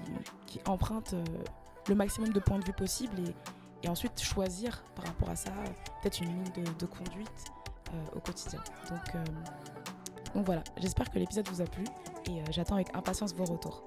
emprunte 0.66 1.14
le 1.88 1.94
maximum 1.94 2.32
de 2.32 2.40
points 2.40 2.58
de 2.58 2.64
vue 2.64 2.72
possible 2.72 3.18
et, 3.20 3.86
et 3.86 3.88
ensuite 3.88 4.20
choisir 4.20 4.82
par 4.94 5.06
rapport 5.06 5.30
à 5.30 5.36
ça 5.36 5.52
peut-être 6.02 6.20
une 6.20 6.28
ligne 6.28 6.52
de, 6.56 6.78
de 6.78 6.86
conduite 6.86 7.44
au 8.14 8.20
quotidien. 8.20 8.60
Donc 8.90 9.16
donc 10.34 10.46
voilà, 10.46 10.62
j'espère 10.76 11.10
que 11.10 11.18
l'épisode 11.18 11.48
vous 11.48 11.60
a 11.60 11.64
plu 11.64 11.84
et 12.26 12.40
euh, 12.40 12.44
j'attends 12.50 12.74
avec 12.74 12.94
impatience 12.94 13.34
vos 13.34 13.44
retours. 13.44 13.82